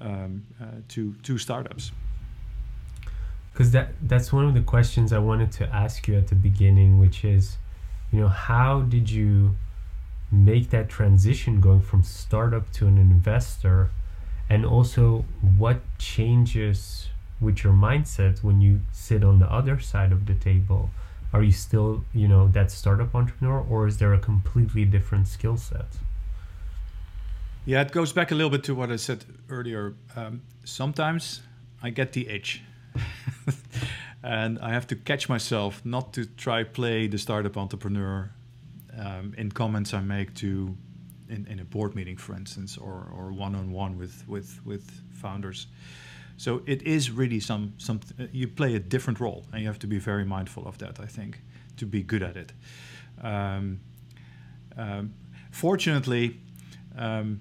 um, 0.00 0.44
uh, 0.60 0.64
to 0.94 1.14
two 1.22 1.38
startups. 1.38 1.92
Because 3.52 3.70
that 3.70 3.88
that's 4.02 4.32
one 4.32 4.44
of 4.44 4.54
the 4.54 4.66
questions 4.74 5.12
I 5.12 5.20
wanted 5.20 5.52
to 5.60 5.64
ask 5.84 6.08
you 6.08 6.16
at 6.16 6.26
the 6.26 6.40
beginning, 6.48 6.98
which 6.98 7.24
is, 7.24 7.58
you 8.10 8.20
know, 8.20 8.32
how 8.50 8.80
did 8.80 9.08
you 9.08 9.54
make 10.32 10.70
that 10.70 10.88
transition 10.88 11.60
going 11.60 11.82
from 11.90 12.02
startup 12.02 12.72
to 12.72 12.88
an 12.88 12.98
investor 12.98 13.90
and 14.50 14.64
also 14.64 15.24
what 15.56 15.80
changes 15.98 17.08
with 17.40 17.62
your 17.62 17.72
mindset 17.72 18.42
when 18.42 18.60
you 18.60 18.80
sit 18.92 19.22
on 19.22 19.38
the 19.38 19.50
other 19.52 19.78
side 19.78 20.12
of 20.12 20.26
the 20.26 20.34
table? 20.34 20.90
Are 21.32 21.42
you 21.42 21.52
still 21.52 22.04
you 22.14 22.26
know 22.26 22.48
that 22.48 22.70
startup 22.70 23.14
entrepreneur 23.14 23.60
or 23.60 23.86
is 23.86 23.98
there 23.98 24.14
a 24.14 24.18
completely 24.18 24.84
different 24.84 25.28
skill 25.28 25.56
set? 25.56 25.86
Yeah 27.66 27.82
it 27.82 27.92
goes 27.92 28.12
back 28.12 28.30
a 28.30 28.34
little 28.34 28.50
bit 28.50 28.64
to 28.64 28.74
what 28.74 28.90
i 28.90 28.96
said 28.96 29.24
earlier. 29.50 29.94
Um, 30.16 30.42
sometimes 30.64 31.42
i 31.82 31.90
get 31.90 32.12
the 32.12 32.28
itch. 32.28 32.62
And 34.20 34.58
i 34.58 34.70
have 34.70 34.86
to 34.88 34.96
catch 34.96 35.28
myself 35.28 35.80
not 35.84 36.12
to 36.14 36.24
try 36.24 36.64
play 36.64 37.06
the 37.06 37.18
startup 37.18 37.56
entrepreneur 37.56 38.30
um, 38.98 39.32
in 39.38 39.52
comments 39.52 39.94
i 39.94 40.00
make 40.00 40.34
to 40.34 40.76
in, 41.28 41.46
in 41.46 41.60
a 41.60 41.64
board 41.64 41.94
meeting, 41.94 42.16
for 42.16 42.34
instance, 42.34 42.76
or, 42.78 43.08
or 43.16 43.32
one-on-one 43.32 43.98
with, 43.98 44.24
with, 44.28 44.60
with 44.64 44.90
founders. 45.12 45.66
So 46.38 46.62
it 46.66 46.82
is 46.82 47.10
really 47.10 47.40
some 47.40 47.74
some 47.78 48.00
you 48.32 48.46
play 48.46 48.76
a 48.76 48.78
different 48.78 49.18
role, 49.18 49.44
and 49.52 49.60
you 49.60 49.66
have 49.66 49.80
to 49.80 49.88
be 49.88 49.98
very 49.98 50.24
mindful 50.24 50.68
of 50.68 50.78
that. 50.78 51.00
I 51.00 51.06
think 51.06 51.40
to 51.78 51.84
be 51.86 52.04
good 52.04 52.22
at 52.22 52.36
it. 52.36 52.52
Um, 53.20 53.80
um, 54.76 55.14
fortunately, 55.50 56.38
um, 56.96 57.40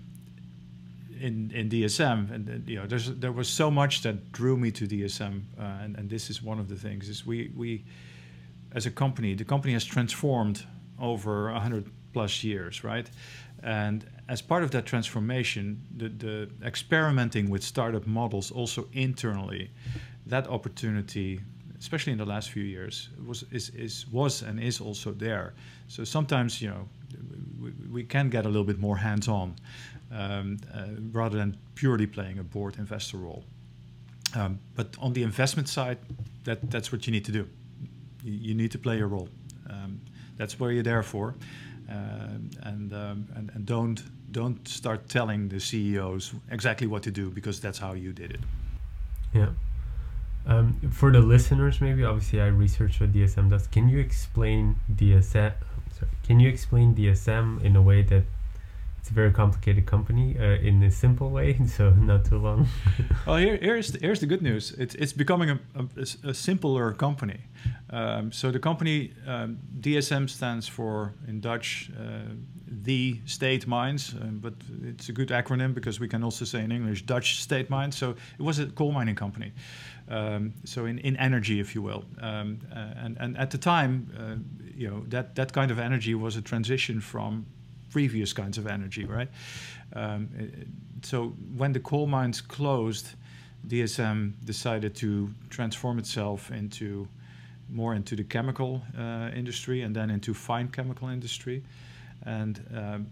in 1.21 1.51
in 1.53 1.69
DSM, 1.69 2.31
and 2.31 2.67
you 2.67 2.77
know, 2.77 2.87
there 2.87 3.31
was 3.31 3.47
so 3.47 3.69
much 3.69 4.01
that 4.01 4.31
drew 4.31 4.57
me 4.57 4.71
to 4.71 4.87
DSM, 4.87 5.43
uh, 5.59 5.83
and 5.83 5.95
and 5.95 6.09
this 6.09 6.31
is 6.31 6.41
one 6.41 6.59
of 6.59 6.67
the 6.67 6.75
things 6.75 7.07
is 7.07 7.23
we 7.23 7.51
we 7.55 7.85
as 8.73 8.87
a 8.87 8.91
company, 8.91 9.35
the 9.35 9.45
company 9.45 9.73
has 9.73 9.85
transformed 9.85 10.65
over 10.99 11.51
hundred 11.51 11.85
plus 12.13 12.43
years, 12.43 12.83
right? 12.83 13.07
And 13.67 14.05
as 14.29 14.41
part 14.41 14.63
of 14.63 14.71
that 14.71 14.85
transformation, 14.85 15.81
the, 15.97 16.07
the 16.07 16.49
experimenting 16.65 17.49
with 17.49 17.63
startup 17.63 18.07
models 18.07 18.49
also 18.49 18.87
internally, 18.93 19.69
that 20.25 20.47
opportunity, 20.47 21.41
especially 21.77 22.13
in 22.13 22.17
the 22.17 22.25
last 22.25 22.49
few 22.49 22.63
years, 22.63 23.09
was 23.25 23.43
is, 23.51 23.69
is 23.75 24.05
was 24.09 24.41
and 24.41 24.57
is 24.59 24.79
also 24.79 25.11
there. 25.11 25.53
So 25.89 26.05
sometimes 26.05 26.61
you 26.61 26.69
know 26.69 26.87
we, 27.59 27.71
we 27.91 28.03
can 28.03 28.29
get 28.29 28.45
a 28.45 28.47
little 28.47 28.63
bit 28.63 28.79
more 28.79 28.95
hands-on 28.95 29.55
um, 30.13 30.57
uh, 30.73 30.85
rather 31.11 31.37
than 31.37 31.57
purely 31.75 32.07
playing 32.07 32.39
a 32.39 32.43
board 32.43 32.77
investor 32.77 33.17
role. 33.17 33.43
Um, 34.33 34.59
but 34.75 34.95
on 34.99 35.11
the 35.11 35.23
investment 35.23 35.67
side, 35.67 35.97
that 36.45 36.71
that's 36.71 36.93
what 36.93 37.05
you 37.05 37.11
need 37.11 37.25
to 37.25 37.33
do. 37.33 37.49
You, 38.23 38.33
you 38.49 38.55
need 38.55 38.71
to 38.71 38.79
play 38.79 39.01
a 39.01 39.05
role. 39.05 39.27
Um, 39.69 39.99
that's 40.37 40.57
where 40.57 40.71
you're 40.71 40.83
there 40.83 41.03
for. 41.03 41.35
Um, 41.89 42.49
and, 42.63 42.93
um, 42.93 43.27
and 43.35 43.49
and 43.53 43.65
don't 43.65 44.03
don't 44.31 44.67
start 44.67 45.07
telling 45.07 45.47
the 45.47 45.59
CEOs 45.59 46.33
exactly 46.51 46.85
what 46.85 47.01
to 47.03 47.11
do 47.11 47.29
because 47.29 47.61
that's 47.61 47.79
how 47.79 47.93
you 47.93 48.11
did 48.11 48.31
it. 48.31 48.41
Yeah. 49.33 49.49
Um, 50.45 50.79
for 50.91 51.11
the 51.11 51.19
listeners, 51.19 51.81
maybe 51.81 52.03
obviously 52.03 52.41
I 52.41 52.47
researched 52.47 52.99
what 53.01 53.13
DSM 53.13 53.49
does. 53.49 53.67
Can 53.67 53.89
you 53.89 53.99
explain 53.99 54.75
DSM? 54.93 55.53
Sorry, 55.91 56.11
can 56.23 56.39
you 56.39 56.49
explain 56.49 56.95
DSM 56.95 57.63
in 57.63 57.75
a 57.75 57.81
way 57.81 58.01
that 58.03 58.23
it's 59.07 59.11
a 59.13 59.15
very 59.15 59.31
complicated 59.31 59.85
company 59.85 60.35
uh, 60.37 60.67
in 60.67 60.83
a 60.83 60.91
simple 60.91 61.29
way, 61.29 61.57
so 61.77 61.91
not 61.91 62.25
too 62.25 62.37
long. 62.37 62.67
well, 63.25 63.37
here, 63.37 63.57
here's 63.61 63.93
the, 63.93 63.99
here's 63.99 64.19
the 64.19 64.25
good 64.25 64.41
news. 64.41 64.73
It's 64.77 64.95
it's 64.95 65.13
becoming 65.13 65.49
a, 65.49 65.59
a, 65.75 66.29
a 66.29 66.33
simpler 66.33 66.93
company. 66.93 67.39
Um, 67.89 68.31
so 68.33 68.51
the 68.51 68.59
company 68.59 69.13
um, 69.25 69.59
DSM 69.79 70.29
stands 70.29 70.67
for 70.67 71.13
in 71.25 71.39
Dutch 71.39 71.89
uh, 71.97 72.33
the 72.83 73.21
state 73.25 73.65
mines, 73.65 74.13
um, 74.21 74.39
but 74.41 74.55
it's 74.83 75.07
a 75.07 75.13
good 75.13 75.29
acronym 75.29 75.73
because 75.73 76.01
we 76.01 76.09
can 76.09 76.21
also 76.21 76.43
say 76.43 76.61
in 76.61 76.71
English 76.71 77.03
Dutch 77.03 77.41
state 77.41 77.69
mines. 77.69 77.97
So 77.97 78.09
it 78.37 78.43
was 78.43 78.59
a 78.59 78.65
coal 78.65 78.91
mining 78.91 79.15
company. 79.15 79.53
Um, 80.09 80.53
so 80.65 80.85
in, 80.85 80.99
in 80.99 81.15
energy, 81.15 81.61
if 81.61 81.75
you 81.75 81.81
will, 81.81 82.03
um, 82.21 82.59
uh, 82.75 83.05
and 83.05 83.17
and 83.19 83.37
at 83.37 83.51
the 83.51 83.57
time, 83.57 83.93
uh, 84.19 84.35
you 84.75 84.89
know 84.89 85.05
that 85.07 85.35
that 85.35 85.53
kind 85.53 85.71
of 85.71 85.79
energy 85.79 86.13
was 86.13 86.35
a 86.35 86.41
transition 86.41 86.99
from 86.99 87.45
previous 87.97 88.31
kinds 88.31 88.59
of 88.59 88.67
energy, 88.67 89.05
right? 89.05 89.29
Um, 89.93 90.29
so 91.01 91.29
when 91.57 91.73
the 91.73 91.79
coal 91.79 92.05
mines 92.05 92.41
closed, 92.41 93.07
DSM 93.67 94.33
decided 94.45 94.93
to 94.97 95.33
transform 95.49 95.97
itself 95.97 96.51
into 96.51 97.07
more 97.69 97.95
into 97.95 98.15
the 98.15 98.23
chemical 98.23 98.83
uh, 98.95 99.31
industry 99.35 99.81
and 99.81 99.95
then 99.95 100.09
into 100.11 100.33
fine 100.35 100.67
chemical 100.67 101.07
industry. 101.09 101.63
And 102.23 102.55
um, 102.75 103.07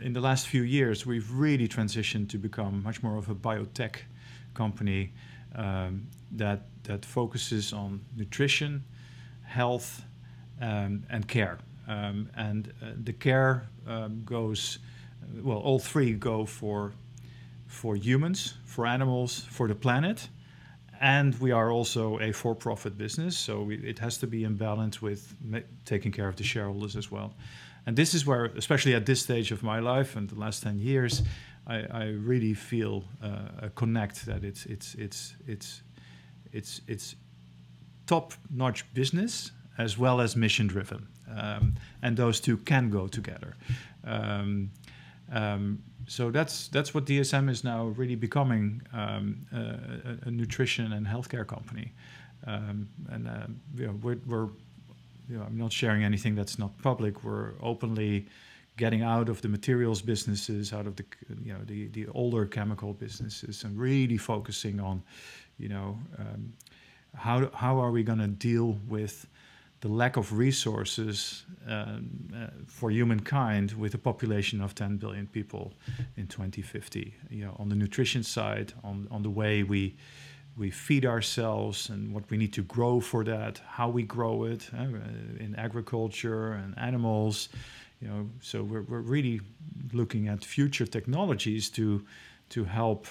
in 0.00 0.14
the 0.14 0.20
last 0.20 0.48
few 0.48 0.62
years, 0.62 1.04
we've 1.04 1.30
really 1.30 1.68
transitioned 1.68 2.30
to 2.30 2.38
become 2.38 2.82
much 2.82 3.02
more 3.02 3.18
of 3.18 3.28
a 3.28 3.34
biotech 3.34 3.96
company 4.54 5.12
um, 5.54 6.06
that 6.32 6.60
that 6.84 7.04
focuses 7.04 7.74
on 7.74 8.00
nutrition, 8.16 8.82
health, 9.44 10.04
um, 10.62 11.04
and 11.10 11.28
care. 11.28 11.58
Um, 11.88 12.28
and 12.36 12.72
uh, 12.82 12.86
the 13.04 13.12
care 13.12 13.68
um, 13.86 14.22
goes, 14.24 14.78
well, 15.42 15.58
all 15.58 15.78
three 15.78 16.12
go 16.12 16.46
for 16.46 16.92
for 17.66 17.96
humans, 17.96 18.54
for 18.64 18.86
animals, 18.86 19.44
for 19.50 19.68
the 19.68 19.74
planet, 19.74 20.28
and 21.00 21.34
we 21.40 21.50
are 21.50 21.70
also 21.70 22.18
a 22.20 22.32
for-profit 22.32 22.96
business, 22.96 23.36
so 23.36 23.62
we, 23.62 23.76
it 23.76 23.98
has 23.98 24.18
to 24.18 24.26
be 24.26 24.44
in 24.44 24.54
balance 24.54 25.02
with 25.02 25.34
taking 25.84 26.12
care 26.12 26.28
of 26.28 26.36
the 26.36 26.44
shareholders 26.44 26.96
as 26.96 27.10
well. 27.10 27.34
And 27.86 27.96
this 27.96 28.14
is 28.14 28.24
where, 28.24 28.46
especially 28.56 28.94
at 28.94 29.04
this 29.04 29.20
stage 29.20 29.52
of 29.52 29.62
my 29.62 29.80
life 29.80 30.16
and 30.16 30.28
the 30.28 30.38
last 30.38 30.62
ten 30.62 30.78
years, 30.78 31.22
I, 31.66 31.84
I 31.90 32.04
really 32.04 32.54
feel 32.54 33.04
uh, 33.22 33.66
a 33.66 33.70
connect 33.70 34.26
that 34.26 34.44
it's 34.44 34.66
it's 34.66 34.94
it's 34.94 35.34
it's 35.46 35.82
it's 36.52 36.80
it's 36.86 37.16
top-notch 38.06 38.84
business 38.94 39.52
as 39.76 39.98
well 39.98 40.20
as 40.20 40.36
mission-driven 40.36 41.08
um, 41.34 41.74
and 42.02 42.16
those 42.16 42.40
two 42.40 42.56
can 42.58 42.90
go 42.90 43.06
together. 43.06 43.54
Um, 44.04 44.70
um, 45.32 45.82
so 46.08 46.30
that's 46.30 46.68
that's 46.68 46.94
what 46.94 47.04
DSM 47.04 47.50
is 47.50 47.64
now 47.64 47.86
really 47.86 48.14
becoming 48.14 48.82
um, 48.92 49.46
a, 49.52 50.28
a, 50.28 50.30
nutrition 50.30 50.92
and 50.92 51.04
healthcare 51.04 51.46
company, 51.46 51.92
um, 52.46 52.88
and 53.10 53.26
uh, 53.26 53.46
you 53.76 53.86
know, 53.88 53.98
we're, 54.02 54.18
we're 54.26 54.48
you 55.28 55.36
know, 55.36 55.42
I'm 55.42 55.58
not 55.58 55.72
sharing 55.72 56.04
anything 56.04 56.34
that's 56.34 56.58
not 56.58 56.76
public. 56.82 57.24
We're 57.24 57.54
openly 57.60 58.26
getting 58.76 59.02
out 59.02 59.28
of 59.28 59.40
the 59.42 59.48
materials 59.48 60.02
businesses, 60.02 60.72
out 60.72 60.86
of 60.86 60.96
the 60.96 61.04
you 61.42 61.52
know 61.52 61.60
the 61.64 61.88
the 61.88 62.06
older 62.08 62.46
chemical 62.46 62.92
businesses, 62.92 63.64
and 63.64 63.76
really 63.78 64.18
focusing 64.18 64.80
on, 64.80 65.02
you 65.58 65.68
know, 65.68 65.98
um, 66.18 66.52
how 67.14 67.50
how 67.52 67.78
are 67.78 67.90
we 67.90 68.02
going 68.02 68.18
to 68.18 68.28
deal 68.28 68.78
with 68.88 69.26
the 69.86 69.92
lack 69.92 70.16
of 70.16 70.32
resources 70.32 71.44
um, 71.68 72.10
uh, 72.34 72.46
for 72.66 72.90
humankind 72.90 73.72
with 73.72 73.94
a 73.94 73.98
population 73.98 74.60
of 74.60 74.74
10 74.74 74.96
billion 74.96 75.26
people 75.26 75.72
in 76.16 76.26
2050 76.26 77.14
you 77.30 77.44
know 77.44 77.54
on 77.58 77.68
the 77.68 77.76
nutrition 77.76 78.22
side 78.22 78.72
on 78.82 79.06
on 79.10 79.22
the 79.22 79.30
way 79.30 79.62
we 79.62 79.94
we 80.56 80.70
feed 80.70 81.04
ourselves 81.04 81.90
and 81.90 82.12
what 82.14 82.24
we 82.30 82.36
need 82.36 82.52
to 82.52 82.62
grow 82.62 83.00
for 83.00 83.24
that 83.24 83.60
how 83.66 83.88
we 83.88 84.02
grow 84.02 84.44
it 84.44 84.70
uh, 84.74 85.44
in 85.44 85.54
agriculture 85.56 86.52
and 86.52 86.76
animals 86.78 87.48
you 88.00 88.08
know. 88.08 88.28
So 88.40 88.62
we're, 88.62 88.82
we're 88.82 89.00
really 89.00 89.40
looking 89.92 90.28
at 90.28 90.44
future 90.44 90.86
technologies 90.86 91.70
to 91.70 92.04
to 92.48 92.64
help 92.64 93.06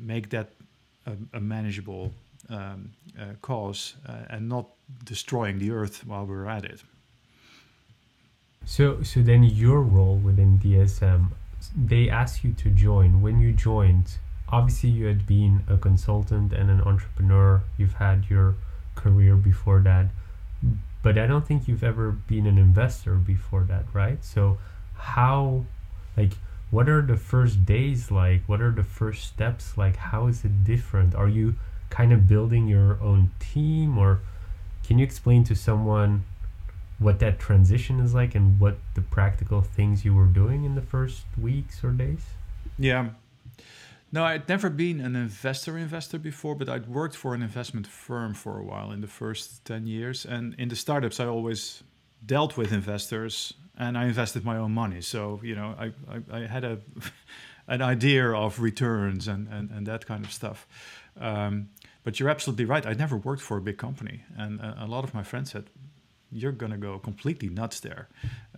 make 0.00 0.28
that 0.30 0.52
a, 1.06 1.12
a 1.34 1.40
manageable 1.40 2.12
um, 2.48 2.90
uh, 3.18 3.34
cause 3.40 3.94
uh, 4.08 4.24
and 4.30 4.48
not 4.48 4.66
destroying 5.04 5.58
the 5.58 5.70
earth 5.70 6.06
while 6.06 6.24
we're 6.24 6.46
at 6.46 6.64
it. 6.64 6.82
So, 8.64 9.02
so 9.02 9.20
then 9.20 9.42
your 9.42 9.82
role 9.82 10.16
within 10.16 10.58
DSM, 10.58 11.32
they 11.76 12.08
asked 12.08 12.44
you 12.44 12.52
to 12.54 12.70
join. 12.70 13.20
When 13.20 13.40
you 13.40 13.52
joined, 13.52 14.18
obviously 14.48 14.90
you 14.90 15.06
had 15.06 15.26
been 15.26 15.64
a 15.68 15.76
consultant 15.76 16.52
and 16.52 16.70
an 16.70 16.80
entrepreneur. 16.80 17.62
You've 17.76 17.94
had 17.94 18.26
your 18.30 18.54
career 18.94 19.36
before 19.36 19.80
that, 19.80 20.06
but 21.02 21.18
I 21.18 21.26
don't 21.26 21.46
think 21.46 21.66
you've 21.66 21.84
ever 21.84 22.12
been 22.12 22.46
an 22.46 22.58
investor 22.58 23.14
before 23.14 23.64
that, 23.64 23.84
right? 23.92 24.24
So, 24.24 24.58
how, 24.94 25.64
like, 26.16 26.32
what 26.70 26.88
are 26.88 27.02
the 27.02 27.16
first 27.16 27.66
days 27.66 28.10
like? 28.10 28.42
What 28.46 28.60
are 28.62 28.70
the 28.70 28.84
first 28.84 29.24
steps 29.24 29.76
like? 29.76 29.96
How 29.96 30.28
is 30.28 30.44
it 30.44 30.64
different? 30.64 31.14
Are 31.14 31.28
you 31.28 31.54
kind 31.90 32.12
of 32.12 32.28
building 32.28 32.68
your 32.68 32.98
own 33.02 33.30
team 33.38 33.98
or 33.98 34.20
can 34.84 34.98
you 34.98 35.04
explain 35.04 35.44
to 35.44 35.54
someone 35.54 36.24
what 36.98 37.18
that 37.18 37.38
transition 37.38 38.00
is 38.00 38.14
like 38.14 38.34
and 38.34 38.60
what 38.60 38.76
the 38.94 39.00
practical 39.00 39.60
things 39.60 40.04
you 40.04 40.14
were 40.14 40.26
doing 40.26 40.64
in 40.64 40.74
the 40.74 40.82
first 40.82 41.24
weeks 41.40 41.82
or 41.82 41.90
days? 41.90 42.20
Yeah. 42.78 43.10
No, 44.12 44.24
I'd 44.24 44.48
never 44.48 44.68
been 44.68 45.00
an 45.00 45.16
investor 45.16 45.78
investor 45.78 46.18
before, 46.18 46.54
but 46.54 46.68
I'd 46.68 46.86
worked 46.86 47.16
for 47.16 47.34
an 47.34 47.42
investment 47.42 47.86
firm 47.86 48.34
for 48.34 48.58
a 48.58 48.62
while 48.62 48.92
in 48.92 49.00
the 49.00 49.06
first 49.06 49.64
10 49.64 49.86
years. 49.86 50.26
And 50.26 50.54
in 50.58 50.68
the 50.68 50.76
startups, 50.76 51.18
I 51.18 51.26
always 51.26 51.82
dealt 52.24 52.56
with 52.56 52.72
investors 52.72 53.54
and 53.78 53.96
I 53.96 54.04
invested 54.04 54.44
my 54.44 54.58
own 54.58 54.72
money. 54.72 55.00
So, 55.00 55.40
you 55.42 55.54
know, 55.54 55.74
I, 55.78 55.92
I, 56.08 56.42
I 56.42 56.46
had 56.46 56.64
a 56.64 56.78
an 57.68 57.80
idea 57.80 58.30
of 58.30 58.60
returns 58.60 59.28
and, 59.28 59.48
and, 59.48 59.70
and 59.70 59.86
that 59.86 60.06
kind 60.06 60.24
of 60.24 60.32
stuff. 60.32 60.66
Um, 61.18 61.70
but 62.04 62.18
you're 62.18 62.28
absolutely 62.28 62.64
right. 62.64 62.86
I 62.86 62.94
never 62.94 63.16
worked 63.16 63.42
for 63.42 63.56
a 63.56 63.60
big 63.60 63.78
company, 63.78 64.22
and 64.36 64.60
a, 64.60 64.84
a 64.84 64.86
lot 64.86 65.04
of 65.04 65.14
my 65.14 65.22
friends 65.22 65.52
said, 65.52 65.70
"You're 66.30 66.52
gonna 66.52 66.78
go 66.78 66.98
completely 66.98 67.48
nuts 67.48 67.80
there. 67.80 68.08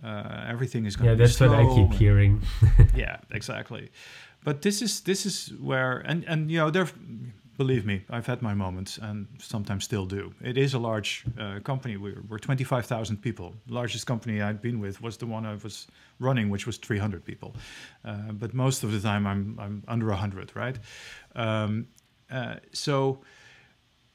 Uh, 0.03 0.45
everything 0.47 0.85
is 0.85 0.95
gonna." 0.95 1.11
Yeah, 1.11 1.15
that's 1.15 1.39
what 1.39 1.51
I 1.51 1.65
keep 1.75 1.93
hearing. 1.93 2.41
yeah, 2.95 3.17
exactly. 3.31 3.91
But 4.43 4.61
this 4.61 4.81
is 4.81 5.01
this 5.01 5.25
is 5.25 5.53
where 5.59 5.99
and 5.99 6.23
and 6.25 6.51
you 6.51 6.59
know 6.59 6.69
there. 6.69 6.87
Believe 7.57 7.85
me, 7.85 8.03
I've 8.09 8.25
had 8.25 8.41
my 8.41 8.53
moments 8.53 8.97
and 8.97 9.27
sometimes 9.39 9.85
still 9.85 10.05
do. 10.05 10.33
It 10.43 10.57
is 10.57 10.73
a 10.73 10.77
large 10.77 11.23
uh, 11.39 11.59
company. 11.63 11.95
We're, 11.95 12.21
we're 12.27 12.37
25,000 12.37 13.21
people. 13.21 13.53
Largest 13.69 14.05
company 14.05 14.41
I'd 14.41 14.61
been 14.61 14.81
with 14.81 15.01
was 15.01 15.15
the 15.15 15.25
one 15.25 15.45
I 15.45 15.55
was 15.63 15.87
running, 16.19 16.49
which 16.49 16.67
was 16.67 16.75
300 16.75 17.23
people. 17.23 17.55
Uh, 18.03 18.33
but 18.33 18.53
most 18.53 18.83
of 18.83 18.91
the 18.91 18.99
time, 18.99 19.25
I'm, 19.25 19.57
I'm 19.57 19.83
under 19.87 20.07
100, 20.07 20.53
right? 20.53 20.77
Um, 21.33 21.87
uh, 22.29 22.55
so 22.73 23.19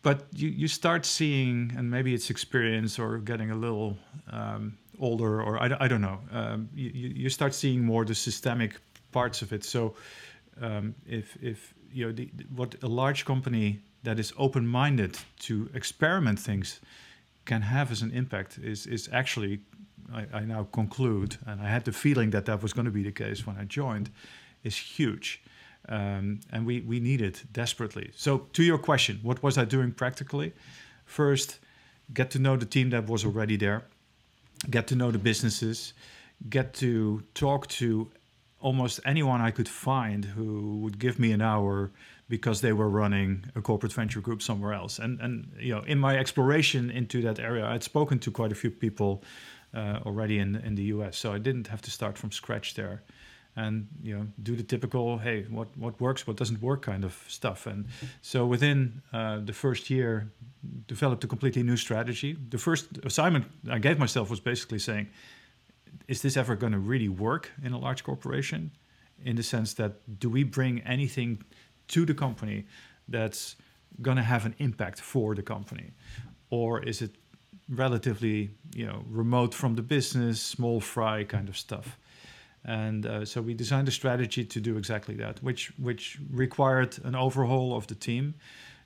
but 0.02 0.26
you, 0.34 0.48
you 0.48 0.68
start 0.68 1.04
seeing, 1.04 1.72
and 1.76 1.90
maybe 1.90 2.14
it's 2.14 2.30
experience 2.30 2.98
or 2.98 3.18
getting 3.18 3.50
a 3.50 3.54
little 3.54 3.96
um, 4.30 4.78
older, 4.98 5.42
or 5.42 5.62
I, 5.62 5.76
I 5.80 5.88
don't 5.88 6.00
know, 6.00 6.20
um, 6.32 6.68
you, 6.74 6.90
you 6.90 7.28
start 7.30 7.54
seeing 7.54 7.84
more 7.84 8.04
the 8.04 8.14
systemic 8.14 8.76
parts 9.12 9.42
of 9.42 9.52
it. 9.52 9.64
So 9.64 9.94
um, 10.60 10.94
if, 11.06 11.36
if 11.42 11.74
you 11.92 12.06
know, 12.06 12.12
the, 12.12 12.30
what 12.54 12.76
a 12.82 12.86
large 12.86 13.24
company 13.24 13.80
that 14.02 14.18
is 14.18 14.32
open 14.36 14.66
minded 14.66 15.18
to 15.40 15.68
experiment 15.74 16.38
things 16.38 16.80
can 17.44 17.62
have 17.62 17.90
as 17.90 18.02
an 18.02 18.10
impact 18.12 18.58
is, 18.62 18.86
is 18.86 19.08
actually, 19.12 19.60
I, 20.12 20.26
I 20.32 20.40
now 20.40 20.68
conclude, 20.72 21.36
and 21.46 21.60
I 21.60 21.68
had 21.68 21.84
the 21.84 21.92
feeling 21.92 22.30
that 22.30 22.46
that 22.46 22.62
was 22.62 22.72
going 22.72 22.86
to 22.86 22.90
be 22.90 23.02
the 23.02 23.12
case 23.12 23.46
when 23.46 23.56
I 23.56 23.64
joined, 23.64 24.10
is 24.62 24.76
huge. 24.76 25.42
Um, 25.90 26.40
and 26.52 26.64
we, 26.64 26.80
we 26.80 27.00
need 27.00 27.20
it 27.20 27.42
desperately. 27.52 28.12
So, 28.14 28.46
to 28.52 28.62
your 28.62 28.78
question, 28.78 29.18
what 29.22 29.42
was 29.42 29.58
I 29.58 29.64
doing 29.64 29.90
practically? 29.90 30.52
First, 31.04 31.58
get 32.14 32.30
to 32.30 32.38
know 32.38 32.56
the 32.56 32.64
team 32.64 32.90
that 32.90 33.08
was 33.08 33.24
already 33.24 33.56
there, 33.56 33.82
get 34.70 34.86
to 34.86 34.94
know 34.94 35.10
the 35.10 35.18
businesses, 35.18 35.92
get 36.48 36.74
to 36.74 37.24
talk 37.34 37.66
to 37.66 38.08
almost 38.60 39.00
anyone 39.04 39.40
I 39.40 39.50
could 39.50 39.68
find 39.68 40.24
who 40.24 40.78
would 40.78 41.00
give 41.00 41.18
me 41.18 41.32
an 41.32 41.42
hour 41.42 41.90
because 42.28 42.60
they 42.60 42.72
were 42.72 42.88
running 42.88 43.46
a 43.56 43.60
corporate 43.60 43.92
venture 43.92 44.20
group 44.20 44.42
somewhere 44.42 44.72
else. 44.72 45.00
And 45.00 45.20
and 45.20 45.50
you 45.58 45.74
know, 45.74 45.82
in 45.82 45.98
my 45.98 46.16
exploration 46.16 46.88
into 46.90 47.20
that 47.22 47.40
area, 47.40 47.66
I'd 47.66 47.82
spoken 47.82 48.20
to 48.20 48.30
quite 48.30 48.52
a 48.52 48.54
few 48.54 48.70
people 48.70 49.24
uh, 49.74 49.98
already 50.06 50.38
in 50.38 50.54
in 50.54 50.76
the 50.76 50.84
U.S., 50.94 51.18
so 51.18 51.32
I 51.32 51.38
didn't 51.38 51.66
have 51.66 51.82
to 51.82 51.90
start 51.90 52.16
from 52.16 52.30
scratch 52.30 52.74
there 52.74 53.02
and 53.56 53.88
you 54.02 54.16
know 54.16 54.26
do 54.42 54.54
the 54.56 54.62
typical 54.62 55.18
hey 55.18 55.42
what 55.50 55.68
what 55.76 56.00
works 56.00 56.26
what 56.26 56.36
doesn't 56.36 56.62
work 56.62 56.82
kind 56.82 57.04
of 57.04 57.24
stuff. 57.28 57.66
And 57.66 57.86
so 58.22 58.46
within 58.46 59.02
uh, 59.12 59.40
the 59.44 59.52
first 59.52 59.90
year 59.90 60.30
developed 60.86 61.24
a 61.24 61.26
completely 61.26 61.62
new 61.62 61.76
strategy. 61.76 62.36
The 62.48 62.58
first 62.58 62.86
assignment 63.04 63.46
i 63.70 63.78
gave 63.78 63.98
myself 63.98 64.30
was 64.30 64.40
basically 64.40 64.78
saying 64.78 65.08
is 66.06 66.22
this 66.22 66.36
ever 66.36 66.56
going 66.56 66.72
to 66.72 66.78
really 66.78 67.08
work 67.08 67.50
in 67.62 67.72
a 67.72 67.78
large 67.78 68.04
corporation? 68.04 68.70
In 69.24 69.36
the 69.36 69.42
sense 69.42 69.74
that 69.74 70.18
do 70.18 70.30
we 70.30 70.44
bring 70.44 70.80
anything 70.80 71.42
to 71.88 72.06
the 72.06 72.14
company 72.14 72.66
that's 73.08 73.56
going 74.00 74.16
to 74.16 74.22
have 74.22 74.46
an 74.46 74.54
impact 74.58 75.00
for 75.00 75.34
the 75.34 75.42
company? 75.42 75.90
Or 76.48 76.82
is 76.82 77.02
it 77.02 77.16
relatively 77.68 78.50
you 78.74 78.86
know 78.86 79.04
remote 79.08 79.54
from 79.54 79.76
the 79.76 79.82
business 79.82 80.40
small 80.42 80.80
fry 80.80 81.24
kind 81.24 81.48
of 81.48 81.56
stuff 81.56 81.98
and 82.64 83.06
uh, 83.06 83.24
so 83.24 83.40
we 83.40 83.54
designed 83.54 83.88
a 83.88 83.92
strategy 83.92 84.44
to 84.44 84.60
do 84.60 84.76
exactly 84.76 85.14
that, 85.16 85.42
which 85.42 85.72
which 85.78 86.18
required 86.30 86.98
an 87.04 87.14
overhaul 87.14 87.76
of 87.76 87.86
the 87.86 87.94
team. 87.94 88.34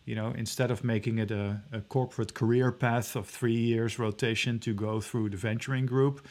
You 0.05 0.15
know, 0.15 0.33
instead 0.37 0.71
of 0.71 0.85
making 0.85 1.19
it 1.19 1.31
a, 1.31 1.63
a 1.73 1.81
corporate 1.81 2.35
career 2.35 2.71
path 2.71 3.17
of 3.17 3.27
three 3.27 3.57
years 3.57 3.99
rotation 3.99 4.59
to 4.61 4.75
go 4.75 5.01
through 5.01 5.31
the 5.31 5.39
venturing 5.39 5.87
group, 5.87 6.27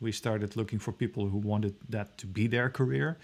we 0.00 0.12
started 0.12 0.56
looking 0.56 0.78
for 0.78 0.92
people 0.92 1.28
who 1.28 1.38
wanted 1.38 1.74
that 1.88 2.18
to 2.18 2.26
be 2.26 2.46
their 2.46 2.70
career. 2.70 3.18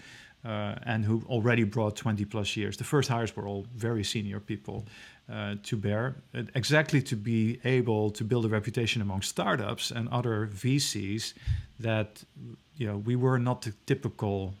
Uh, 0.45 0.75
and 0.85 1.05
who 1.05 1.23
already 1.27 1.63
brought 1.63 1.95
20 1.95 2.25
plus 2.25 2.57
years. 2.57 2.75
The 2.75 2.83
first 2.83 3.07
hires 3.07 3.33
were 3.33 3.47
all 3.47 3.65
very 3.73 4.03
senior 4.03 4.41
people 4.41 4.85
uh, 5.31 5.55
to 5.63 5.77
bear, 5.77 6.15
exactly 6.53 7.01
to 7.03 7.15
be 7.15 7.61
able 7.63 8.09
to 8.11 8.25
build 8.25 8.45
a 8.45 8.49
reputation 8.49 9.01
among 9.01 9.21
startups 9.21 9.89
and 9.89 10.09
other 10.09 10.49
VCs 10.53 11.33
that 11.83 12.23
you 12.75 12.87
know, 12.87 12.97
we 12.97 13.15
were 13.15 13.39
not 13.39 13.61
the 13.61 13.73
typical 13.85 14.55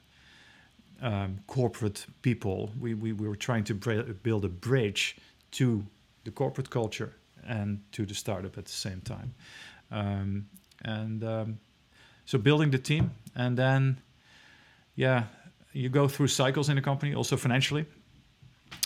um, 1.01 1.39
corporate 1.47 2.05
people. 2.21 2.71
We, 2.79 2.93
we, 2.93 3.11
we 3.11 3.27
were 3.27 3.35
trying 3.35 3.63
to 3.65 3.73
build 3.73 4.45
a 4.45 4.49
bridge 4.49 5.17
to 5.51 5.83
the 6.23 6.31
corporate 6.31 6.69
culture 6.69 7.13
and 7.45 7.81
to 7.91 8.05
the 8.05 8.13
startup 8.13 8.57
at 8.57 8.65
the 8.65 8.71
same 8.71 9.01
time. 9.01 9.33
Um, 9.91 10.47
and 10.83 11.23
um, 11.23 11.59
so 12.25 12.37
building 12.37 12.71
the 12.71 12.77
team, 12.77 13.11
and 13.35 13.57
then, 13.57 13.99
yeah, 14.95 15.23
you 15.73 15.89
go 15.89 16.07
through 16.07 16.27
cycles 16.27 16.69
in 16.69 16.75
the 16.75 16.81
company, 16.81 17.13
also 17.15 17.35
financially. 17.35 17.85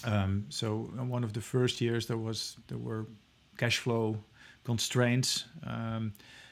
Um, 0.03 0.45
so 0.49 0.89
one 0.95 1.23
of 1.23 1.33
the 1.33 1.41
first 1.41 1.81
years 1.81 2.07
there 2.07 2.17
was 2.17 2.57
there 2.67 2.77
were 2.77 3.05
cash 3.57 3.77
flow 3.77 4.17
constraints. 4.63 5.45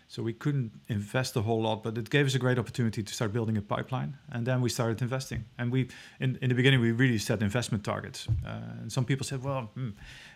So 0.07 0.23
we 0.23 0.33
couldn't 0.33 0.71
invest 0.87 1.35
a 1.35 1.41
whole 1.41 1.61
lot, 1.61 1.83
but 1.83 1.97
it 1.97 2.09
gave 2.09 2.25
us 2.25 2.35
a 2.35 2.39
great 2.39 2.59
opportunity 2.59 3.03
to 3.03 3.13
start 3.13 3.33
building 3.33 3.57
a 3.57 3.61
pipeline. 3.61 4.17
And 4.31 4.45
then 4.45 4.61
we 4.61 4.69
started 4.69 5.01
investing. 5.01 5.45
And 5.57 5.71
we, 5.71 5.87
in, 6.19 6.37
in 6.41 6.49
the 6.49 6.55
beginning, 6.55 6.79
we 6.79 6.91
really 6.91 7.17
set 7.17 7.41
investment 7.41 7.83
targets. 7.83 8.27
Uh, 8.45 8.81
and 8.81 8.91
some 8.91 9.05
people 9.05 9.25
said, 9.25 9.43
well, 9.43 9.71
hmm, 9.73 9.89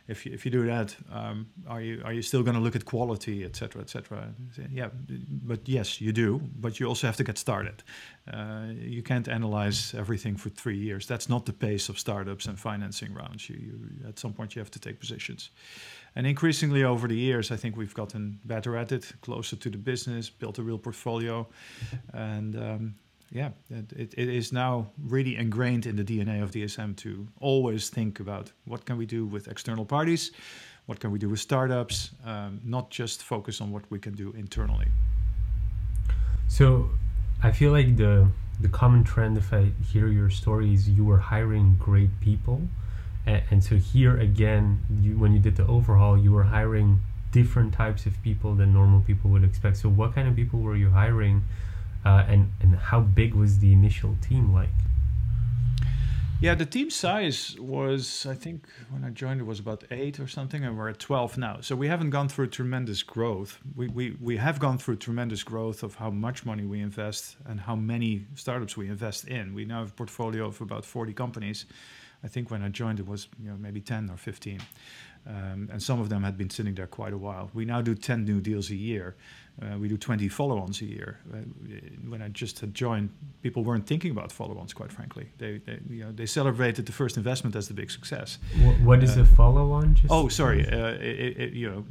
if 0.07 0.25
you, 0.25 0.33
if 0.33 0.43
you 0.43 0.51
do 0.51 0.65
that, 0.65 0.95
um, 1.11 1.47
are 1.67 1.81
you 1.81 2.01
are 2.03 2.13
you 2.13 2.23
still 2.23 2.41
going 2.41 2.55
to 2.55 2.63
look 2.63 2.75
at 2.75 2.83
quality, 2.83 3.43
et 3.45 3.55
cetera, 3.55 3.81
et 3.81 3.89
cetera? 3.89 4.33
Yeah, 4.71 4.89
but 5.45 5.69
yes, 5.69 6.01
you 6.01 6.11
do. 6.11 6.41
But 6.59 6.79
you 6.79 6.87
also 6.87 7.05
have 7.05 7.17
to 7.17 7.23
get 7.23 7.37
started. 7.37 7.83
Uh, 8.33 8.73
you 8.73 9.03
can't 9.03 9.27
analyze 9.27 9.93
everything 9.93 10.35
for 10.37 10.49
three 10.49 10.77
years. 10.77 11.05
That's 11.05 11.29
not 11.29 11.45
the 11.45 11.53
pace 11.53 11.89
of 11.89 11.99
startups 11.99 12.47
and 12.47 12.59
financing 12.59 13.13
rounds. 13.13 13.49
You, 13.49 13.57
you 13.57 14.07
at 14.07 14.17
some 14.17 14.33
point 14.33 14.55
you 14.55 14.61
have 14.61 14.71
to 14.71 14.79
take 14.79 14.99
positions. 14.99 15.51
And 16.15 16.25
increasingly 16.25 16.83
over 16.83 17.07
the 17.07 17.15
years, 17.15 17.51
I 17.51 17.55
think 17.55 17.77
we've 17.77 17.93
gotten 17.93 18.39
better 18.45 18.75
at 18.75 18.91
it, 18.91 19.11
closer 19.21 19.55
to 19.55 19.69
the 19.69 19.77
business, 19.77 20.29
built 20.29 20.57
a 20.57 20.63
real 20.63 20.77
portfolio, 20.77 21.47
and 22.13 22.55
um, 22.55 22.95
yeah, 23.31 23.49
it, 23.69 24.13
it 24.17 24.29
is 24.29 24.51
now 24.51 24.87
really 25.03 25.35
ingrained 25.35 25.85
in 25.85 25.95
the 25.95 26.03
DNA 26.03 26.41
of 26.41 26.51
DSM 26.51 26.95
to 26.97 27.27
always 27.39 27.89
think 27.89 28.19
about 28.19 28.51
what 28.65 28.85
can 28.85 28.97
we 28.97 29.05
do 29.05 29.25
with 29.25 29.47
external 29.47 29.85
parties, 29.85 30.31
what 30.87 30.99
can 30.99 31.11
we 31.11 31.19
do 31.19 31.29
with 31.29 31.39
startups, 31.39 32.09
um, 32.25 32.59
not 32.63 32.89
just 32.89 33.21
focus 33.21 33.61
on 33.61 33.71
what 33.71 33.83
we 33.91 33.99
can 33.99 34.15
do 34.15 34.31
internally. 34.31 34.87
So, 36.47 36.89
I 37.43 37.51
feel 37.51 37.71
like 37.71 37.95
the 37.95 38.27
the 38.59 38.67
common 38.67 39.03
trend, 39.03 39.37
if 39.37 39.53
I 39.53 39.71
hear 39.91 40.07
your 40.07 40.29
story, 40.29 40.73
is 40.73 40.89
you 40.89 41.05
were 41.05 41.17
hiring 41.17 41.77
great 41.79 42.09
people, 42.19 42.61
and, 43.25 43.63
so 43.63 43.75
here 43.75 44.17
again, 44.17 44.81
you 45.01 45.17
when 45.17 45.33
you 45.33 45.39
did 45.39 45.55
the 45.55 45.67
overhaul, 45.67 46.17
you 46.17 46.31
were 46.31 46.43
hiring 46.43 47.01
different 47.31 47.73
types 47.73 48.05
of 48.05 48.21
people 48.23 48.55
than 48.55 48.73
normal 48.73 49.01
people 49.01 49.29
would 49.29 49.43
expect. 49.43 49.77
So, 49.77 49.89
what 49.89 50.15
kind 50.15 50.27
of 50.27 50.35
people 50.35 50.59
were 50.59 50.75
you 50.75 50.89
hiring? 50.89 51.43
uh, 52.05 52.25
and 52.27 52.51
and 52.61 52.75
how 52.75 53.01
big 53.01 53.33
was 53.33 53.59
the 53.59 53.73
initial 53.73 54.15
team 54.21 54.53
like? 54.53 54.69
Yeah, 56.41 56.55
the 56.55 56.65
team 56.65 56.89
size 56.89 57.57
was 57.59 58.25
I 58.25 58.33
think 58.33 58.65
when 58.89 59.03
I 59.03 59.09
joined 59.09 59.41
it 59.41 59.43
was 59.43 59.59
about 59.59 59.83
eight 59.91 60.19
or 60.19 60.27
something, 60.27 60.63
and 60.63 60.77
we're 60.77 60.89
at 60.89 60.99
twelve 60.99 61.37
now. 61.37 61.57
So 61.59 61.75
we 61.75 61.87
haven't 61.87 62.11
gone 62.11 62.29
through 62.29 62.47
tremendous 62.47 63.03
growth. 63.03 63.59
We 63.75 63.87
we 63.87 64.17
we 64.21 64.37
have 64.37 64.59
gone 64.59 64.77
through 64.77 64.97
tremendous 64.97 65.43
growth 65.43 65.83
of 65.83 65.95
how 65.95 66.09
much 66.09 66.45
money 66.45 66.65
we 66.65 66.79
invest 66.79 67.35
and 67.45 67.59
how 67.59 67.75
many 67.75 68.25
startups 68.35 68.77
we 68.77 68.87
invest 68.87 69.27
in. 69.27 69.53
We 69.53 69.65
now 69.65 69.79
have 69.79 69.89
a 69.89 69.93
portfolio 69.93 70.45
of 70.45 70.61
about 70.61 70.85
forty 70.85 71.13
companies. 71.13 71.65
I 72.23 72.27
think 72.27 72.51
when 72.51 72.61
I 72.63 72.69
joined 72.69 72.99
it 72.99 73.07
was 73.07 73.27
you 73.41 73.49
know 73.49 73.57
maybe 73.57 73.81
ten 73.81 74.09
or 74.09 74.17
fifteen. 74.17 74.61
Um, 75.27 75.69
and 75.71 75.83
some 75.83 75.99
of 75.99 76.09
them 76.09 76.23
had 76.23 76.37
been 76.37 76.49
sitting 76.49 76.73
there 76.73 76.87
quite 76.87 77.13
a 77.13 77.17
while. 77.17 77.51
We 77.53 77.65
now 77.65 77.81
do 77.81 77.93
10 77.93 78.23
new 78.23 78.39
deals 78.39 78.69
a 78.69 78.75
year. 78.75 79.15
Uh, 79.61 79.77
we 79.77 79.89
do 79.89 79.97
20 79.97 80.27
follow-ons 80.29 80.81
a 80.81 80.85
year. 80.85 81.19
Uh, 81.31 81.37
when 82.07 82.21
I 82.21 82.29
just 82.29 82.59
had 82.59 82.73
joined, 82.73 83.09
people 83.43 83.63
weren't 83.63 83.85
thinking 83.85 84.11
about 84.11 84.31
follow-ons, 84.31 84.73
quite 84.73 84.91
frankly. 84.91 85.29
They, 85.37 85.57
they, 85.57 85.79
you 85.89 86.05
know, 86.05 86.11
they 86.13 86.25
celebrated 86.25 86.85
the 86.85 86.93
first 86.93 87.17
investment 87.17 87.55
as 87.55 87.67
the 87.67 87.73
big 87.73 87.91
success. 87.91 88.39
what, 88.63 88.79
what 88.79 89.03
is 89.03 89.17
uh, 89.17 89.21
a 89.21 89.25
follow-on? 89.25 89.97
oh, 90.09 90.29
sorry. 90.29 90.65
Uh, 90.65 90.93
it, 90.93 91.37
it, 91.37 91.53
you 91.53 91.69
know, 91.69 91.85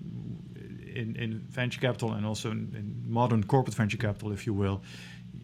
in, 0.95 1.15
in 1.17 1.39
venture 1.51 1.81
capital 1.81 2.13
and 2.13 2.25
also 2.25 2.51
in, 2.51 2.75
in, 2.75 3.05
modern 3.07 3.45
corporate 3.45 3.77
venture 3.77 3.99
capital, 3.99 4.33
if 4.33 4.47
you 4.47 4.55
will, 4.55 4.83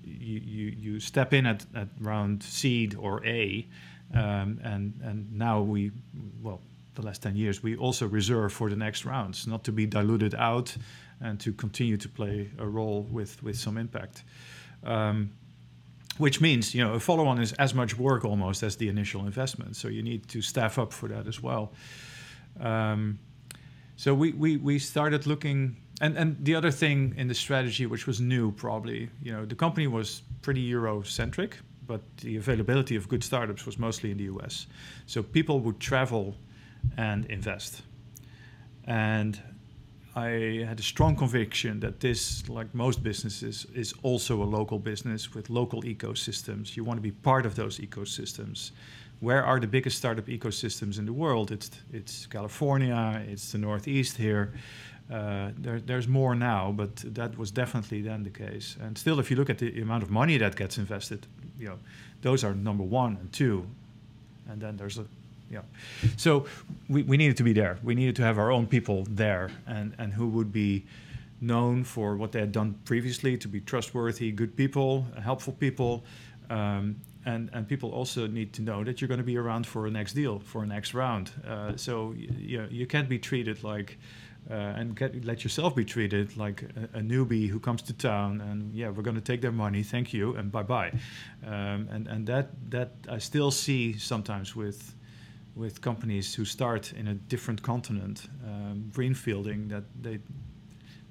you, 0.03 0.41
you, 0.41 0.75
you 0.77 1.01
step 1.01 1.33
in 1.33 1.47
at, 1.47 1.67
at 1.75 1.89
round 2.01 2.43
seed 2.43 2.97
or 2.99 3.25
A, 3.27 3.67
and 4.15 5.01
and 5.03 5.33
now 5.33 5.61
we, 5.61 5.91
well, 6.43 6.61
the 6.95 7.03
last 7.03 7.23
10 7.23 7.37
years, 7.37 7.63
we 7.63 7.77
also 7.77 8.07
reserve 8.07 8.53
for 8.53 8.71
the 8.71 8.77
next 8.77 9.05
rounds, 9.05 9.47
not 9.47 9.65
to 9.65 9.73
be 9.73 9.87
diluted 9.87 10.35
out 10.35 10.77
and 11.21 11.41
to 11.41 11.53
continue 11.53 11.97
to 11.97 12.09
play 12.09 12.51
a 12.59 12.67
role 12.67 13.03
with, 13.11 13.41
some 13.57 13.79
impact. 13.79 14.23
Um, 14.85 15.31
which 16.19 16.41
means, 16.41 16.75
you 16.75 16.85
know, 16.85 16.95
a 16.95 17.01
follow-on 17.01 17.41
is 17.41 17.53
as 17.55 17.75
much 17.75 17.99
work 17.99 18.25
almost 18.25 18.63
as 18.63 18.77
the 18.77 18.89
initial 18.89 19.27
investment. 19.27 19.75
So 19.75 19.89
you 19.89 20.03
need 20.03 20.29
to 20.29 20.43
staff 20.43 20.79
up 20.79 20.93
for 20.93 21.09
that 21.09 21.27
as 21.27 21.43
well. 21.43 21.73
Um, 22.61 23.19
so 23.97 24.15
we, 24.15 24.79
started 24.79 25.27
looking, 25.27 25.77
and 26.01 26.37
the 26.45 26.55
other 26.55 26.71
thing 26.71 27.15
in 27.17 27.27
the 27.27 27.35
strategy, 27.35 27.87
which 27.87 28.07
was 28.07 28.21
new 28.21 28.53
probably, 28.53 29.09
you 29.23 29.33
know, 29.33 29.45
the 29.45 29.57
company 29.57 29.89
was 29.89 30.23
pretty 30.43 30.71
Eurocentric, 30.71 31.55
but 31.87 32.01
the 32.19 32.37
availability 32.37 32.97
of 32.97 33.09
good 33.09 33.23
startups 33.23 33.67
was 33.67 33.79
mostly 33.79 34.11
in 34.11 34.17
the 34.17 34.25
US. 34.25 34.67
So 35.07 35.23
people 35.23 35.61
would 35.61 35.81
travel 35.81 36.37
and 36.97 37.25
invest. 37.27 37.83
And 38.87 39.41
I 40.17 40.65
had 40.67 40.79
a 40.79 40.83
strong 40.83 41.17
conviction 41.17 41.81
that 41.81 42.01
this, 42.01 42.49
like 42.49 42.73
most 42.73 43.03
businesses, 43.03 43.67
is 43.75 43.95
also 44.03 44.43
a 44.43 44.45
local 44.45 44.79
business 44.79 45.35
with 45.35 45.51
local 45.51 45.83
ecosystems. 45.83 46.77
You 46.77 46.85
want 46.85 46.99
to 46.99 47.03
be 47.03 47.11
part 47.11 47.47
of 47.47 47.57
those 47.57 47.79
ecosystems. 47.79 48.71
Where 49.21 49.45
are 49.45 49.59
the 49.59 49.67
biggest 49.67 49.97
startup 49.97 50.27
ecosystems 50.27 50.99
in 50.99 51.07
the 51.07 51.13
world? 51.13 51.51
It's 51.51 51.71
it's 51.93 52.27
California, 52.27 53.25
it's 53.27 53.53
the 53.53 53.59
Northeast 53.59 54.17
here. 54.17 54.53
Uh, 55.11 55.51
there, 55.59 55.81
there's 55.81 56.09
more 56.09 56.35
now, 56.35 56.73
but 56.73 56.97
that 57.15 57.37
was 57.37 57.51
definitely 57.51 58.01
then 58.01 58.23
the 58.23 58.31
case. 58.31 58.77
And 58.81 58.97
still, 58.97 59.19
if 59.21 59.31
you 59.31 59.37
look 59.37 59.51
at 59.51 59.59
the 59.59 59.81
amount 59.81 60.03
of 60.03 60.11
money 60.11 60.39
that 60.39 60.57
gets 60.57 60.79
invested, 60.79 61.27
you 61.59 61.69
know, 61.69 61.79
those 62.23 62.45
are 62.45 62.55
number 62.55 62.85
one 62.85 63.17
and 63.21 63.33
two, 63.33 63.67
and 64.49 64.61
then 64.61 64.77
there's 64.77 64.99
a 64.99 65.07
yeah. 65.51 65.61
So 66.17 66.47
we, 66.89 67.03
we 67.03 67.17
needed 67.17 67.37
to 67.37 67.43
be 67.43 67.53
there. 67.53 67.79
We 67.83 67.95
needed 67.95 68.17
to 68.17 68.23
have 68.23 68.39
our 68.39 68.51
own 68.51 68.67
people 68.67 69.07
there 69.09 69.51
and, 69.67 69.95
and 69.99 70.13
who 70.13 70.27
would 70.29 70.53
be 70.53 70.85
known 71.41 71.85
for 71.85 72.17
what 72.17 72.33
they 72.33 72.41
had 72.41 72.51
done 72.51 72.75
previously 72.85 73.37
to 73.39 73.49
be 73.49 73.61
trustworthy, 73.61 74.33
good 74.33 74.57
people, 74.57 75.07
helpful 75.23 75.53
people. 75.53 76.03
Um, 76.51 76.97
and, 77.27 77.51
and 77.53 77.69
people 77.69 77.91
also 77.91 78.27
need 78.27 78.53
to 78.55 78.63
know 78.63 78.85
that 78.85 79.01
you're 79.01 79.09
going 79.09 79.19
to 79.19 79.25
be 79.25 79.37
around 79.37 79.67
for 79.67 79.87
a 79.87 79.91
next 79.91 80.15
deal, 80.15 80.41
for 80.41 80.63
a 80.63 80.67
next 80.67 80.93
round. 80.93 81.31
Uh, 81.47 81.77
so 81.77 82.15
you, 82.17 82.59
know, 82.59 82.69
you 82.71 82.87
can't 82.87 83.09
be 83.09 83.19
treated 83.19 83.63
like, 83.63 83.99
uh, 84.51 84.55
and 84.55 84.95
get, 84.95 85.25
let 85.25 85.43
yourself 85.43 85.75
be 85.75 85.85
treated 85.85 86.37
like 86.37 86.63
a, 86.63 86.99
a, 86.99 87.01
newbie 87.01 87.49
who 87.49 87.59
comes 87.59 87.81
to 87.83 87.93
town 87.95 88.41
and 88.43 88.75
yeah, 88.75 88.91
we're 88.91 89.03
going 89.03 89.17
to 89.17 89.23
take 89.23 89.41
their 89.41 89.53
money, 89.53 89.83
thank 89.83 90.13
you, 90.13 90.35
and 90.37 90.53
bye 90.53 90.63
bye. 90.63 90.93
Um, 91.47 91.89
and 91.91 92.07
and 92.09 92.27
that 92.27 92.51
that 92.71 92.93
I 93.09 93.19
still 93.19 93.51
see 93.51 93.99
sometimes 93.99 94.55
with 94.55 94.95
with 95.55 95.81
companies 95.81 96.35
who 96.35 96.45
start 96.45 96.93
in 96.93 97.09
a 97.09 97.15
different 97.15 97.63
continent, 97.63 98.27
um, 98.45 98.91
greenfielding, 98.93 99.69
that 99.69 99.85
they, 100.03 100.19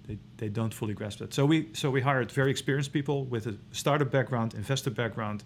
they 0.08 0.18
they 0.38 0.50
don't 0.50 0.74
fully 0.74 0.94
grasp 0.94 1.20
that. 1.20 1.34
So 1.34 1.46
we 1.46 1.70
so 1.74 1.90
we 1.90 2.02
hired 2.02 2.32
very 2.32 2.52
experienced 2.52 2.94
people 2.94 3.26
with 3.26 3.48
a 3.48 3.56
startup 3.72 4.12
background, 4.12 4.54
investor 4.54 4.92
background, 4.92 5.44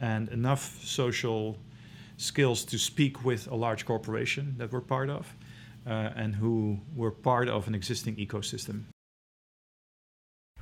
and 0.00 0.28
enough 0.30 0.80
social 0.82 1.58
skills 2.16 2.64
to 2.64 2.78
speak 2.78 3.24
with 3.24 3.46
a 3.50 3.54
large 3.54 3.84
corporation 3.86 4.54
that 4.58 4.72
we're 4.72 4.80
part 4.80 5.08
of, 5.08 5.34
and 5.92 6.36
who 6.36 6.78
were 6.94 7.10
part 7.10 7.48
of 7.48 7.66
an 7.68 7.74
existing 7.74 8.16
ecosystem. 8.16 8.84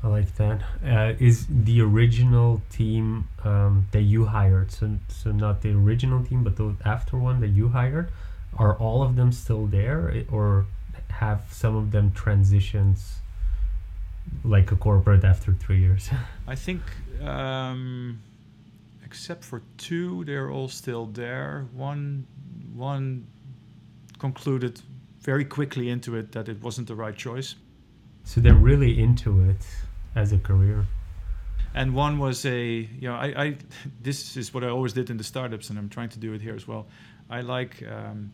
I 0.03 0.07
like 0.07 0.37
that. 0.37 0.63
Uh, 0.85 1.15
is 1.19 1.47
the 1.51 1.81
original 1.81 2.63
team 2.71 3.29
um, 3.45 3.87
that 3.91 4.03
you 4.03 4.27
hired, 4.27 4.71
so 4.71 4.97
so 5.09 5.33
not 5.33 5.63
the 5.63 5.71
original 5.71 6.25
team, 6.25 6.45
but 6.45 6.57
the 6.57 6.77
after 6.85 7.19
one 7.19 7.41
that 7.41 7.49
you 7.49 7.69
hired, 7.69 8.13
are 8.57 8.77
all 8.77 9.03
of 9.03 9.17
them 9.17 9.33
still 9.33 9.67
there, 9.67 10.25
or 10.31 10.67
have 11.09 11.47
some 11.51 11.75
of 11.75 11.91
them 11.91 12.13
transitions 12.13 13.17
like 14.45 14.71
a 14.71 14.77
corporate 14.77 15.25
after 15.25 15.53
three 15.53 15.81
years? 15.81 16.11
I 16.47 16.55
think, 16.55 16.83
um, 17.21 18.21
except 19.05 19.43
for 19.43 19.63
two, 19.79 20.25
they're 20.25 20.51
all 20.51 20.69
still 20.69 21.07
there. 21.07 21.67
One 21.73 22.25
one 22.75 23.27
concluded 24.19 24.81
very 25.29 25.45
quickly 25.45 25.91
into 25.91 26.17
it 26.17 26.33
that 26.33 26.49
it 26.49 26.59
wasn't 26.63 26.89
the 26.89 26.95
right 26.95 27.15
choice. 27.15 27.55
So 28.25 28.41
they're 28.41 28.65
really 28.71 28.99
into 28.99 29.31
it 29.51 29.63
as 30.15 30.33
a 30.33 30.39
career. 30.39 30.87
And 31.75 31.95
one 31.95 32.19
was 32.19 32.47
a 32.47 32.61
you 33.03 33.09
know 33.09 33.17
I, 33.27 33.29
I 33.45 33.57
this 34.07 34.39
is 34.39 34.55
what 34.55 34.65
I 34.65 34.69
always 34.69 34.95
did 34.95 35.11
in 35.11 35.19
the 35.19 35.29
startups 35.35 35.69
and 35.69 35.79
I'm 35.79 35.91
trying 35.91 36.09
to 36.17 36.19
do 36.19 36.33
it 36.33 36.41
here 36.41 36.55
as 36.55 36.67
well. 36.67 36.87
I 37.29 37.43
like 37.43 37.75
um, 37.97 38.33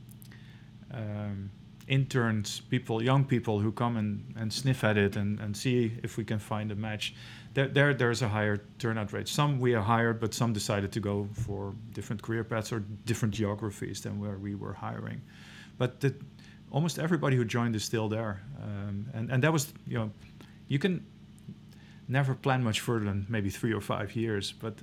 um, 0.93 1.51
interns 1.89 2.61
people 2.71 3.03
young 3.03 3.25
people 3.25 3.59
who 3.59 3.73
come 3.73 3.97
and, 3.97 4.11
and 4.41 4.53
sniff 4.53 4.85
at 4.85 4.97
it 4.97 5.17
and, 5.17 5.41
and 5.41 5.57
see 5.57 5.99
if 6.05 6.17
we 6.17 6.25
can 6.25 6.39
find 6.39 6.71
a 6.71 6.77
match. 6.77 7.13
There, 7.55 7.67
there 7.77 7.93
there's 7.93 8.23
a 8.23 8.29
higher 8.29 8.59
turnout 8.79 9.13
rate. 9.13 9.27
Some 9.27 9.59
we 9.59 9.75
are 9.75 9.87
hired 9.95 10.21
but 10.21 10.33
some 10.33 10.53
decided 10.53 10.93
to 10.93 11.01
go 11.01 11.29
for 11.33 11.75
different 11.93 12.23
career 12.23 12.45
paths 12.45 12.71
or 12.73 12.85
different 13.05 13.35
geographies 13.35 14.01
than 14.01 14.21
where 14.21 14.39
we 14.39 14.55
were 14.55 14.75
hiring. 14.75 15.21
But 15.77 16.01
the, 16.01 16.15
almost 16.75 16.99
everybody 16.99 17.37
who 17.39 17.45
joined 17.45 17.75
is 17.75 17.85
still 17.85 18.09
there 18.09 18.35
um, 18.63 18.97
and, 19.17 19.31
and 19.33 19.39
that 19.45 19.53
was 19.53 19.73
you 19.87 19.97
know 19.99 20.09
you 20.69 20.79
can 20.79 20.95
never 22.09 22.35
plan 22.35 22.63
much 22.63 22.81
further 22.81 23.05
than 23.05 23.27
maybe 23.29 23.51
three 23.51 23.73
or 23.73 23.81
five 23.81 24.15
years. 24.17 24.53
But 24.53 24.75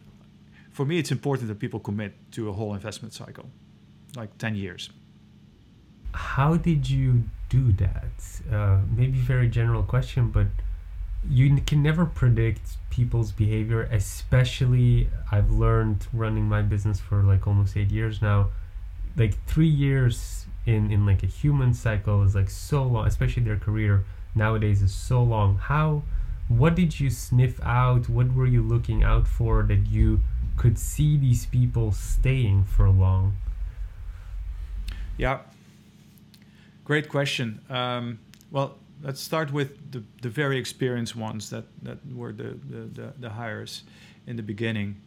for 0.71 0.85
me, 0.85 0.97
it's 0.97 1.11
important 1.11 1.47
that 1.49 1.59
people 1.59 1.79
commit 1.79 2.13
to 2.33 2.49
a 2.49 2.53
whole 2.53 2.73
investment 2.73 3.13
cycle, 3.13 3.49
like 4.15 4.37
10 4.37 4.55
years. 4.55 4.89
How 6.13 6.57
did 6.57 6.89
you 6.89 7.23
do 7.49 7.71
that? 7.73 8.11
Uh, 8.51 8.79
maybe 8.95 9.17
very 9.19 9.47
general 9.47 9.83
question, 9.83 10.29
but 10.29 10.47
you 11.29 11.61
can 11.61 11.83
never 11.83 12.05
predict 12.05 12.77
people's 12.89 13.31
behavior, 13.31 13.83
especially 13.91 15.07
I've 15.31 15.51
learned 15.51 16.07
running 16.11 16.45
my 16.45 16.61
business 16.61 16.99
for 16.99 17.23
like 17.23 17.47
almost 17.47 17.77
eight 17.77 17.91
years 17.91 18.21
now. 18.21 18.49
like 19.17 19.35
three 19.45 19.67
years 19.67 20.45
in 20.65 20.91
in 20.91 21.05
like 21.05 21.23
a 21.23 21.27
human 21.27 21.73
cycle 21.73 22.23
is 22.23 22.35
like 22.35 22.49
so 22.49 22.83
long, 22.83 23.07
especially 23.07 23.43
their 23.43 23.57
career 23.57 24.05
nowadays 24.35 24.81
is 24.81 24.93
so 24.93 25.23
long. 25.23 25.57
How 25.57 26.03
what 26.47 26.75
did 26.75 26.99
you 26.99 27.09
sniff 27.09 27.59
out? 27.63 28.09
What 28.09 28.33
were 28.33 28.45
you 28.45 28.61
looking 28.61 29.03
out 29.03 29.27
for 29.27 29.63
that 29.63 29.87
you 29.87 30.19
could 30.57 30.77
see 30.77 31.17
these 31.17 31.45
people 31.45 31.91
staying 31.91 32.65
for 32.65 32.89
long? 32.89 33.35
Yeah, 35.17 35.39
great 36.83 37.09
question. 37.09 37.61
Um, 37.69 38.19
well, 38.51 38.77
let's 39.01 39.21
start 39.21 39.53
with 39.53 39.91
the, 39.91 40.03
the 40.21 40.29
very 40.29 40.57
experienced 40.57 41.15
ones 41.15 41.49
that, 41.49 41.65
that 41.83 41.99
were 42.13 42.31
the, 42.31 42.59
the, 42.69 43.01
the, 43.01 43.13
the 43.19 43.29
hires 43.29 43.83
in 44.27 44.35
the 44.35 44.43
beginning. 44.43 45.01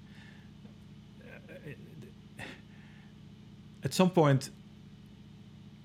At 3.83 3.93
some 3.93 4.11
point, 4.11 4.49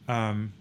um, 0.09 0.53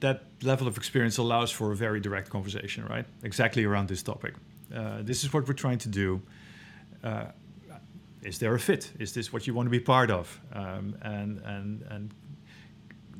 that 0.00 0.22
level 0.42 0.68
of 0.68 0.76
experience 0.76 1.18
allows 1.18 1.50
for 1.50 1.72
a 1.72 1.76
very 1.76 2.00
direct 2.00 2.30
conversation, 2.30 2.84
right? 2.84 3.06
Exactly 3.22 3.64
around 3.64 3.88
this 3.88 4.02
topic. 4.02 4.34
Uh, 4.74 4.98
this 5.02 5.24
is 5.24 5.32
what 5.32 5.46
we're 5.48 5.54
trying 5.54 5.78
to 5.78 5.88
do. 5.88 6.22
Uh, 7.02 7.26
is 8.22 8.38
there 8.38 8.54
a 8.54 8.58
fit? 8.58 8.92
Is 8.98 9.12
this 9.12 9.32
what 9.32 9.46
you 9.46 9.54
want 9.54 9.66
to 9.66 9.70
be 9.70 9.80
part 9.80 10.10
of? 10.10 10.40
Um, 10.52 10.96
and 11.02 11.40
and 11.44 11.82
and 11.90 12.14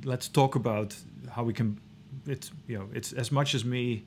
let's 0.05 0.29
talk 0.29 0.55
about 0.55 0.97
how 1.31 1.45
we 1.45 1.53
can. 1.53 1.79
It's 2.27 2.51
you 2.69 2.79
know 2.79 2.89
it's 2.95 3.13
as 3.13 3.31
much 3.31 3.55
as 3.55 3.65
me 3.65 4.05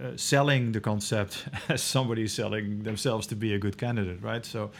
uh, 0.00 0.16
selling 0.16 0.72
the 0.72 0.80
concept 0.80 1.48
as 1.68 1.82
somebody 1.82 2.28
selling 2.28 2.82
themselves 2.84 3.26
to 3.28 3.36
be 3.36 3.54
a 3.54 3.58
good 3.58 3.76
candidate, 3.78 4.22
right? 4.22 4.44
So 4.44 4.70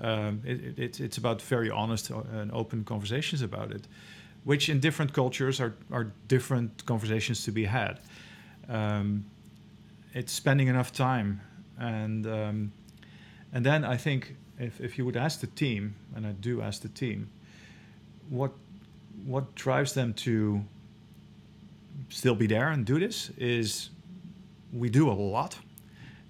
um, 0.00 0.42
it, 0.44 0.78
it, 0.78 1.00
it's 1.00 1.18
about 1.18 1.42
very 1.42 1.70
honest 1.70 2.10
and 2.10 2.50
open 2.52 2.84
conversations 2.84 3.42
about 3.42 3.70
it 3.72 3.86
which 4.44 4.68
in 4.68 4.80
different 4.80 5.12
cultures 5.12 5.60
are, 5.60 5.74
are 5.90 6.12
different 6.26 6.84
conversations 6.86 7.44
to 7.44 7.52
be 7.52 7.64
had. 7.64 8.00
Um, 8.68 9.24
it's 10.14 10.32
spending 10.32 10.68
enough 10.68 10.92
time, 10.92 11.40
and 11.78 12.26
um, 12.26 12.72
and 13.52 13.64
then 13.64 13.84
I 13.84 13.96
think 13.96 14.36
if, 14.58 14.80
if 14.80 14.98
you 14.98 15.04
would 15.04 15.16
ask 15.16 15.40
the 15.40 15.46
team, 15.46 15.94
and 16.14 16.26
I 16.26 16.32
do 16.32 16.62
ask 16.62 16.82
the 16.82 16.88
team, 16.88 17.28
what 18.28 18.52
what 19.24 19.54
drives 19.54 19.94
them 19.94 20.14
to 20.14 20.64
still 22.08 22.34
be 22.34 22.46
there 22.46 22.70
and 22.70 22.84
do 22.84 22.98
this 22.98 23.30
is 23.36 23.90
we 24.72 24.88
do 24.88 25.10
a 25.10 25.12
lot. 25.12 25.58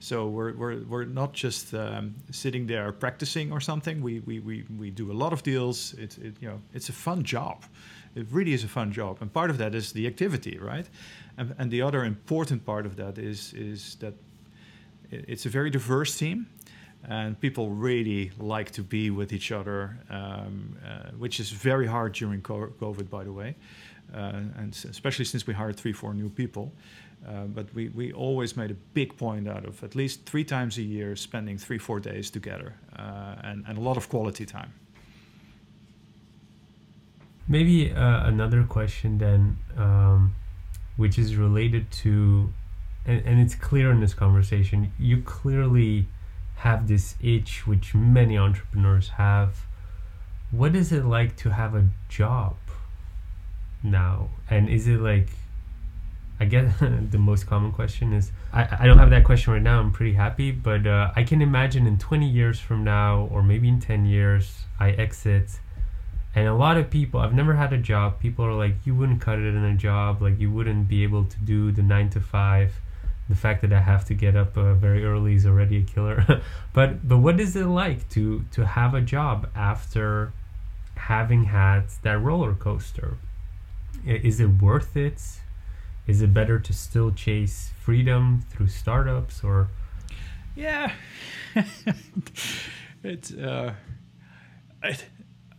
So 0.01 0.29
we're, 0.29 0.55
we're, 0.55 0.85
we're 0.85 1.05
not 1.05 1.33
just 1.33 1.75
um, 1.75 2.15
sitting 2.31 2.67
there 2.67 2.93
practicing 2.93 3.51
or 3.53 3.61
something. 3.61 4.01
We, 4.01 4.21
we, 4.21 4.39
we, 4.39 4.65
we 4.79 4.91
do 4.91 5.11
a 5.11 5.15
lot 5.15 5.33
of 5.33 5.43
deals. 5.43 5.95
It's 5.99 6.19
it, 6.19 6.35
you 6.41 6.49
know 6.49 6.61
it's 6.73 6.89
a 6.89 6.93
fun 6.93 7.25
job 7.25 7.65
it 8.19 8.27
really 8.31 8.53
is 8.53 8.65
a 8.65 8.69
fun 8.69 8.93
job. 8.93 9.19
And 9.21 9.33
part 9.33 9.51
of 9.51 9.59
that 9.59 9.75
is 9.75 9.93
the 9.93 10.07
activity, 10.07 10.59
right? 10.59 10.89
And, 11.37 11.55
and 11.59 11.71
the 11.71 11.83
other 11.83 12.05
important 12.05 12.65
part 12.65 12.87
of 12.87 12.97
that 12.97 13.19
is 13.19 13.53
is 13.55 13.97
that 13.97 14.15
it's 15.11 15.47
a 15.47 15.49
very 15.49 15.71
diverse 15.71 16.19
team, 16.19 16.47
and 17.09 17.41
people 17.41 17.71
really 17.71 18.31
like 18.39 18.71
to 18.73 18.83
be 18.83 19.11
with 19.11 19.33
each 19.33 19.53
other, 19.53 19.99
um, 20.11 20.77
uh, 20.85 21.11
which 21.17 21.41
is 21.41 21.51
very 21.51 21.87
hard 21.87 22.13
during 22.13 22.43
COVID, 22.43 23.09
by 23.09 23.25
the 23.25 23.33
way, 23.33 23.57
uh, 24.15 24.43
and 24.59 24.77
especially 24.91 25.25
since 25.25 25.47
we 25.47 25.55
hired 25.55 25.77
three, 25.77 25.93
four 25.93 26.13
new 26.13 26.29
people. 26.29 26.73
Uh, 27.27 27.45
but 27.45 27.73
we, 27.75 27.89
we 27.89 28.12
always 28.12 28.57
made 28.57 28.71
a 28.71 28.77
big 28.95 29.16
point 29.16 29.49
out 29.49 29.66
of 29.66 29.83
at 29.85 29.95
least 29.95 30.25
three 30.25 30.45
times 30.45 30.79
a 30.79 30.83
year 30.83 31.14
spending 31.16 31.59
three, 31.59 31.79
four 31.79 32.01
days 32.01 32.31
together 32.31 32.75
uh, 32.97 33.35
and, 33.43 33.64
and 33.69 33.77
a 33.77 33.81
lot 33.81 33.97
of 33.97 34.09
quality 34.09 34.47
time. 34.47 34.73
Maybe 37.47 37.93
uh, 37.93 38.27
another 38.27 38.62
question 38.62 39.19
then, 39.19 39.59
um, 39.77 40.35
which 40.97 41.19
is 41.19 41.37
related 41.37 41.91
to, 42.03 42.53
and, 43.05 43.23
and 43.27 43.41
it's 43.41 43.55
clear 43.55 43.91
in 43.91 44.01
this 44.01 44.14
conversation, 44.14 44.93
you 44.99 45.23
clearly 45.23 46.07
have 46.57 46.89
this 46.89 47.14
itch 47.23 47.66
which 47.66 47.95
many 47.95 48.37
entrepreneurs 48.39 49.09
have. 49.11 49.66
What 50.51 50.75
is 50.75 50.93
it 50.93 51.05
like 51.05 51.37
to 51.39 51.51
have 51.51 51.75
a 51.75 51.89
job 52.09 52.57
now? 53.83 54.31
And 54.49 54.69
is 54.69 54.87
it 54.87 55.01
like, 55.01 55.29
I 56.41 56.45
guess 56.45 56.72
the 56.80 57.18
most 57.18 57.47
common 57.47 57.72
question 57.72 58.12
is 58.12 58.30
I, 58.53 58.78
I 58.80 58.86
don't 58.86 58.99
have 58.99 59.11
that 59.11 59.24
question 59.24 59.53
right 59.53 59.62
now. 59.62 59.80
I'm 59.80 59.93
pretty 59.93 60.14
happy, 60.14 60.51
but 60.53 60.86
uh, 60.86 61.12
I 61.16 61.24
can 61.24 61.43
imagine 61.43 61.86
in 61.86 61.99
20 61.99 62.28
years 62.28 62.61
from 62.61 62.84
now, 62.84 63.28
or 63.30 63.43
maybe 63.43 63.68
in 63.68 63.80
10 63.80 64.05
years, 64.07 64.64
I 64.78 64.91
exit 64.91 65.59
and 66.39 66.47
a 66.47 66.55
lot 66.55 66.76
of 66.76 66.89
people, 66.89 67.18
I've 67.20 67.34
never 67.34 67.55
had 67.55 67.72
a 67.72 67.78
job. 67.78 68.20
People 68.20 68.45
are 68.45 68.55
like, 68.55 68.74
you 68.84 68.95
wouldn't 68.95 69.20
cut 69.20 69.39
it 69.41 69.55
in 69.55 69.64
a 69.64 69.74
job. 69.74 70.22
Like, 70.22 70.39
you 70.39 70.53
wouldn't 70.53 70.86
be 70.86 71.03
able 71.03 71.24
to 71.24 71.36
do 71.39 71.72
the 71.72 71.82
nine 71.82 72.11
to 72.11 72.20
five. 72.20 72.74
The 73.28 73.34
fact 73.34 73.61
that 73.62 73.72
I 73.72 73.80
have 73.80 74.05
to 74.07 74.14
get 74.14 74.36
up 74.36 74.57
uh, 74.57 74.74
very 74.74 75.05
early 75.05 75.34
is 75.34 75.45
already 75.47 75.78
a 75.78 75.82
killer. 75.82 76.41
but 76.72 77.07
but 77.07 77.18
what 77.18 77.41
is 77.41 77.57
it 77.57 77.66
like 77.66 78.09
to 78.11 78.45
to 78.53 78.64
have 78.64 78.95
a 78.95 79.01
job 79.01 79.49
after 79.55 80.32
having 80.95 81.45
had 81.45 81.89
that 82.03 82.22
roller 82.22 82.55
coaster? 82.55 83.18
Is 84.07 84.41
it 84.41 84.62
worth 84.62 84.97
it? 84.97 85.20
Is 86.09 86.23
it 86.23 86.33
better 86.33 86.59
to 86.59 86.73
still 86.73 87.13
chase 87.13 87.71
freedom 87.83 88.43
through 88.51 88.69
startups 88.69 89.45
or? 89.45 89.69
Yeah, 90.57 90.91
it's. 93.05 93.33
Uh, 93.33 93.75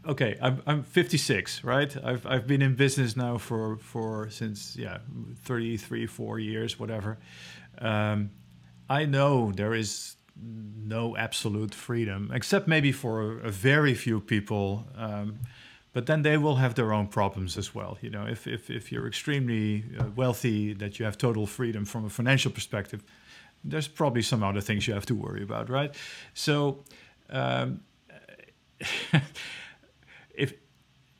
okay, 0.07 0.37
I'm 0.41 0.61
I'm 0.65 0.83
56, 0.83 1.63
right? 1.63 1.95
I've 2.03 2.25
I've 2.25 2.47
been 2.47 2.63
in 2.63 2.73
business 2.73 3.15
now 3.15 3.37
for 3.37 3.77
for 3.77 4.29
since 4.31 4.75
yeah 4.75 4.97
33, 5.43 6.07
four 6.07 6.39
years, 6.39 6.79
whatever. 6.79 7.19
Um, 7.77 8.31
I 8.89 9.05
know 9.05 9.51
there 9.51 9.75
is 9.75 10.15
no 10.35 11.15
absolute 11.15 11.75
freedom, 11.75 12.31
except 12.33 12.67
maybe 12.67 12.91
for 12.91 13.39
a, 13.39 13.51
very 13.51 13.93
few 13.93 14.19
people. 14.19 14.87
Um, 14.95 15.39
but 15.93 16.05
then 16.05 16.21
they 16.21 16.37
will 16.37 16.55
have 16.55 16.75
their 16.75 16.93
own 16.93 17.07
problems 17.07 17.57
as 17.57 17.73
well. 17.75 17.97
You 18.01 18.09
know, 18.09 18.25
if 18.25 18.47
if 18.47 18.69
if 18.69 18.91
you're 18.91 19.07
extremely 19.07 19.83
uh, 19.99 20.05
wealthy, 20.15 20.73
that 20.73 20.99
you 20.99 21.05
have 21.05 21.17
total 21.17 21.47
freedom 21.47 21.85
from 21.85 22.05
a 22.05 22.09
financial 22.09 22.51
perspective, 22.51 23.03
there's 23.63 23.87
probably 23.87 24.21
some 24.21 24.43
other 24.43 24.61
things 24.61 24.87
you 24.87 24.93
have 24.93 25.05
to 25.07 25.15
worry 25.15 25.43
about, 25.43 25.69
right? 25.69 25.95
So. 26.33 26.83
Um, 27.29 27.81
if 30.33 30.53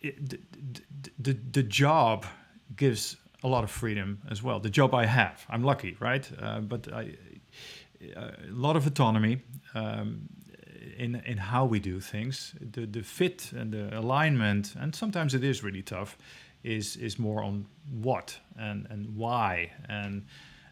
the, 0.02 0.40
the, 1.20 1.34
the 1.52 1.64
job 1.64 2.26
gives 2.76 3.18
a 3.44 3.48
lot 3.48 3.64
of 3.64 3.72
freedom 3.72 4.20
as 4.30 4.44
well. 4.44 4.60
The 4.60 4.70
job 4.70 4.94
I 4.94 5.06
have, 5.06 5.46
I'm 5.50 5.64
lucky, 5.64 5.96
right? 6.00 6.30
Uh, 6.42 6.60
but 6.60 6.92
I, 6.92 7.12
a 8.16 8.34
lot 8.50 8.76
of 8.76 8.88
autonomy 8.88 9.42
um, 9.74 10.30
in 11.00 11.16
in 11.26 11.38
how 11.38 11.66
we 11.66 11.80
do 11.80 12.00
things. 12.00 12.56
The 12.60 12.86
the 12.86 13.04
fit 13.04 13.52
and 13.54 13.72
the 13.72 13.98
alignment, 13.98 14.76
and 14.76 14.96
sometimes 14.96 15.34
it 15.34 15.44
is 15.44 15.64
really 15.64 15.84
tough. 15.84 16.18
Is 16.64 16.98
is 16.98 17.18
more 17.18 17.44
on 17.44 17.66
what 18.02 18.40
and 18.58 18.88
and 18.90 19.16
why 19.16 19.72
and 19.88 20.26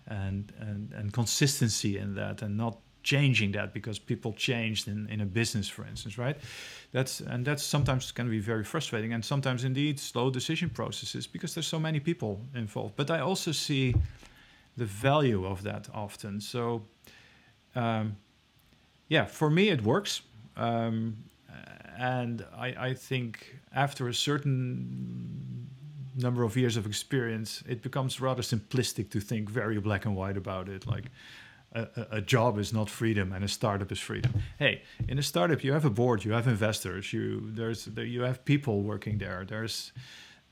and 0.07 0.53
and 0.59 0.93
and 0.93 1.13
consistency 1.13 1.97
in 1.97 2.15
that, 2.15 2.41
and 2.41 2.57
not 2.57 2.77
changing 3.03 3.53
that 3.53 3.73
because 3.73 3.99
people 3.99 4.33
changed 4.33 4.87
in, 4.87 5.07
in 5.09 5.21
a 5.21 5.25
business, 5.25 5.69
for 5.69 5.85
instance, 5.85 6.17
right? 6.17 6.37
That's 6.91 7.21
and 7.21 7.45
that's 7.45 7.63
sometimes 7.63 8.11
can 8.11 8.29
be 8.29 8.39
very 8.39 8.63
frustrating, 8.63 9.13
and 9.13 9.23
sometimes 9.23 9.63
indeed 9.63 9.99
slow 9.99 10.29
decision 10.29 10.69
processes 10.69 11.27
because 11.27 11.53
there's 11.53 11.67
so 11.67 11.79
many 11.79 11.99
people 11.99 12.41
involved. 12.53 12.95
But 12.95 13.09
I 13.09 13.19
also 13.19 13.53
see 13.53 13.95
the 14.77 14.85
value 14.85 15.45
of 15.45 15.61
that 15.63 15.89
often. 15.93 16.41
So, 16.41 16.81
um, 17.75 18.17
yeah, 19.07 19.25
for 19.25 19.49
me 19.49 19.69
it 19.69 19.83
works, 19.83 20.21
um, 20.55 21.17
and 21.97 22.45
I, 22.55 22.67
I 22.89 22.93
think 22.93 23.57
after 23.73 24.07
a 24.07 24.13
certain 24.13 25.67
number 26.15 26.43
of 26.43 26.57
years 26.57 26.77
of 26.77 26.85
experience, 26.85 27.63
it 27.67 27.81
becomes 27.81 28.19
rather 28.19 28.41
simplistic 28.41 29.09
to 29.11 29.19
think 29.19 29.49
very 29.49 29.79
black 29.79 30.05
and 30.05 30.15
white 30.15 30.37
about 30.37 30.67
it, 30.69 30.87
like 30.87 31.05
a, 31.73 31.87
a, 32.11 32.21
job 32.21 32.57
is 32.57 32.73
not 32.73 32.89
freedom 32.89 33.33
and 33.33 33.43
a 33.43 33.47
startup 33.47 33.91
is 33.91 33.99
freedom. 33.99 34.33
Hey, 34.57 34.83
in 35.07 35.19
a 35.19 35.23
startup 35.23 35.63
you 35.63 35.73
have 35.73 35.85
a 35.85 35.89
board, 35.89 36.23
you 36.25 36.31
have 36.31 36.47
investors, 36.47 37.13
you 37.13 37.51
there's 37.51 37.87
you 37.87 38.21
have 38.21 38.43
people 38.45 38.81
working 38.81 39.17
there. 39.17 39.45
There's 39.47 39.91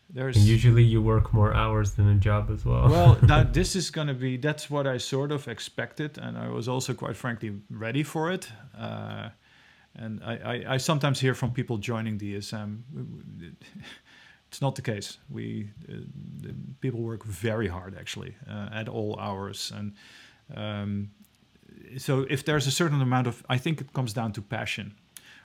there's 0.09 0.37
and 0.37 0.45
usually 0.45 0.83
you 0.83 1.01
work 1.01 1.33
more 1.33 1.53
hours 1.53 1.93
than 1.93 2.07
a 2.07 2.15
job 2.15 2.49
as 2.51 2.65
well. 2.65 2.89
well, 2.89 3.17
now 3.27 3.43
this 3.43 3.75
is 3.75 3.89
going 3.89 4.07
to 4.07 4.13
be 4.13 4.37
that's 4.37 4.69
what 4.69 4.87
I 4.87 4.97
sort 4.97 5.31
of 5.31 5.47
expected, 5.47 6.17
and 6.17 6.37
I 6.37 6.49
was 6.49 6.67
also 6.67 6.93
quite 6.93 7.15
frankly 7.15 7.53
ready 7.69 8.03
for 8.03 8.31
it. 8.31 8.47
Uh, 8.77 9.29
and 9.97 10.21
I, 10.23 10.35
I, 10.35 10.73
I, 10.73 10.77
sometimes 10.77 11.21
hear 11.21 11.33
from 11.33 11.51
people 11.51 11.77
joining 11.77 12.17
DSM. 12.19 12.81
It's 14.49 14.61
not 14.61 14.75
the 14.75 14.81
case. 14.81 15.17
We 15.29 15.71
uh, 15.89 16.51
people 16.79 17.01
work 17.01 17.25
very 17.25 17.67
hard 17.67 17.97
actually 17.99 18.35
uh, 18.49 18.69
at 18.71 18.87
all 18.87 19.19
hours 19.19 19.73
and 19.75 19.93
um, 20.55 21.09
so 21.97 22.25
if 22.29 22.43
there's 22.45 22.67
a 22.67 22.71
certain 22.71 23.01
amount 23.01 23.27
of, 23.27 23.43
I 23.49 23.57
think 23.57 23.81
it 23.81 23.93
comes 23.93 24.13
down 24.13 24.31
to 24.33 24.41
passion, 24.41 24.95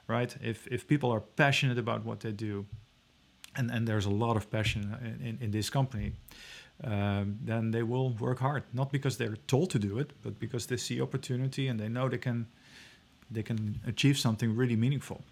right? 0.07 0.35
If 0.43 0.67
if 0.69 0.87
people 0.87 1.11
are 1.11 1.21
passionate 1.21 1.79
about 1.79 2.05
what 2.05 2.21
they 2.21 2.33
do, 2.33 2.67
and 3.57 3.71
and 3.71 3.87
there's 3.87 4.07
a 4.07 4.11
lot 4.11 4.37
of 4.37 4.51
passion 4.51 4.97
in, 5.03 5.27
in, 5.27 5.39
in 5.41 5.51
this 5.51 5.71
company, 5.71 6.13
um, 6.85 7.39
then 7.45 7.71
they 7.71 7.83
will 7.83 8.11
work 8.11 8.39
hard. 8.41 8.63
Not 8.73 8.91
because 8.93 9.17
they're 9.17 9.37
told 9.47 9.71
to 9.71 9.79
do 9.79 9.99
it, 9.99 10.13
but 10.23 10.39
because 10.39 10.67
they 10.67 10.77
see 10.77 11.01
opportunity 11.01 11.69
and 11.69 11.79
they 11.79 11.89
know 11.89 12.09
they 12.09 12.19
can 12.19 12.47
they 13.31 13.43
can 13.43 13.81
achieve 13.87 14.19
something 14.19 14.57
really 14.57 14.77
meaningful. 14.77 15.23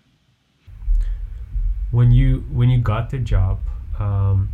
When 1.91 2.13
you 2.13 2.45
when 2.53 2.69
you 2.71 2.79
got 2.79 3.11
the 3.11 3.19
job, 3.19 3.59
um, 3.99 4.51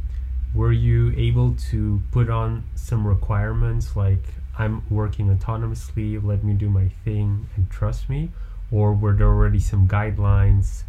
were 0.55 0.73
you 0.73 1.13
able 1.17 1.55
to 1.71 2.01
put 2.13 2.31
on 2.31 2.65
some 2.77 3.07
requirements 3.07 3.97
like 3.97 4.25
I'm 4.57 4.83
working 4.89 5.37
autonomously, 5.37 6.23
let 6.23 6.45
me 6.45 6.55
do 6.55 6.71
my 6.71 6.89
thing 7.05 7.49
and 7.57 7.69
trust 7.71 8.09
me, 8.09 8.31
or 8.71 8.95
were 8.95 9.13
there 9.13 9.27
already 9.27 9.59
some 9.59 9.89
guidelines? 9.89 10.85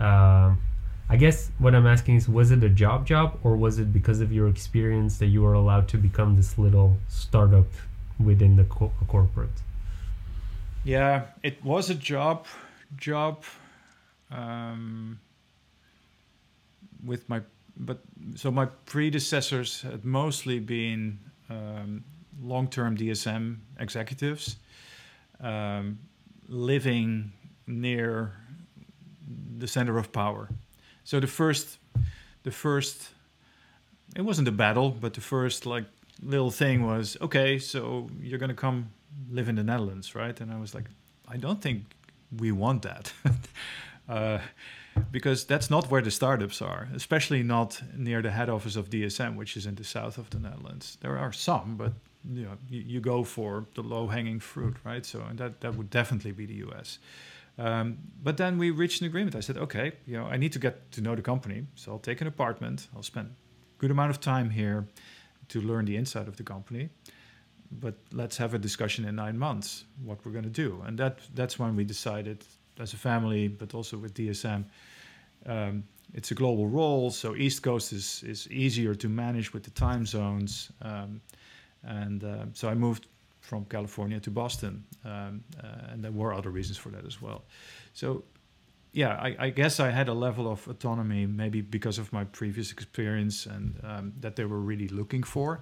Um, 0.00 0.58
I 1.08 1.16
guess 1.16 1.50
what 1.58 1.74
I'm 1.74 1.86
asking 1.86 2.16
is 2.16 2.28
was 2.28 2.50
it 2.50 2.64
a 2.64 2.68
job 2.68 3.06
job 3.06 3.38
or 3.42 3.56
was 3.56 3.78
it 3.78 3.92
because 3.92 4.20
of 4.20 4.32
your 4.32 4.48
experience 4.48 5.18
that 5.18 5.26
you 5.26 5.42
were 5.42 5.52
allowed 5.52 5.86
to 5.88 5.98
become 5.98 6.36
this 6.36 6.56
little 6.56 6.96
startup 7.08 7.66
within 8.18 8.56
the 8.56 8.64
co- 8.64 8.92
corporate? 9.06 9.62
Yeah, 10.82 11.26
it 11.42 11.62
was 11.62 11.90
a 11.90 11.94
job 11.94 12.46
job 12.96 13.44
um, 14.30 15.20
with 17.04 17.28
my 17.28 17.42
but 17.76 18.00
so 18.34 18.50
my 18.50 18.66
predecessors 18.86 19.82
had 19.82 20.04
mostly 20.04 20.58
been 20.58 21.18
um, 21.50 22.04
long-term 22.40 22.96
DSM 22.96 23.56
executives 23.78 24.56
um, 25.40 25.98
living 26.48 27.32
near 27.66 28.32
the 29.58 29.66
center 29.66 29.98
of 29.98 30.12
power 30.12 30.48
so 31.04 31.20
the 31.20 31.26
first, 31.26 31.78
the 32.42 32.50
first, 32.50 33.10
it 34.16 34.22
wasn't 34.22 34.48
a 34.48 34.52
battle, 34.52 34.90
but 34.90 35.14
the 35.14 35.20
first 35.20 35.66
like 35.66 35.84
little 36.22 36.50
thing 36.50 36.86
was 36.86 37.16
okay. 37.20 37.58
So 37.58 38.08
you're 38.20 38.38
gonna 38.38 38.54
come 38.54 38.90
live 39.30 39.48
in 39.48 39.56
the 39.56 39.62
Netherlands, 39.62 40.14
right? 40.14 40.38
And 40.40 40.52
I 40.52 40.58
was 40.58 40.74
like, 40.74 40.86
I 41.28 41.36
don't 41.36 41.60
think 41.60 41.84
we 42.36 42.52
want 42.52 42.82
that. 42.82 43.12
uh, 44.08 44.38
because 45.10 45.44
that's 45.44 45.70
not 45.70 45.90
where 45.90 46.02
the 46.02 46.10
startups 46.10 46.62
are, 46.62 46.88
especially 46.94 47.42
not 47.42 47.82
near 47.96 48.22
the 48.22 48.30
head 48.30 48.48
office 48.48 48.76
of 48.76 48.90
DSM, 48.90 49.36
which 49.36 49.56
is 49.56 49.66
in 49.66 49.74
the 49.74 49.84
south 49.84 50.18
of 50.18 50.30
the 50.30 50.38
Netherlands. 50.38 50.98
There 51.00 51.18
are 51.18 51.32
some, 51.32 51.76
but 51.76 51.92
you 52.32 52.44
know, 52.44 52.56
you, 52.70 52.80
you 52.80 53.00
go 53.00 53.24
for 53.24 53.66
the 53.74 53.82
low-hanging 53.82 54.40
fruit, 54.40 54.76
right? 54.84 55.04
So, 55.04 55.20
and 55.28 55.38
that 55.38 55.60
that 55.60 55.76
would 55.76 55.90
definitely 55.90 56.32
be 56.32 56.46
the 56.46 56.66
US. 56.68 56.98
Um, 57.58 57.98
but 58.22 58.36
then 58.36 58.58
we 58.58 58.70
reached 58.70 59.00
an 59.00 59.06
agreement. 59.06 59.36
I 59.36 59.40
said, 59.40 59.56
okay, 59.58 59.92
you 60.06 60.16
know, 60.16 60.26
I 60.26 60.36
need 60.36 60.52
to 60.52 60.58
get 60.58 60.90
to 60.92 61.00
know 61.00 61.14
the 61.14 61.22
company, 61.22 61.66
so 61.74 61.92
I'll 61.92 61.98
take 61.98 62.20
an 62.20 62.26
apartment. 62.26 62.88
I'll 62.94 63.02
spend 63.02 63.28
a 63.28 63.80
good 63.80 63.90
amount 63.90 64.10
of 64.10 64.20
time 64.20 64.50
here 64.50 64.86
to 65.48 65.60
learn 65.60 65.84
the 65.84 65.96
inside 65.96 66.26
of 66.26 66.36
the 66.36 66.42
company. 66.42 66.88
But 67.70 67.94
let's 68.12 68.36
have 68.36 68.54
a 68.54 68.58
discussion 68.58 69.04
in 69.04 69.16
nine 69.16 69.38
months 69.38 69.84
what 70.04 70.24
we're 70.24 70.32
going 70.32 70.44
to 70.44 70.62
do, 70.68 70.82
and 70.86 70.98
that 70.98 71.20
that's 71.34 71.58
when 71.58 71.76
we 71.76 71.84
decided 71.84 72.44
as 72.78 72.92
a 72.92 72.96
family, 72.96 73.48
but 73.48 73.74
also 73.74 73.96
with 73.96 74.14
DSM. 74.14 74.64
Um, 75.46 75.84
it's 76.12 76.30
a 76.30 76.34
global 76.34 76.68
role, 76.68 77.10
so 77.10 77.34
East 77.34 77.62
Coast 77.62 77.92
is 77.92 78.22
is 78.22 78.48
easier 78.50 78.94
to 78.94 79.08
manage 79.08 79.52
with 79.52 79.64
the 79.64 79.70
time 79.70 80.06
zones, 80.06 80.70
um, 80.82 81.20
and 81.82 82.22
uh, 82.22 82.46
so 82.52 82.68
I 82.68 82.74
moved 82.74 83.06
from 83.44 83.66
California 83.66 84.18
to 84.18 84.30
Boston, 84.30 84.84
um, 85.04 85.44
uh, 85.62 85.92
and 85.92 86.02
there 86.02 86.12
were 86.12 86.32
other 86.32 86.50
reasons 86.50 86.78
for 86.78 86.88
that 86.88 87.04
as 87.04 87.20
well. 87.20 87.44
So, 87.92 88.24
yeah, 88.92 89.12
I, 89.26 89.36
I, 89.38 89.50
guess 89.50 89.80
I 89.80 89.90
had 89.90 90.08
a 90.08 90.14
level 90.14 90.50
of 90.50 90.66
autonomy, 90.66 91.26
maybe 91.26 91.60
because 91.60 91.98
of 91.98 92.10
my 92.10 92.24
previous 92.24 92.72
experience, 92.72 93.44
and 93.44 93.78
um, 93.82 94.12
that 94.20 94.34
they 94.36 94.46
were 94.46 94.60
really 94.60 94.88
looking 94.88 95.22
for. 95.22 95.60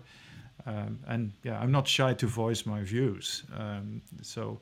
Um, 0.65 1.01
and 1.09 1.33
yeah, 1.43 1.59
I'm 1.59 1.73
not 1.73 1.89
shy 1.89 2.15
to 2.15 2.27
voice 2.27 2.65
my 2.67 2.83
views. 2.83 3.43
Um, 3.59 4.03
so, 4.21 4.61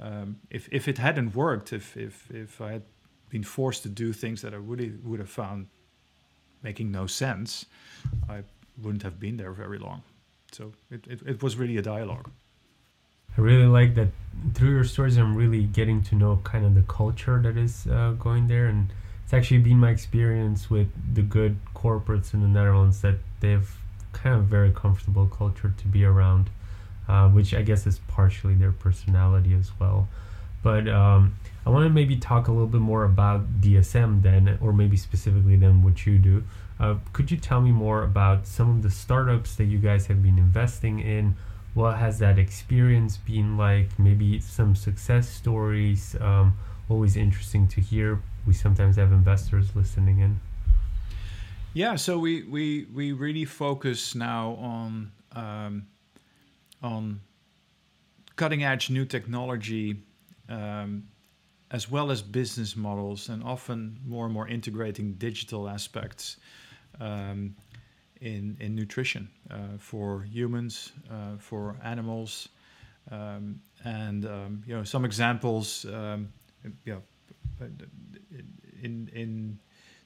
um, 0.00 0.36
if 0.50 0.68
if 0.70 0.86
it 0.86 0.98
hadn't 0.98 1.34
worked, 1.34 1.72
if 1.72 1.96
if 1.96 2.30
if 2.30 2.60
I 2.60 2.72
had 2.72 2.82
been 3.28 3.42
forced 3.42 3.82
to 3.82 3.88
do 3.88 4.12
things 4.12 4.40
that 4.42 4.54
I 4.54 4.58
really 4.58 4.92
would 5.02 5.18
have 5.18 5.30
found 5.30 5.66
making 6.62 6.92
no 6.92 7.06
sense, 7.06 7.66
I 8.28 8.44
wouldn't 8.80 9.02
have 9.02 9.18
been 9.18 9.36
there 9.36 9.52
very 9.52 9.78
long. 9.78 10.02
So 10.52 10.72
it, 10.90 11.06
it, 11.08 11.22
it 11.26 11.42
was 11.42 11.56
really 11.56 11.76
a 11.78 11.82
dialogue. 11.82 12.30
I 13.36 13.40
really 13.40 13.66
like 13.66 13.94
that 13.94 14.08
through 14.54 14.74
your 14.74 14.84
stories. 14.84 15.16
I'm 15.16 15.34
really 15.36 15.64
getting 15.64 16.02
to 16.04 16.14
know 16.14 16.40
kind 16.44 16.64
of 16.64 16.74
the 16.74 16.82
culture 16.82 17.40
that 17.42 17.56
is 17.56 17.86
uh, 17.86 18.12
going 18.18 18.48
there, 18.48 18.66
and 18.66 18.92
it's 19.24 19.32
actually 19.32 19.58
been 19.58 19.78
my 19.78 19.90
experience 19.90 20.68
with 20.68 20.88
the 21.14 21.22
good 21.22 21.56
corporates 21.74 22.34
in 22.34 22.42
the 22.42 22.48
Netherlands 22.48 23.00
that 23.00 23.16
they've 23.40 23.70
kind 24.12 24.36
of 24.36 24.44
very 24.44 24.70
comfortable 24.70 25.26
culture 25.26 25.72
to 25.76 25.86
be 25.86 26.04
around, 26.04 26.50
uh, 27.08 27.28
which 27.28 27.54
I 27.54 27.62
guess 27.62 27.86
is 27.86 28.00
partially 28.08 28.54
their 28.54 28.72
personality 28.72 29.54
as 29.54 29.70
well. 29.80 30.08
But 30.62 30.86
um, 30.88 31.36
I 31.66 31.70
want 31.70 31.86
to 31.86 31.90
maybe 31.90 32.16
talk 32.16 32.48
a 32.48 32.52
little 32.52 32.68
bit 32.68 32.80
more 32.80 33.04
about 33.04 33.60
DSM 33.60 34.22
then, 34.22 34.58
or 34.60 34.72
maybe 34.72 34.96
specifically 34.96 35.56
then 35.56 35.82
what 35.82 36.06
you 36.06 36.18
do. 36.18 36.44
Uh, 36.78 36.96
could 37.12 37.30
you 37.30 37.36
tell 37.36 37.60
me 37.60 37.72
more 37.72 38.02
about 38.02 38.46
some 38.46 38.70
of 38.70 38.82
the 38.82 38.90
startups 38.90 39.56
that 39.56 39.64
you 39.64 39.78
guys 39.78 40.06
have 40.06 40.22
been 40.22 40.38
investing 40.38 41.00
in? 41.00 41.34
What 41.74 41.98
has 41.98 42.18
that 42.18 42.38
experience 42.38 43.16
been 43.16 43.56
like? 43.56 43.98
Maybe 43.98 44.40
some 44.40 44.74
success 44.74 45.28
stories 45.28 46.16
um, 46.20 46.56
always 46.88 47.16
interesting 47.16 47.66
to 47.68 47.80
hear. 47.80 48.20
We 48.46 48.52
sometimes 48.52 48.96
have 48.96 49.12
investors 49.12 49.74
listening 49.74 50.18
in. 50.18 50.40
Yeah 51.74 51.96
so 51.96 52.18
we 52.18 52.42
we 52.42 52.86
we 52.92 53.12
really 53.12 53.46
focus 53.46 54.14
now 54.14 54.56
on 54.60 55.12
um, 55.32 55.86
on 56.82 57.20
cutting 58.36 58.62
edge 58.62 58.90
new 58.90 59.06
technology 59.06 60.02
um, 60.50 61.04
as 61.70 61.90
well 61.90 62.10
as 62.10 62.20
business 62.20 62.76
models 62.76 63.30
and 63.30 63.42
often 63.42 63.98
more 64.06 64.26
and 64.26 64.34
more 64.34 64.46
integrating 64.48 65.14
digital 65.14 65.66
aspects 65.66 66.36
um, 67.00 67.54
in, 68.22 68.56
in 68.60 68.74
nutrition 68.74 69.28
uh, 69.50 69.76
for 69.78 70.22
humans, 70.22 70.92
uh, 71.10 71.36
for 71.38 71.76
animals. 71.82 72.48
Um, 73.10 73.60
and 73.84 74.24
um, 74.26 74.62
you 74.64 74.76
know 74.76 74.84
some 74.84 75.04
examples 75.04 75.84
um, 75.86 76.32
know, 76.86 77.02
in 78.80 79.10
in 79.12 79.58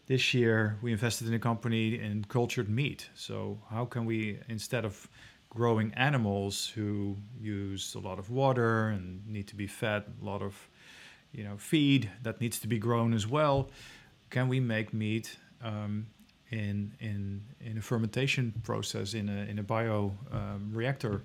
this 0.06 0.32
year 0.32 0.78
we 0.80 0.92
invested 0.92 1.28
in 1.28 1.34
a 1.34 1.38
company 1.38 2.00
in 2.00 2.24
cultured 2.28 2.68
meat 2.68 3.10
so 3.14 3.58
how 3.70 3.84
can 3.84 4.06
we 4.06 4.38
instead 4.48 4.84
of 4.86 5.08
growing 5.50 5.92
animals 5.94 6.66
who 6.74 7.16
use 7.38 7.94
a 7.94 7.98
lot 7.98 8.18
of 8.18 8.30
water 8.30 8.88
and 8.88 9.26
need 9.26 9.46
to 9.48 9.56
be 9.56 9.66
fed 9.66 10.04
a 10.22 10.24
lot 10.24 10.40
of 10.40 10.54
you 11.32 11.44
know 11.44 11.56
feed 11.58 12.10
that 12.22 12.40
needs 12.40 12.58
to 12.60 12.66
be 12.66 12.78
grown 12.78 13.12
as 13.12 13.26
well 13.26 13.68
can 14.30 14.48
we 14.48 14.58
make 14.58 14.94
meat 14.94 15.36
um, 15.62 16.06
in 16.50 16.92
in 17.00 17.42
in 17.60 17.78
a 17.78 17.82
fermentation 17.82 18.52
process 18.62 19.14
in 19.14 19.28
a 19.28 19.50
in 19.50 19.58
a 19.58 19.62
bio 19.62 20.12
um, 20.32 20.70
reactor 20.72 21.22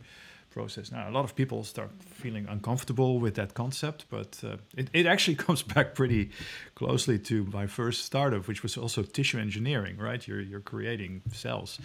process. 0.51 0.91
Now, 0.91 1.09
a 1.09 1.11
lot 1.11 1.23
of 1.23 1.35
people 1.35 1.63
start 1.63 1.89
feeling 2.05 2.45
uncomfortable 2.47 3.19
with 3.19 3.35
that 3.35 3.53
concept, 3.53 4.05
but 4.09 4.39
uh, 4.43 4.57
it, 4.75 4.89
it 4.93 5.05
actually 5.05 5.35
comes 5.45 5.63
back 5.63 5.95
pretty 5.95 6.29
closely 6.75 7.17
to 7.19 7.45
my 7.45 7.67
first 7.67 8.05
startup, 8.05 8.47
which 8.47 8.61
was 8.61 8.77
also 8.77 9.01
tissue 9.01 9.39
engineering, 9.39 9.97
right? 9.97 10.27
You're, 10.27 10.41
you're 10.41 10.59
creating 10.59 11.21
cells. 11.31 11.79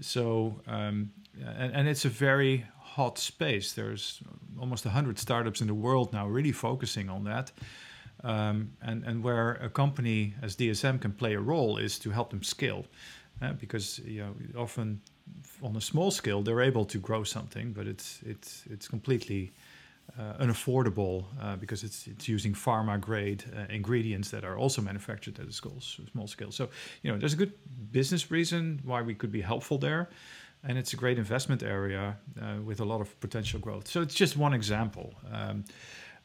So, 0.00 0.60
um, 0.66 1.10
and, 1.42 1.74
and 1.74 1.88
it's 1.88 2.04
a 2.04 2.08
very 2.10 2.66
hot 2.78 3.18
space. 3.18 3.72
There's 3.72 4.20
almost 4.58 4.84
100 4.84 5.18
startups 5.18 5.60
in 5.60 5.66
the 5.66 5.74
world 5.74 6.12
now 6.12 6.28
really 6.28 6.52
focusing 6.52 7.08
on 7.08 7.24
that. 7.24 7.52
Um, 8.22 8.72
and, 8.82 9.02
and 9.04 9.24
where 9.24 9.52
a 9.52 9.70
company 9.70 10.34
as 10.42 10.54
DSM 10.54 11.00
can 11.00 11.12
play 11.12 11.34
a 11.34 11.40
role 11.40 11.78
is 11.78 11.98
to 12.00 12.10
help 12.10 12.30
them 12.30 12.42
scale. 12.42 12.84
Uh, 13.42 13.54
because 13.54 14.00
you 14.00 14.20
know 14.20 14.60
often 14.60 15.00
on 15.62 15.74
a 15.74 15.80
small 15.80 16.10
scale 16.10 16.42
they're 16.42 16.60
able 16.60 16.84
to 16.84 16.98
grow 16.98 17.24
something, 17.24 17.72
but 17.72 17.86
it's 17.86 18.20
it's 18.26 18.64
it's 18.70 18.86
completely 18.86 19.52
uh, 20.18 20.34
unaffordable 20.44 21.24
uh, 21.40 21.56
because 21.56 21.82
it's 21.82 22.06
it's 22.06 22.28
using 22.28 22.52
pharma 22.52 23.00
grade 23.00 23.44
uh, 23.56 23.72
ingredients 23.72 24.30
that 24.30 24.44
are 24.44 24.58
also 24.58 24.82
manufactured 24.82 25.38
at 25.38 25.46
a 25.46 25.52
small, 25.52 26.26
scale. 26.26 26.50
So 26.50 26.68
you 27.02 27.10
know 27.10 27.18
there's 27.18 27.32
a 27.32 27.36
good 27.36 27.52
business 27.92 28.30
reason 28.30 28.80
why 28.84 29.00
we 29.02 29.14
could 29.14 29.32
be 29.32 29.40
helpful 29.40 29.78
there, 29.78 30.10
and 30.62 30.76
it's 30.76 30.92
a 30.92 30.96
great 30.96 31.18
investment 31.18 31.62
area 31.62 32.18
uh, 32.42 32.60
with 32.62 32.80
a 32.80 32.84
lot 32.84 33.00
of 33.00 33.18
potential 33.20 33.58
growth. 33.58 33.88
So 33.88 34.02
it's 34.02 34.14
just 34.14 34.36
one 34.36 34.52
example. 34.52 35.14
Um, 35.32 35.64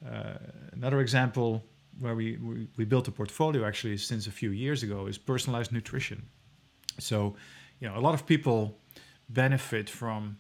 uh, 0.05 0.33
another 0.73 0.99
example 0.99 1.63
where 1.99 2.15
we, 2.15 2.37
we, 2.37 2.67
we 2.77 2.85
built 2.85 3.07
a 3.07 3.11
portfolio 3.11 3.65
actually 3.65 3.97
since 3.97 4.27
a 4.27 4.31
few 4.31 4.51
years 4.51 4.83
ago 4.83 5.07
is 5.07 5.17
personalized 5.17 5.71
nutrition. 5.71 6.25
So, 6.99 7.35
you 7.79 7.87
know, 7.87 7.97
a 7.97 7.99
lot 8.01 8.13
of 8.13 8.25
people 8.25 8.79
benefit 9.29 9.89
from 9.89 10.37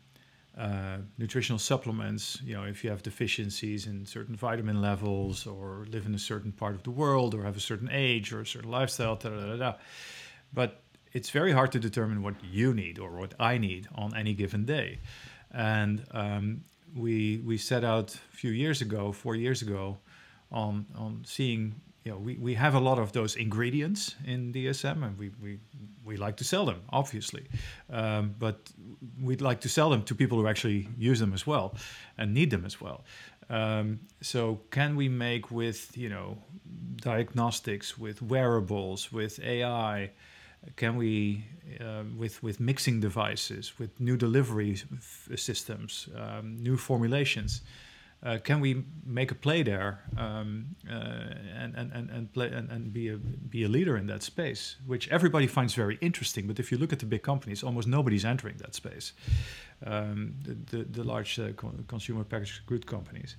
uh, 0.57 0.97
nutritional 1.17 1.59
supplements. 1.59 2.39
You 2.43 2.55
know, 2.55 2.63
if 2.63 2.83
you 2.83 2.89
have 2.89 3.03
deficiencies 3.03 3.87
in 3.87 4.05
certain 4.05 4.35
vitamin 4.35 4.81
levels, 4.81 5.45
or 5.45 5.85
live 5.89 6.05
in 6.05 6.15
a 6.15 6.19
certain 6.19 6.51
part 6.51 6.75
of 6.75 6.83
the 6.83 6.91
world, 6.91 7.35
or 7.35 7.43
have 7.43 7.57
a 7.57 7.61
certain 7.61 7.89
age, 7.91 8.31
or 8.31 8.41
a 8.41 8.45
certain 8.45 8.71
lifestyle, 8.71 9.15
da, 9.15 9.29
da, 9.29 9.45
da, 9.45 9.55
da. 9.57 9.73
but 10.53 10.81
it's 11.13 11.29
very 11.29 11.51
hard 11.51 11.71
to 11.71 11.79
determine 11.79 12.21
what 12.21 12.35
you 12.43 12.73
need 12.73 12.99
or 12.99 13.11
what 13.11 13.33
I 13.39 13.57
need 13.57 13.87
on 13.95 14.15
any 14.15 14.33
given 14.33 14.65
day. 14.65 14.99
And 15.51 16.05
um, 16.11 16.63
we 16.95 17.41
we 17.45 17.57
set 17.57 17.83
out 17.83 18.15
a 18.15 18.35
few 18.35 18.51
years 18.51 18.81
ago, 18.81 19.11
four 19.11 19.35
years 19.35 19.61
ago, 19.61 19.97
on 20.51 20.85
on 20.95 21.23
seeing 21.25 21.81
you 22.05 22.11
know, 22.11 22.17
we, 22.19 22.35
we 22.35 22.53
have 22.53 22.75
a 22.75 22.79
lot 22.79 22.99
of 22.99 23.11
those 23.13 23.35
ingredients 23.35 24.15
in 24.25 24.53
DSM 24.53 25.03
and 25.03 25.17
we, 25.17 25.31
we, 25.41 25.57
we 26.03 26.17
like 26.17 26.37
to 26.37 26.43
sell 26.43 26.63
them, 26.63 26.81
obviously. 26.91 27.47
Um, 27.89 28.35
but 28.37 28.71
we'd 29.19 29.41
like 29.41 29.61
to 29.61 29.69
sell 29.69 29.89
them 29.89 30.03
to 30.03 30.13
people 30.13 30.39
who 30.39 30.47
actually 30.47 30.87
use 30.99 31.19
them 31.19 31.33
as 31.33 31.47
well 31.47 31.75
and 32.15 32.31
need 32.31 32.51
them 32.51 32.63
as 32.63 32.79
well. 32.79 33.03
Um, 33.49 34.01
so 34.21 34.61
can 34.69 34.95
we 34.95 35.09
make 35.09 35.49
with, 35.49 35.97
you 35.97 36.09
know, 36.09 36.37
diagnostics, 36.97 37.97
with 37.97 38.21
wearables, 38.21 39.11
with 39.11 39.39
AI, 39.43 40.11
can 40.75 40.97
we, 40.97 41.45
uh, 41.81 42.03
with, 42.15 42.41
with 42.43 42.59
mixing 42.59 42.99
devices, 42.99 43.79
with 43.79 43.99
new 43.99 44.15
delivery 44.15 44.79
systems, 45.35 46.07
um, 46.15 46.55
new 46.57 46.77
formulations, 46.77 47.61
uh, 48.25 48.39
can 48.39 48.59
we 48.59 48.83
make 49.05 49.29
a 49.29 49.35
play 49.35 49.61
there 49.61 49.99
um, 50.17 50.75
uh, 50.89 50.95
and, 50.95 51.75
and, 51.75 52.09
and, 52.09 52.33
play 52.33 52.47
and, 52.47 52.71
and 52.71 52.91
be, 52.91 53.09
a, 53.09 53.17
be 53.17 53.63
a 53.63 53.67
leader 53.67 53.97
in 53.97 54.07
that 54.07 54.23
space, 54.23 54.77
which 54.87 55.07
everybody 55.09 55.45
finds 55.45 55.75
very 55.75 55.99
interesting. 56.01 56.47
But 56.47 56.59
if 56.59 56.71
you 56.71 56.79
look 56.79 56.91
at 56.91 56.99
the 56.99 57.05
big 57.05 57.21
companies, 57.21 57.61
almost 57.61 57.87
nobody's 57.87 58.25
entering 58.25 58.57
that 58.57 58.73
space, 58.73 59.13
um, 59.85 60.33
the, 60.43 60.77
the, 60.77 60.83
the, 60.85 61.03
large 61.03 61.39
uh, 61.39 61.49
consumer 61.87 62.23
packaged 62.23 62.65
good 62.65 62.87
companies. 62.87 63.35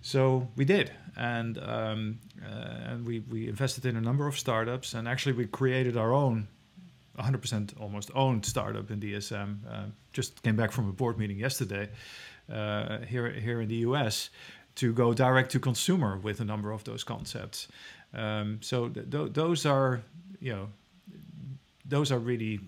So 0.00 0.48
we 0.56 0.64
did, 0.64 0.90
and 1.16 1.58
um, 1.58 2.18
uh, 2.42 2.90
and 2.90 3.06
we, 3.06 3.20
we 3.20 3.48
invested 3.48 3.84
in 3.84 3.96
a 3.96 4.00
number 4.00 4.26
of 4.26 4.36
startups, 4.38 4.94
and 4.94 5.06
actually 5.06 5.34
we 5.34 5.46
created 5.46 5.96
our 5.96 6.12
own 6.12 6.48
100% 7.18 7.80
almost 7.80 8.10
owned 8.14 8.44
startup 8.44 8.90
in 8.90 8.98
DSM. 8.98 9.58
Uh, 9.70 9.84
just 10.12 10.42
came 10.42 10.56
back 10.56 10.72
from 10.72 10.88
a 10.88 10.92
board 10.92 11.18
meeting 11.18 11.38
yesterday 11.38 11.88
uh, 12.50 12.98
here 12.98 13.30
here 13.30 13.60
in 13.60 13.68
the 13.68 13.86
US 13.88 14.30
to 14.74 14.92
go 14.92 15.12
direct 15.12 15.50
to 15.52 15.60
consumer 15.60 16.16
with 16.16 16.40
a 16.40 16.44
number 16.44 16.72
of 16.72 16.84
those 16.84 17.04
concepts. 17.04 17.68
Um, 18.14 18.58
so 18.62 18.88
th- 18.88 19.10
th- 19.10 19.32
those 19.32 19.66
are 19.66 20.02
you 20.40 20.52
know 20.52 20.68
those 21.84 22.12
are 22.12 22.18
really 22.18 22.60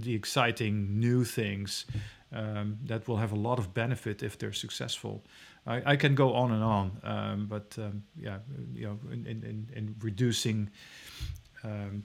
the 0.00 0.14
exciting 0.14 0.98
new 0.98 1.24
things 1.24 1.86
um, 2.32 2.78
that 2.86 3.06
will 3.06 3.18
have 3.18 3.32
a 3.32 3.36
lot 3.36 3.58
of 3.58 3.72
benefit 3.74 4.22
if 4.22 4.38
they're 4.38 4.52
successful. 4.52 5.22
I, 5.66 5.92
I 5.92 5.96
can 5.96 6.14
go 6.14 6.34
on 6.34 6.52
and 6.52 6.62
on, 6.62 7.00
um, 7.02 7.46
but 7.48 7.74
um, 7.78 8.02
yeah, 8.20 8.38
you 8.74 8.86
know, 8.86 8.98
in, 9.10 9.26
in, 9.26 9.68
in 9.74 9.94
reducing 10.00 10.70
um, 11.62 12.02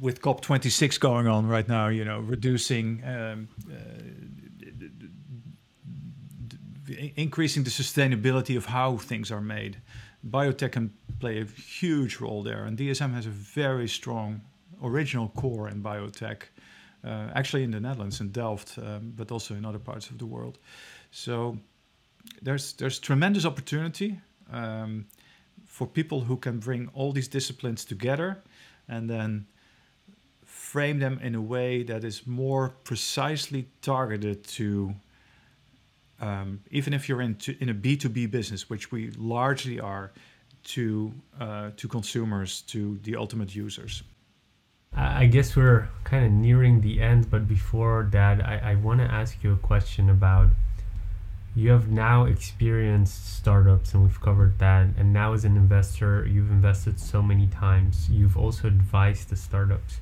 with 0.00 0.20
COP26 0.20 0.98
going 0.98 1.26
on 1.26 1.46
right 1.46 1.68
now, 1.68 1.88
you 1.88 2.04
know, 2.04 2.20
reducing 2.20 3.02
um, 3.04 3.48
uh, 3.70 3.76
increasing 7.16 7.64
the 7.64 7.70
sustainability 7.70 8.56
of 8.56 8.66
how 8.66 8.96
things 8.96 9.30
are 9.30 9.40
made. 9.40 9.78
Biotech 10.28 10.72
can 10.72 10.92
play 11.20 11.40
a 11.40 11.44
huge 11.44 12.20
role 12.20 12.42
there, 12.42 12.64
and 12.64 12.76
DSM 12.76 13.12
has 13.14 13.26
a 13.26 13.30
very 13.30 13.88
strong 13.88 14.40
original 14.82 15.28
core 15.28 15.68
in 15.68 15.82
biotech, 15.82 16.42
uh, 17.04 17.28
actually 17.34 17.62
in 17.62 17.70
the 17.70 17.80
Netherlands, 17.80 18.20
in 18.20 18.30
Delft, 18.30 18.78
um, 18.78 19.12
but 19.16 19.30
also 19.30 19.54
in 19.54 19.64
other 19.64 19.78
parts 19.78 20.10
of 20.10 20.18
the 20.18 20.26
world. 20.26 20.58
So 21.10 21.58
there's 22.42 22.72
there's 22.74 22.98
tremendous 22.98 23.44
opportunity 23.44 24.18
um, 24.52 25.06
for 25.64 25.86
people 25.86 26.20
who 26.20 26.36
can 26.36 26.58
bring 26.58 26.88
all 26.94 27.12
these 27.12 27.28
disciplines 27.28 27.84
together, 27.84 28.42
and 28.88 29.08
then 29.08 29.46
frame 30.44 30.98
them 30.98 31.18
in 31.22 31.34
a 31.34 31.40
way 31.40 31.84
that 31.84 32.04
is 32.04 32.26
more 32.26 32.70
precisely 32.84 33.68
targeted 33.82 34.44
to 34.44 34.94
um, 36.20 36.60
even 36.70 36.92
if 36.92 37.08
you're 37.08 37.20
in, 37.20 37.36
in 37.60 37.68
a 37.68 37.74
B2B 37.74 38.30
business, 38.30 38.70
which 38.70 38.90
we 38.90 39.10
largely 39.12 39.80
are, 39.80 40.12
to, 40.64 41.12
uh, 41.40 41.70
to 41.76 41.88
consumers, 41.88 42.62
to 42.62 42.98
the 43.04 43.14
ultimate 43.16 43.54
users. 43.54 44.02
I 44.98 45.26
guess 45.26 45.54
we're 45.54 45.88
kind 46.04 46.24
of 46.24 46.32
nearing 46.32 46.80
the 46.80 47.02
end, 47.02 47.30
but 47.30 47.46
before 47.46 48.08
that, 48.12 48.44
I, 48.44 48.72
I 48.72 48.74
want 48.76 49.00
to 49.00 49.06
ask 49.06 49.44
you 49.44 49.52
a 49.52 49.56
question 49.56 50.08
about 50.08 50.48
you 51.54 51.70
have 51.70 51.88
now 51.88 52.24
experienced 52.24 53.34
startups 53.34 53.94
and 53.94 54.02
we've 54.02 54.20
covered 54.20 54.58
that 54.58 54.88
and 54.98 55.12
now 55.12 55.32
as 55.32 55.44
an 55.46 55.56
investor 55.56 56.26
you've 56.26 56.50
invested 56.50 57.00
so 57.00 57.22
many 57.22 57.46
times. 57.46 58.08
You've 58.10 58.36
also 58.36 58.68
advised 58.68 59.30
the 59.30 59.36
startups. 59.36 60.00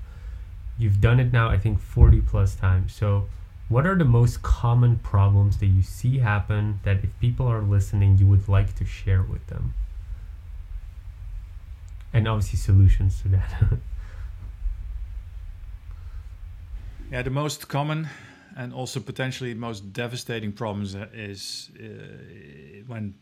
You've 0.79 1.01
done 1.01 1.21
it 1.21 1.33
now 1.33 1.49
i 1.49 1.59
think 1.59 1.81
40 1.81 2.21
plus 2.23 2.57
times. 2.57 2.93
So 2.93 3.29
what 3.69 3.87
are 3.87 3.97
the 3.97 4.05
most 4.05 4.43
common 4.43 4.97
problems 4.99 5.59
that 5.59 5.67
you 5.67 5.83
see 5.83 6.19
happen 6.19 6.81
that 6.85 7.03
if 7.03 7.19
people 7.21 7.47
are 7.47 7.63
listening, 7.63 8.19
you 8.19 8.27
would 8.27 8.49
like 8.49 8.75
to 8.77 8.85
share 8.85 9.23
with 9.23 9.47
them? 9.47 9.75
And 12.13 12.29
obviously, 12.29 12.59
solutions 12.59 13.23
to 13.23 13.29
that. 13.29 13.63
yeah, 17.11 17.23
the 17.23 17.31
most 17.31 17.69
common 17.69 18.09
and 18.57 18.73
also 18.73 19.01
potentially 19.01 19.55
most 19.55 19.93
devastating 19.93 20.53
problems 20.53 20.95
is 21.13 21.71
uh, 21.81 22.85
when 22.87 23.15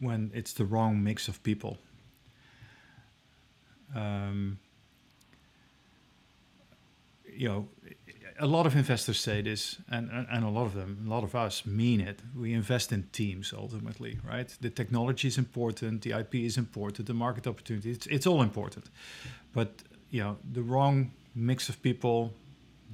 when 0.00 0.30
it's 0.34 0.52
the 0.52 0.64
wrong 0.64 1.02
mix 1.02 1.28
of 1.28 1.42
people. 1.42 1.78
Um, 3.94 4.58
you 7.34 7.48
know, 7.48 7.68
a 8.38 8.46
lot 8.46 8.66
of 8.66 8.76
investors 8.76 9.18
say 9.18 9.42
this, 9.42 9.78
and, 9.90 10.10
and 10.10 10.44
a 10.44 10.48
lot 10.48 10.66
of 10.66 10.74
them, 10.74 11.04
a 11.06 11.08
lot 11.08 11.24
of 11.24 11.34
us 11.34 11.64
mean 11.64 12.00
it. 12.00 12.20
We 12.34 12.52
invest 12.52 12.92
in 12.92 13.04
teams 13.12 13.52
ultimately, 13.56 14.18
right? 14.26 14.48
The 14.60 14.70
technology 14.70 15.28
is 15.28 15.38
important, 15.38 16.02
the 16.02 16.12
IP 16.12 16.36
is 16.36 16.56
important, 16.58 17.06
the 17.06 17.14
market 17.14 17.46
opportunity, 17.46 17.90
it's, 17.90 18.06
it's 18.06 18.26
all 18.26 18.42
important. 18.42 18.90
But, 19.52 19.82
you 20.10 20.22
know, 20.22 20.36
the 20.52 20.62
wrong 20.62 21.12
mix 21.34 21.68
of 21.68 21.80
people 21.82 22.32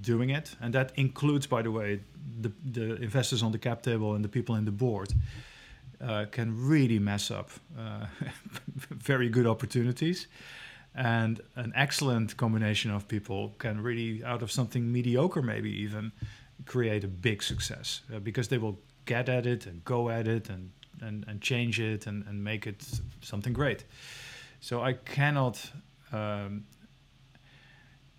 doing 0.00 0.30
it, 0.30 0.54
and 0.60 0.72
that 0.74 0.92
includes, 0.96 1.46
by 1.46 1.62
the 1.62 1.70
way, 1.70 2.00
the, 2.40 2.52
the 2.64 2.94
investors 2.96 3.42
on 3.42 3.52
the 3.52 3.58
cap 3.58 3.82
table 3.82 4.14
and 4.14 4.24
the 4.24 4.28
people 4.28 4.54
in 4.56 4.64
the 4.64 4.72
board, 4.72 5.12
uh, 6.00 6.24
can 6.30 6.52
really 6.68 6.98
mess 6.98 7.30
up 7.30 7.50
uh, 7.78 8.06
very 8.90 9.28
good 9.28 9.46
opportunities 9.46 10.26
and 10.94 11.40
an 11.56 11.72
excellent 11.74 12.36
combination 12.36 12.90
of 12.90 13.08
people 13.08 13.54
can 13.58 13.82
really 13.82 14.22
out 14.24 14.42
of 14.42 14.52
something 14.52 14.92
mediocre 14.92 15.42
maybe 15.42 15.70
even 15.70 16.12
create 16.66 17.02
a 17.02 17.08
big 17.08 17.42
success 17.42 18.02
uh, 18.14 18.18
because 18.18 18.48
they 18.48 18.58
will 18.58 18.78
get 19.04 19.28
at 19.28 19.46
it 19.46 19.66
and 19.66 19.84
go 19.84 20.10
at 20.10 20.28
it 20.28 20.48
and 20.48 20.70
and, 21.00 21.24
and 21.26 21.40
change 21.40 21.80
it 21.80 22.06
and, 22.06 22.24
and 22.28 22.44
make 22.44 22.66
it 22.66 22.86
something 23.22 23.52
great. 23.52 23.84
So 24.60 24.82
i 24.82 24.92
cannot 24.92 25.70
um, 26.12 26.64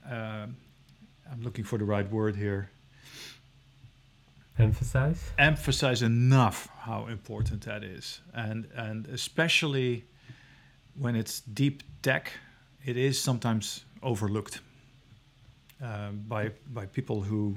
uh, 0.09 0.47
i'm 1.32 1.41
looking 1.41 1.63
for 1.63 1.78
the 1.78 1.86
right 1.86 2.09
word 2.11 2.36
here. 2.36 2.69
Emphasize? 4.59 5.32
Emphasize 5.38 6.01
enough 6.01 6.69
how 6.80 7.07
important 7.07 7.61
that 7.61 7.84
is. 7.84 8.21
And 8.34 8.67
and 8.76 9.07
especially 9.07 10.05
when 10.95 11.15
it's 11.15 11.39
deep 11.41 11.84
tech 12.01 12.32
it 12.86 12.97
is 12.97 13.19
sometimes 13.19 13.86
overlooked 14.01 14.61
uh, 15.84 16.11
by 16.27 16.51
by 16.73 16.85
people 16.85 17.22
who 17.22 17.55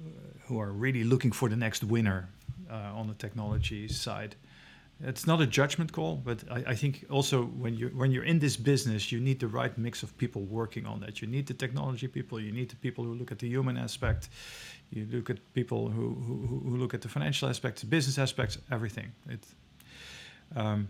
uh, 0.00 0.08
who 0.46 0.60
are 0.60 0.72
really 0.72 1.04
looking 1.04 1.32
for 1.32 1.48
the 1.48 1.56
next 1.56 1.84
winner 1.84 2.28
uh, 2.70 2.98
on 2.98 3.06
the 3.08 3.14
technology 3.14 3.88
side. 3.88 4.34
It's 5.00 5.26
not 5.26 5.40
a 5.40 5.46
judgment 5.46 5.92
call, 5.92 6.16
but 6.16 6.44
I, 6.50 6.72
I, 6.72 6.74
think 6.76 7.04
also 7.10 7.44
when 7.44 7.74
you 7.74 7.88
when 7.88 8.12
you're 8.12 8.24
in 8.24 8.38
this 8.38 8.56
business, 8.56 9.10
you 9.10 9.20
need 9.20 9.40
the 9.40 9.48
right 9.48 9.76
mix 9.76 10.02
of 10.02 10.16
people 10.18 10.42
working 10.42 10.86
on 10.86 11.00
that. 11.00 11.20
You 11.20 11.28
need 11.28 11.46
the 11.46 11.54
technology 11.54 12.08
people, 12.08 12.40
you 12.40 12.52
need 12.52 12.68
the 12.68 12.76
people 12.76 13.04
who 13.04 13.14
look 13.14 13.32
at 13.32 13.38
the 13.38 13.48
human 13.48 13.76
aspect, 13.76 14.28
you 14.90 15.06
look 15.10 15.30
at 15.30 15.38
people 15.52 15.88
who 15.88 16.14
who, 16.26 16.60
who 16.64 16.76
look 16.76 16.94
at 16.94 17.00
the 17.00 17.08
financial 17.08 17.48
aspects, 17.48 17.84
business 17.84 18.18
aspects, 18.18 18.58
everything. 18.70 19.12
It, 19.28 19.44
um, 20.56 20.88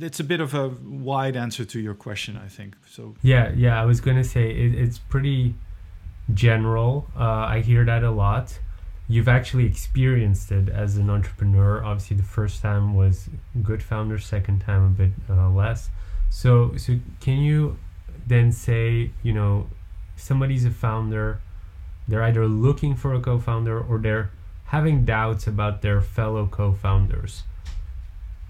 it's 0.00 0.20
a 0.20 0.24
bit 0.24 0.40
of 0.40 0.54
a 0.54 0.68
wide 0.68 1.36
answer 1.36 1.64
to 1.64 1.80
your 1.80 1.94
question, 1.94 2.36
I 2.42 2.48
think. 2.48 2.76
So 2.88 3.14
yeah, 3.22 3.52
yeah, 3.54 3.80
I 3.80 3.84
was 3.84 4.00
gonna 4.00 4.24
say 4.24 4.50
it, 4.50 4.74
it's 4.74 4.98
pretty 4.98 5.54
general. 6.32 7.08
Uh, 7.16 7.24
I 7.24 7.60
hear 7.60 7.84
that 7.84 8.02
a 8.02 8.10
lot. 8.10 8.58
You've 9.08 9.28
actually 9.28 9.66
experienced 9.66 10.52
it 10.52 10.68
as 10.68 10.96
an 10.96 11.10
entrepreneur. 11.10 11.82
Obviously, 11.82 12.16
the 12.16 12.22
first 12.22 12.62
time 12.62 12.94
was 12.94 13.28
good 13.60 13.82
founder. 13.82 14.18
Second 14.18 14.60
time 14.60 14.84
a 14.84 14.88
bit 14.90 15.10
uh, 15.28 15.50
less. 15.50 15.90
So, 16.30 16.76
so 16.76 16.98
can 17.20 17.38
you 17.38 17.76
then 18.26 18.52
say, 18.52 19.10
you 19.24 19.32
know, 19.32 19.66
somebody's 20.14 20.64
a 20.64 20.70
founder, 20.70 21.40
they're 22.06 22.22
either 22.22 22.46
looking 22.46 22.94
for 22.94 23.14
a 23.14 23.20
co-founder 23.20 23.80
or 23.80 23.98
they're 23.98 24.30
having 24.66 25.04
doubts 25.04 25.46
about 25.46 25.82
their 25.82 26.00
fellow 26.00 26.46
co-founders 26.46 27.42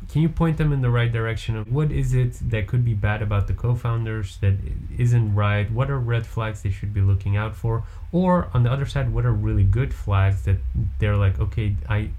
can 0.09 0.23
you 0.23 0.29
point 0.29 0.57
them 0.57 0.73
in 0.73 0.81
the 0.81 0.91
right 0.91 1.13
direction 1.13 1.57
of 1.57 1.71
what 1.71 1.93
is 1.93 2.15
it 2.15 2.35
that 2.51 2.67
could 2.67 2.85
be 2.85 2.95
bad 2.95 3.23
about 3.23 3.47
the 3.47 3.53
co-founders 3.53 4.39
that 4.39 4.55
isn't 4.97 5.35
right? 5.35 5.71
What 5.71 5.91
are 5.91 5.99
red 5.99 6.27
flags 6.27 6.63
they 6.63 6.71
should 6.71 6.93
be 6.93 7.01
looking 7.01 7.37
out 7.37 7.55
for? 7.55 7.85
Or 8.11 8.49
on 8.55 8.63
the 8.63 8.73
other 8.73 8.87
side 8.87 9.13
what 9.13 9.25
are 9.25 9.33
really 9.33 9.65
good 9.65 9.95
flags 9.95 10.43
that 10.43 10.57
they're 10.99 11.17
like 11.17 11.39
okay 11.39 11.77
i 11.89 12.11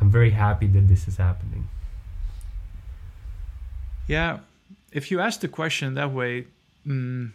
i'm 0.00 0.10
very 0.10 0.30
happy 0.30 0.66
that 0.68 0.86
this 0.88 1.08
is 1.08 1.16
happening. 1.16 1.68
Yeah 4.06 4.40
if 4.92 5.10
you 5.10 5.20
ask 5.20 5.40
the 5.40 5.48
question 5.48 5.94
that 5.94 6.12
way 6.12 6.46
mm, 6.86 7.30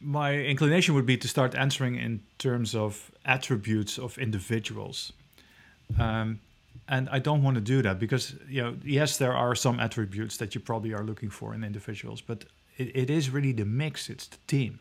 my 0.00 0.34
inclination 0.34 0.94
would 0.94 1.06
be 1.06 1.16
to 1.16 1.28
start 1.28 1.54
answering 1.54 1.96
in 1.96 2.20
terms 2.38 2.74
of 2.74 3.12
attributes 3.24 3.98
of 3.98 4.18
individuals. 4.18 5.12
Um, 5.98 6.40
and 6.88 7.08
I 7.10 7.18
don't 7.18 7.42
want 7.42 7.54
to 7.56 7.60
do 7.60 7.82
that 7.82 7.98
because 7.98 8.34
you 8.48 8.62
know 8.62 8.76
yes 8.84 9.16
there 9.18 9.34
are 9.34 9.54
some 9.54 9.80
attributes 9.80 10.36
that 10.38 10.54
you 10.54 10.60
probably 10.60 10.92
are 10.92 11.04
looking 11.04 11.30
for 11.30 11.54
in 11.54 11.64
individuals 11.64 12.20
but 12.20 12.44
it, 12.76 12.94
it 12.94 13.10
is 13.10 13.30
really 13.30 13.52
the 13.52 13.64
mix 13.64 14.08
it's 14.08 14.26
the 14.26 14.38
team. 14.46 14.78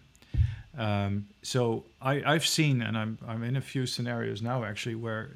Um, 0.77 1.27
so 1.41 1.83
I, 2.01 2.23
I've 2.23 2.45
seen 2.45 2.81
and 2.81 2.97
I'm, 2.97 3.17
I'm 3.27 3.43
in 3.43 3.57
a 3.57 3.61
few 3.61 3.85
scenarios 3.85 4.41
now 4.41 4.63
actually 4.63 4.95
where 4.95 5.31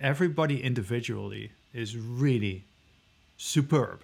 everybody 0.00 0.62
individually 0.62 1.52
is 1.74 1.98
really 1.98 2.64
superb 3.36 4.00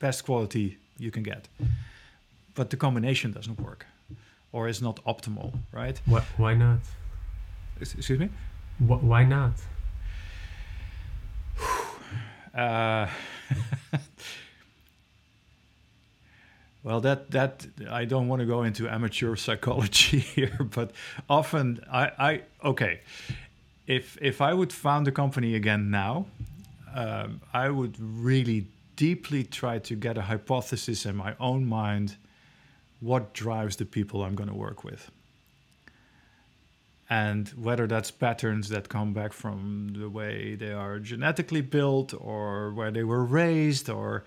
best 0.00 0.24
quality 0.24 0.78
you 0.98 1.10
can 1.12 1.22
get 1.22 1.48
but 2.54 2.70
the 2.70 2.76
combination 2.76 3.30
doesn't 3.32 3.60
work 3.60 3.86
or 4.52 4.68
is 4.68 4.82
not 4.82 5.02
optimal 5.04 5.52
right? 5.72 6.00
Why 6.36 6.54
not? 6.54 6.80
Excuse 7.80 8.18
me? 8.18 8.30
Why 8.78 9.24
not 9.24 9.52
uh, 12.56 13.08
well, 16.82 17.00
that 17.00 17.30
that 17.30 17.66
I 17.90 18.04
don't 18.06 18.28
want 18.28 18.40
to 18.40 18.46
go 18.46 18.62
into 18.62 18.88
amateur 18.88 19.36
psychology 19.36 20.18
here, 20.34 20.58
but 20.74 20.92
often 21.28 21.80
I, 21.90 22.10
I 22.18 22.42
okay, 22.64 23.00
if 23.86 24.16
if 24.20 24.40
I 24.40 24.54
would 24.54 24.72
found 24.72 25.06
a 25.06 25.12
company 25.12 25.54
again 25.54 25.90
now, 25.90 26.26
um, 26.94 27.40
I 27.52 27.68
would 27.68 27.96
really 28.00 28.66
deeply 28.96 29.44
try 29.44 29.78
to 29.78 29.94
get 29.94 30.16
a 30.16 30.22
hypothesis 30.22 31.04
in 31.04 31.14
my 31.14 31.34
own 31.38 31.66
mind 31.66 32.16
what 33.00 33.34
drives 33.34 33.76
the 33.76 33.84
people 33.84 34.24
I'm 34.24 34.34
going 34.34 34.48
to 34.48 34.54
work 34.54 34.82
with 34.82 35.10
and 37.08 37.48
whether 37.50 37.86
that's 37.86 38.10
patterns 38.10 38.68
that 38.68 38.88
come 38.88 39.12
back 39.12 39.32
from 39.32 39.94
the 39.96 40.08
way 40.08 40.54
they 40.56 40.72
are 40.72 40.98
genetically 40.98 41.60
built 41.60 42.12
or 42.18 42.72
where 42.72 42.90
they 42.90 43.04
were 43.04 43.24
raised 43.24 43.88
or 43.88 44.24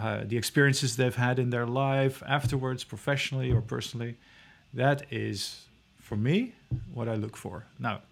uh, 0.00 0.22
the 0.24 0.36
experiences 0.36 0.96
they've 0.96 1.16
had 1.16 1.38
in 1.38 1.50
their 1.50 1.66
life 1.66 2.22
afterwards 2.26 2.84
professionally 2.84 3.52
or 3.52 3.60
personally 3.60 4.16
that 4.74 5.04
is 5.10 5.66
for 6.00 6.16
me 6.16 6.52
what 6.92 7.08
i 7.08 7.14
look 7.14 7.36
for. 7.36 7.64
Now 7.78 8.02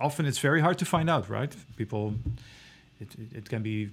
often 0.00 0.26
it's 0.26 0.38
very 0.38 0.60
hard 0.60 0.78
to 0.78 0.84
find 0.84 1.10
out 1.10 1.28
right? 1.28 1.54
People 1.76 2.14
it, 3.00 3.08
it, 3.14 3.36
it 3.38 3.48
can 3.48 3.62
be 3.62 3.90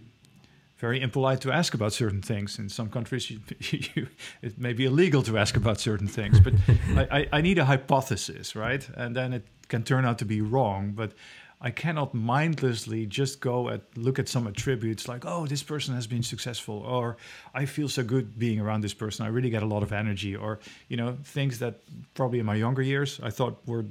very 0.77 1.01
impolite 1.01 1.41
to 1.41 1.51
ask 1.51 1.73
about 1.73 1.93
certain 1.93 2.21
things. 2.21 2.59
In 2.59 2.69
some 2.69 2.89
countries, 2.89 3.29
you, 3.31 3.39
you, 3.69 4.07
it 4.41 4.57
may 4.57 4.73
be 4.73 4.85
illegal 4.85 5.23
to 5.23 5.37
ask 5.37 5.57
about 5.57 5.79
certain 5.79 6.07
things. 6.07 6.39
But 6.39 6.53
I, 6.95 7.19
I, 7.19 7.27
I, 7.33 7.41
need 7.41 7.57
a 7.57 7.65
hypothesis, 7.65 8.55
right? 8.55 8.87
And 8.95 9.15
then 9.15 9.33
it 9.33 9.45
can 9.67 9.83
turn 9.83 10.05
out 10.05 10.19
to 10.19 10.25
be 10.25 10.41
wrong. 10.41 10.91
But 10.91 11.13
I 11.59 11.71
cannot 11.71 12.13
mindlessly 12.13 13.07
just 13.07 13.39
go 13.39 13.69
and 13.69 13.81
look 13.95 14.19
at 14.19 14.29
some 14.29 14.45
attributes 14.45 15.07
like, 15.07 15.25
oh, 15.25 15.47
this 15.47 15.63
person 15.63 15.95
has 15.95 16.05
been 16.05 16.21
successful, 16.21 16.83
or 16.87 17.17
I 17.55 17.65
feel 17.65 17.89
so 17.89 18.03
good 18.03 18.37
being 18.37 18.59
around 18.59 18.81
this 18.81 18.93
person. 18.93 19.25
I 19.25 19.29
really 19.29 19.49
get 19.49 19.63
a 19.63 19.65
lot 19.65 19.81
of 19.81 19.91
energy, 19.91 20.35
or 20.35 20.59
you 20.87 20.97
know, 20.97 21.17
things 21.23 21.57
that 21.57 21.81
probably 22.13 22.37
in 22.37 22.45
my 22.45 22.53
younger 22.53 22.83
years 22.83 23.19
I 23.23 23.31
thought 23.31 23.57
were 23.65 23.85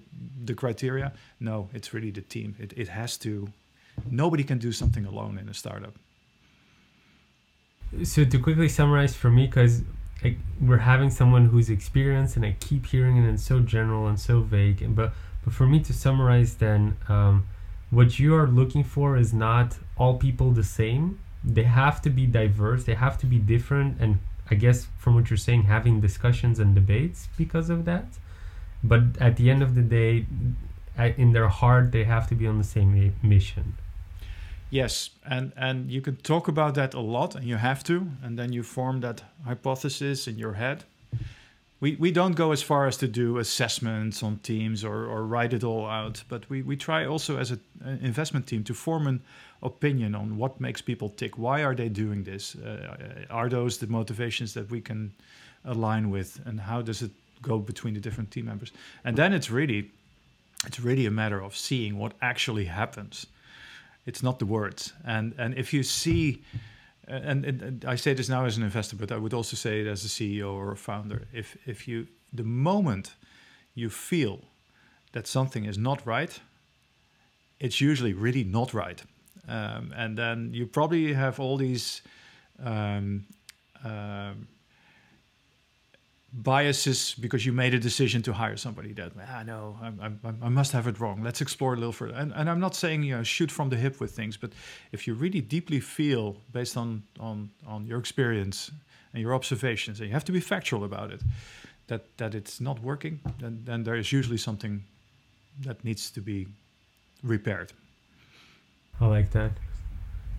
the 0.45 0.55
criteria. 0.55 1.13
No, 1.41 1.69
it's 1.75 1.93
really 1.93 2.13
the 2.13 2.21
team. 2.21 2.55
It, 2.61 2.73
it 2.77 2.89
has 2.89 3.17
to. 3.19 3.49
Nobody 4.09 4.45
can 4.45 4.59
do 4.59 4.71
something 4.71 5.05
alone 5.05 5.39
in 5.39 5.49
a 5.49 5.55
startup 5.55 5.95
so 8.05 8.25
to 8.25 8.39
quickly 8.39 8.69
summarize 8.69 9.15
for 9.15 9.31
me 9.31 9.47
because 9.47 9.83
we're 10.61 10.79
having 10.79 11.11
someone 11.11 11.47
who's 11.47 11.71
experienced 11.71 12.37
and 12.37 12.45
i 12.45 12.57
keep 12.59 12.87
hearing 12.87 13.17
it 13.17 13.29
and 13.29 13.39
so 13.39 13.61
general 13.61 14.07
and 14.07 14.19
so 14.19 14.41
vague 14.41 14.83
and, 14.83 14.97
but 14.97 15.13
but 15.45 15.55
for 15.55 15.67
me 15.67 15.79
to 15.79 15.93
summarize 15.93 16.55
then 16.57 16.97
um, 17.09 17.47
what 17.91 18.19
you 18.19 18.35
are 18.35 18.49
looking 18.49 18.83
for 18.83 19.17
is 19.17 19.33
not 19.33 19.79
all 19.97 20.19
people 20.19 20.51
the 20.51 20.65
same. 20.65 21.21
They 21.45 21.63
have 21.63 22.03
to 22.03 22.11
be 22.11 22.27
diverse. 22.27 22.85
They 22.85 22.95
have 22.95 23.17
to 23.19 23.27
be 23.27 23.39
different 23.39 24.01
and 24.01 24.19
i 24.51 24.55
guess 24.55 24.87
from 24.99 25.15
what 25.17 25.29
you're 25.29 25.37
saying 25.37 25.65
having 25.65 26.01
discussions 26.01 26.59
and 26.59 26.75
debates 26.75 27.29
because 27.37 27.71
of 27.71 27.85
that. 27.85 28.07
But 28.83 29.03
at 29.21 29.37
the 29.37 29.51
end 29.51 29.63
of 29.63 29.75
the 29.75 29.83
day 29.83 30.27
in 31.17 31.33
their 31.33 31.49
heart 31.49 31.93
they 31.93 32.05
have 32.05 32.29
to 32.29 32.35
be 32.35 32.47
on 32.47 32.59
the 32.59 32.65
same 32.65 33.15
mission 33.23 33.75
Yes, 34.71 35.11
and 35.25 35.53
and 35.57 35.91
you 35.91 36.01
can 36.01 36.17
talk 36.17 36.49
about 36.49 36.75
that 36.75 36.95
a 36.95 37.01
lot, 37.01 37.37
and 37.37 37.45
you 37.45 37.57
have 37.57 37.85
to, 37.85 38.09
and 38.23 38.37
then 38.37 38.53
you 38.53 38.63
form 38.65 39.01
that 39.01 39.23
hypothesis 39.45 40.27
in 40.27 40.39
your 40.39 40.55
head. 40.55 40.85
We 41.81 41.97
we 41.97 42.11
don't 42.11 42.35
go 42.37 42.53
as 42.53 42.63
far 42.63 42.87
as 42.87 42.97
to 42.97 43.07
do 43.07 43.39
assessments 43.39 44.23
on 44.23 44.39
teams 44.39 44.85
or 44.85 45.07
or 45.07 45.25
write 45.25 45.53
it 45.53 45.63
all 45.63 45.87
out, 45.87 46.25
but 46.29 46.51
we 46.51 46.63
we 46.63 46.77
try 46.77 47.07
also 47.07 47.39
as 47.39 47.53
a, 47.53 47.59
an 47.85 48.01
investment 48.03 48.47
team 48.47 48.65
to 48.65 48.75
form 48.75 49.07
an 49.07 49.21
opinion 49.63 50.15
on 50.15 50.37
what 50.37 50.61
makes 50.61 50.83
people 50.83 51.11
tick. 51.11 51.39
Why 51.39 51.63
are 51.65 51.75
they 51.75 51.89
doing 51.89 52.25
this? 52.25 52.57
Uh, 52.57 53.27
are 53.31 53.49
those 53.49 53.79
the 53.79 53.87
motivations 53.87 54.53
that 54.55 54.71
we 54.71 54.81
can 54.81 55.13
align 55.65 56.11
with, 56.11 56.41
and 56.45 56.61
how 56.61 56.83
does 56.83 57.03
it 57.03 57.11
go 57.41 57.59
between 57.59 57.95
the 57.95 58.01
different 58.01 58.31
team 58.31 58.47
members? 58.47 58.73
And 59.05 59.17
then 59.17 59.33
it's 59.33 59.51
really 59.51 59.91
it's 60.67 60.81
really 60.81 61.07
a 61.07 61.11
matter 61.11 61.41
of 61.45 61.55
seeing 61.55 61.99
what 61.99 62.15
actually 62.21 62.65
happens 62.67 63.27
it's 64.07 64.23
not 64.23 64.39
the 64.39 64.47
words. 64.47 64.93
And 65.05 65.35
and 65.39 65.55
if 65.55 65.73
you 65.73 65.83
see, 65.83 66.43
and, 67.09 67.45
and, 67.45 67.85
I 67.85 67.97
say 67.97 68.15
this 68.15 68.29
now 68.29 68.47
as 68.47 68.57
an 68.57 68.63
investor, 68.63 68.97
but 68.97 69.13
I 69.13 69.17
would 69.17 69.35
also 69.35 69.57
say 69.57 69.81
it 69.81 69.87
as 69.87 70.05
a 70.05 70.09
CEO 70.09 70.53
or 70.55 70.73
a 70.73 70.77
founder. 70.77 71.27
If 71.33 71.57
if 71.67 71.89
you 71.89 72.07
the 72.33 72.45
moment 72.45 73.17
you 73.75 73.91
feel 73.91 74.39
that 75.13 75.27
something 75.27 75.67
is 75.67 75.77
not 75.77 76.07
right, 76.07 76.41
it's 77.61 77.81
usually 77.81 78.15
really 78.15 78.45
not 78.45 78.73
right. 78.73 79.03
Um, 79.49 79.93
and 79.97 80.17
then 80.17 80.51
you 80.53 80.67
probably 80.67 81.15
have 81.15 81.41
all 81.41 81.57
these 81.57 82.03
um, 82.65 83.27
um, 83.85 84.49
biases 86.37 87.15
because 87.19 87.47
you 87.47 87.53
made 87.53 87.73
a 87.73 87.79
decision 87.79 88.21
to 88.23 88.33
hire 88.33 88.57
somebody 88.57 88.93
that 88.93 89.13
ah 89.19 89.43
I, 89.83 90.07
I, 90.07 90.35
I 90.43 90.49
must 90.51 90.73
have 90.73 90.87
it 90.87 91.01
wrong. 91.01 91.23
Let's 91.23 91.41
explore 91.41 91.73
a 91.73 91.77
little 91.77 91.93
further. 91.93 92.15
And, 92.15 92.33
and 92.33 92.51
i'm 92.51 92.61
not 92.61 92.75
saying 92.75 93.03
you 93.05 93.17
know 93.17 93.23
shoot 93.23 93.51
from 93.51 93.71
the 93.71 93.77
hip 93.77 94.01
with 94.01 94.11
things 94.11 94.37
but 94.37 94.53
if 94.93 95.07
you 95.07 95.15
really 95.15 95.41
deeply 95.41 95.81
feel 95.81 96.37
based 96.53 96.77
on 96.77 97.03
on 97.19 97.51
on 97.67 97.87
your 97.87 97.99
experience 97.99 98.71
and 99.13 99.23
your 99.23 99.35
observations 99.35 100.01
and 100.01 100.09
you 100.09 100.13
have 100.13 100.25
to 100.25 100.33
be 100.33 100.41
factual 100.41 100.85
about 100.85 101.11
it 101.11 101.23
that 101.87 102.03
that 102.19 102.35
it's 102.35 102.61
not 102.61 102.83
working 102.83 103.21
then 103.39 103.63
then 103.65 103.85
there 103.85 103.97
is 103.97 104.13
usually 104.13 104.39
something 104.39 104.85
that 105.65 105.83
needs 105.85 106.11
to 106.11 106.21
be 106.21 106.47
repaired. 107.23 107.73
I 109.01 109.07
like 109.07 109.31
that. 109.31 109.53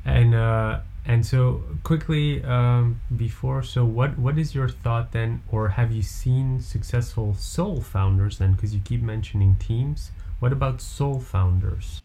And 0.06 0.36
uh 0.36 0.82
and 1.08 1.26
so 1.26 1.64
quickly 1.84 2.44
um, 2.44 3.00
before, 3.16 3.64
so 3.64 3.86
what 3.86 4.20
what 4.20 4.38
is 4.38 4.54
your 4.54 4.68
thought 4.68 5.14
then, 5.14 5.42
or 5.50 5.70
have 5.70 5.90
you 5.90 6.02
seen 6.02 6.60
successful 6.60 7.34
sole 7.34 7.80
founders 7.80 8.40
then? 8.40 8.52
Because 8.52 8.74
you 8.76 8.82
keep 8.84 9.02
mentioning 9.02 9.56
teams. 9.56 10.12
What 10.40 10.52
about 10.52 10.82
sole 10.82 11.22
founders? 11.22 12.02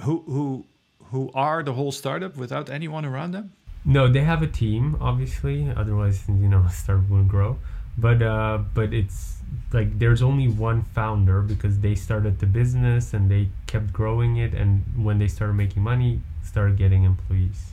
Who 0.00 0.24
who 0.26 0.64
who 1.12 1.30
are 1.32 1.62
the 1.62 1.74
whole 1.74 1.92
startup 1.92 2.36
without 2.36 2.68
anyone 2.68 3.04
around 3.04 3.30
them? 3.30 3.52
No, 3.84 4.08
they 4.08 4.22
have 4.22 4.42
a 4.42 4.48
team, 4.48 4.96
obviously. 5.00 5.70
Otherwise, 5.76 6.24
you 6.28 6.48
know, 6.48 6.66
startup 6.72 7.08
won't 7.08 7.28
grow. 7.28 7.56
But 7.96 8.20
uh, 8.20 8.58
but 8.74 8.92
it's 8.92 9.38
like 9.72 9.96
there's 9.96 10.22
only 10.22 10.48
one 10.48 10.82
founder 10.82 11.40
because 11.40 11.78
they 11.78 11.94
started 11.94 12.40
the 12.40 12.46
business 12.46 13.14
and 13.14 13.30
they 13.30 13.48
kept 13.68 13.92
growing 13.92 14.38
it, 14.38 14.54
and 14.54 14.82
when 14.96 15.18
they 15.18 15.28
started 15.28 15.54
making 15.54 15.84
money, 15.84 16.20
start 16.44 16.76
getting 16.76 17.04
employees? 17.04 17.72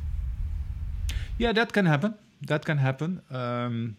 Yeah, 1.38 1.54
that 1.54 1.74
can 1.74 1.86
happen. 1.86 2.16
That 2.42 2.66
can 2.66 2.78
happen. 2.78 3.22
Um, 3.32 3.96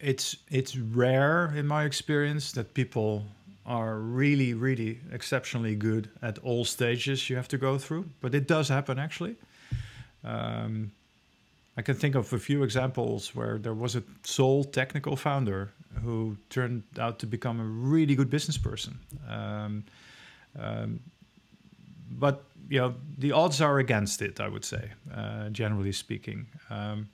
it's 0.00 0.36
it's 0.50 0.76
rare 0.76 1.52
in 1.56 1.66
my 1.66 1.84
experience 1.84 2.52
that 2.52 2.74
people 2.74 3.24
are 3.64 3.98
really 3.98 4.54
really 4.54 4.98
exceptionally 5.12 5.76
good 5.76 6.08
at 6.20 6.38
all 6.38 6.64
stages 6.64 7.30
you 7.30 7.36
have 7.36 7.48
to 7.48 7.58
go 7.58 7.78
through, 7.78 8.06
but 8.20 8.34
it 8.34 8.48
does 8.48 8.68
happen 8.68 8.98
actually. 8.98 9.36
Um, 10.24 10.90
I 11.76 11.82
can 11.82 11.94
think 11.94 12.14
of 12.14 12.32
a 12.32 12.38
few 12.38 12.64
examples 12.64 13.34
where 13.34 13.58
there 13.58 13.74
was 13.74 13.96
a 13.96 14.02
sole 14.24 14.64
technical 14.64 15.16
founder 15.16 15.70
who 16.02 16.36
turned 16.50 16.82
out 16.98 17.18
to 17.20 17.26
become 17.26 17.60
a 17.60 17.64
really 17.64 18.14
good 18.14 18.28
business 18.28 18.58
person. 18.58 18.98
Um, 19.28 19.84
um, 20.58 21.00
but 22.10 22.44
you 22.72 22.78
know, 22.80 22.94
the 23.18 23.32
odds 23.32 23.60
are 23.60 23.78
against 23.78 24.22
it. 24.22 24.40
I 24.40 24.48
would 24.48 24.64
say, 24.64 24.84
uh, 25.14 25.50
generally 25.50 25.92
speaking. 25.92 26.46
Um, 26.70 27.10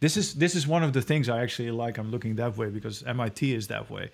this 0.00 0.18
is 0.18 0.34
this 0.34 0.54
is 0.54 0.66
one 0.66 0.82
of 0.84 0.92
the 0.92 1.00
things 1.00 1.28
I 1.30 1.42
actually 1.42 1.70
like. 1.70 1.96
I'm 1.96 2.10
looking 2.10 2.36
that 2.36 2.58
way 2.58 2.68
because 2.68 3.02
MIT 3.04 3.54
is 3.54 3.68
that 3.68 3.90
way. 3.90 4.10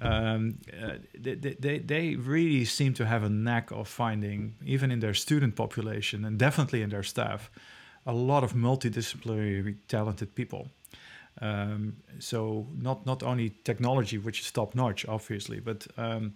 Um, 0.00 0.58
uh, 0.82 0.94
they, 1.20 1.34
they 1.34 1.78
they 1.80 2.16
really 2.16 2.64
seem 2.64 2.94
to 2.94 3.04
have 3.04 3.24
a 3.24 3.28
knack 3.28 3.72
of 3.72 3.88
finding, 3.88 4.54
even 4.64 4.90
in 4.90 5.00
their 5.00 5.14
student 5.14 5.54
population 5.54 6.24
and 6.24 6.38
definitely 6.38 6.80
in 6.80 6.88
their 6.88 7.02
staff, 7.02 7.50
a 8.06 8.14
lot 8.14 8.42
of 8.42 8.54
multidisciplinary 8.54 9.76
talented 9.86 10.34
people. 10.34 10.68
Um, 11.42 11.96
so 12.20 12.66
not 12.80 13.04
not 13.04 13.22
only 13.22 13.50
technology, 13.64 14.16
which 14.16 14.40
is 14.40 14.50
top 14.50 14.74
notch, 14.74 15.04
obviously, 15.06 15.60
but 15.60 15.86
um, 15.98 16.34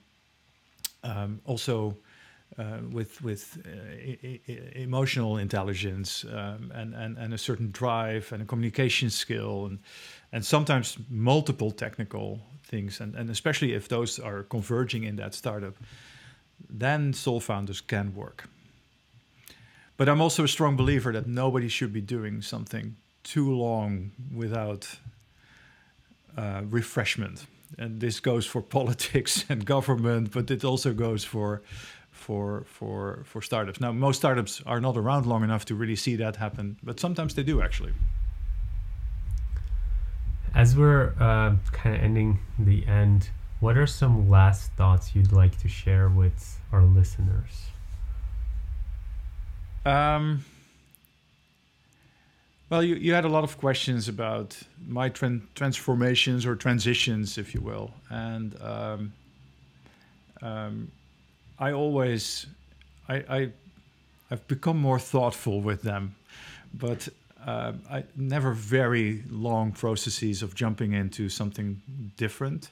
um, 1.03 1.41
also 1.47 1.97
uh, 2.59 2.79
with 2.91 3.23
with 3.23 3.59
uh, 3.67 4.79
emotional 4.79 5.37
intelligence 5.37 6.25
um, 6.25 6.73
and, 6.75 6.95
and 6.95 7.19
and 7.19 7.35
a 7.35 7.39
certain 7.39 7.71
drive 7.71 8.33
and 8.33 8.43
a 8.43 8.47
communication 8.47 9.11
skill 9.11 9.67
and 9.67 9.79
and 10.33 10.45
sometimes 10.45 10.99
multiple 11.11 11.71
technical 11.71 12.41
things 12.65 13.01
and 13.01 13.15
and 13.15 13.31
especially 13.31 13.75
if 13.75 13.89
those 13.89 14.19
are 14.19 14.43
converging 14.45 15.05
in 15.05 15.17
that 15.17 15.35
startup, 15.35 15.75
then 16.71 17.13
sole 17.13 17.41
founders 17.41 17.81
can 17.81 18.15
work. 18.15 18.49
But 19.97 20.09
I'm 20.09 20.21
also 20.21 20.45
a 20.45 20.49
strong 20.49 20.77
believer 20.77 21.13
that 21.13 21.27
nobody 21.27 21.69
should 21.69 21.93
be 21.93 22.03
doing 22.03 22.43
something 22.43 22.97
too 23.23 23.51
long 23.55 24.13
without 24.35 24.99
uh, 26.37 26.63
refreshment. 26.71 27.47
And 27.79 28.01
this 28.01 28.21
goes 28.21 28.47
for 28.47 28.63
politics 28.79 29.45
and 29.49 29.65
government, 29.65 30.33
but 30.33 30.51
it 30.51 30.65
also 30.65 30.93
goes 30.93 31.25
for 31.25 31.63
for 32.27 32.65
for 32.67 33.23
for 33.25 33.41
startups. 33.41 33.81
Now, 33.81 33.93
most 33.93 34.17
startups 34.17 34.61
are 34.67 34.81
not 34.81 34.97
around 34.97 35.27
long 35.27 35.45
enough 35.45 35.65
to 35.67 35.75
really 35.77 35.95
see 35.95 36.17
that 36.17 36.35
happen, 36.37 36.77
but 36.83 36.99
sometimes 36.99 37.35
they 37.37 37.45
do 37.45 37.63
actually. 37.63 37.93
As 40.53 40.77
we're 40.77 41.15
uh, 41.21 41.55
kind 41.81 41.95
of 41.95 42.03
ending 42.03 42.41
the 42.59 42.85
end, 42.87 43.31
what 43.61 43.77
are 43.77 43.87
some 43.87 44.29
last 44.29 44.73
thoughts 44.73 45.15
you'd 45.15 45.33
like 45.33 45.57
to 45.59 45.69
share 45.69 46.09
with 46.09 46.59
our 46.73 46.83
listeners? 46.83 47.55
Um, 49.85 50.45
well, 52.71 52.83
you, 52.83 52.97
you 52.97 53.13
had 53.15 53.25
a 53.25 53.29
lot 53.29 53.45
of 53.45 53.57
questions 53.59 54.09
about 54.09 54.59
my 54.89 55.11
tran- 55.11 55.47
transformations 55.55 56.45
or 56.45 56.57
transitions, 56.57 57.39
if 57.39 57.55
you 57.55 57.61
will. 57.61 57.93
And 58.11 58.61
um, 58.61 59.13
um, 60.43 60.91
I 61.59 61.73
always, 61.73 62.47
I, 63.09 63.15
I, 63.29 63.51
I've 64.31 64.47
become 64.49 64.79
more 64.79 64.99
thoughtful 64.99 65.61
with 65.61 65.83
them, 65.83 66.15
but 66.75 67.09
uh, 67.47 67.73
I 67.91 68.05
never 68.17 68.53
very 68.53 69.23
long 69.31 69.73
processes 69.73 70.43
of 70.43 70.55
jumping 70.55 70.93
into 70.93 71.29
something 71.29 71.81
different. 72.17 72.71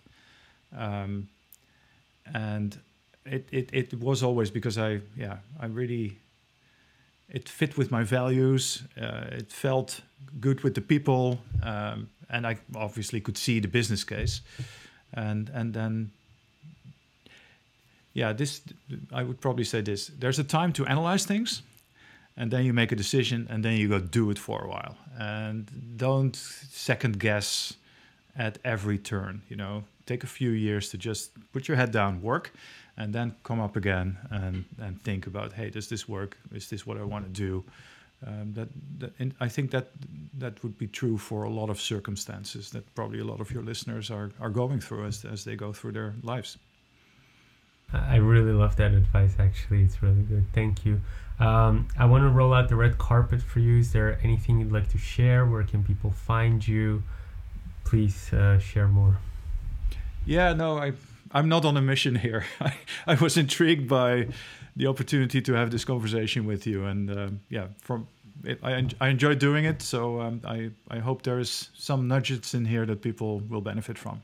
Um, 0.76 1.28
and 2.34 2.78
it, 3.24 3.48
it, 3.52 3.70
it 3.72 3.94
was 4.00 4.22
always 4.22 4.50
because 4.50 4.76
I, 4.76 5.00
yeah, 5.16 5.38
I 5.60 5.66
really 5.66 6.18
it 7.28 7.48
fit 7.48 7.76
with 7.76 7.90
my 7.90 8.04
values. 8.04 8.82
Uh, 9.00 9.24
it 9.32 9.52
felt 9.52 10.02
good 10.40 10.62
with 10.62 10.74
the 10.74 10.80
people, 10.80 11.38
um, 11.62 12.08
and 12.28 12.46
I 12.46 12.58
obviously 12.74 13.20
could 13.20 13.36
see 13.36 13.60
the 13.60 13.68
business 13.68 14.04
case. 14.04 14.40
And 15.12 15.50
and 15.54 15.74
then, 15.74 16.10
yeah, 18.14 18.32
this 18.32 18.62
I 19.12 19.22
would 19.22 19.40
probably 19.40 19.64
say 19.64 19.82
this: 19.82 20.10
there's 20.18 20.38
a 20.38 20.44
time 20.44 20.72
to 20.72 20.86
analyze 20.86 21.26
things, 21.26 21.62
and 22.36 22.50
then 22.50 22.64
you 22.64 22.72
make 22.72 22.92
a 22.92 22.96
decision, 22.96 23.46
and 23.50 23.64
then 23.64 23.76
you 23.76 23.88
go 23.88 23.98
do 23.98 24.30
it 24.30 24.38
for 24.38 24.64
a 24.64 24.68
while, 24.68 24.96
and 25.18 25.70
don't 25.96 26.36
second 26.36 27.18
guess 27.18 27.74
at 28.36 28.58
every 28.64 28.98
turn. 28.98 29.42
You 29.48 29.56
know, 29.56 29.84
take 30.06 30.24
a 30.24 30.26
few 30.26 30.50
years 30.50 30.88
to 30.90 30.98
just 30.98 31.30
put 31.52 31.68
your 31.68 31.76
head 31.76 31.90
down, 31.90 32.22
work, 32.22 32.52
and 32.96 33.12
then 33.12 33.34
come 33.42 33.60
up 33.60 33.76
again 33.76 34.16
and, 34.30 34.64
and 34.80 35.00
think 35.02 35.26
about, 35.26 35.52
hey, 35.52 35.70
does 35.70 35.88
this 35.88 36.08
work? 36.08 36.36
Is 36.52 36.68
this 36.68 36.86
what 36.86 36.96
I 36.96 37.02
want 37.02 37.24
to 37.24 37.30
do? 37.30 37.64
Um, 38.26 38.52
that, 38.54 38.68
that 38.98 39.12
and 39.18 39.34
I 39.40 39.48
think 39.48 39.70
that 39.72 39.88
that 40.38 40.62
would 40.62 40.78
be 40.78 40.86
true 40.86 41.18
for 41.18 41.44
a 41.44 41.50
lot 41.50 41.68
of 41.68 41.80
circumstances 41.80 42.70
that 42.70 42.94
probably 42.94 43.20
a 43.20 43.24
lot 43.24 43.40
of 43.40 43.50
your 43.50 43.62
listeners 43.62 44.10
are, 44.10 44.30
are 44.40 44.50
going 44.50 44.80
through 44.80 45.06
as, 45.06 45.24
as 45.24 45.44
they 45.44 45.56
go 45.56 45.72
through 45.72 45.92
their 45.92 46.14
lives. 46.22 46.56
I 47.92 48.16
really 48.16 48.52
love 48.52 48.76
that 48.76 48.92
advice. 48.92 49.36
Actually, 49.38 49.82
it's 49.82 50.02
really 50.02 50.22
good. 50.22 50.46
Thank 50.52 50.84
you. 50.84 51.00
Um, 51.38 51.88
I 51.98 52.06
want 52.06 52.22
to 52.22 52.28
roll 52.28 52.54
out 52.54 52.68
the 52.68 52.76
red 52.76 52.98
carpet 52.98 53.42
for 53.42 53.60
you. 53.60 53.78
Is 53.78 53.92
there 53.92 54.18
anything 54.22 54.60
you'd 54.60 54.72
like 54.72 54.88
to 54.90 54.98
share? 54.98 55.46
Where 55.46 55.62
can 55.64 55.82
people 55.82 56.10
find 56.10 56.66
you? 56.66 57.02
Please 57.84 58.32
uh, 58.32 58.58
share 58.58 58.88
more. 58.88 59.18
Yeah, 60.26 60.54
no, 60.54 60.78
I 60.78 60.92
I'm 61.32 61.48
not 61.48 61.64
on 61.64 61.76
a 61.76 61.82
mission 61.82 62.14
here. 62.14 62.44
I, 62.60 62.74
I 63.06 63.14
was 63.14 63.36
intrigued 63.36 63.88
by 63.88 64.28
the 64.76 64.86
opportunity 64.86 65.40
to 65.42 65.52
have 65.54 65.70
this 65.70 65.84
conversation 65.84 66.46
with 66.46 66.66
you, 66.66 66.84
and 66.84 67.10
uh, 67.10 67.28
yeah, 67.48 67.66
from 67.80 68.06
it, 68.44 68.60
I 68.62 68.86
I 69.00 69.08
enjoy 69.08 69.34
doing 69.34 69.64
it. 69.64 69.82
So 69.82 70.20
um, 70.20 70.40
I 70.44 70.70
I 70.88 70.98
hope 71.00 71.22
there 71.22 71.38
is 71.38 71.70
some 71.74 72.08
nudges 72.08 72.54
in 72.54 72.64
here 72.64 72.86
that 72.86 73.02
people 73.02 73.40
will 73.40 73.60
benefit 73.60 73.98
from. 73.98 74.22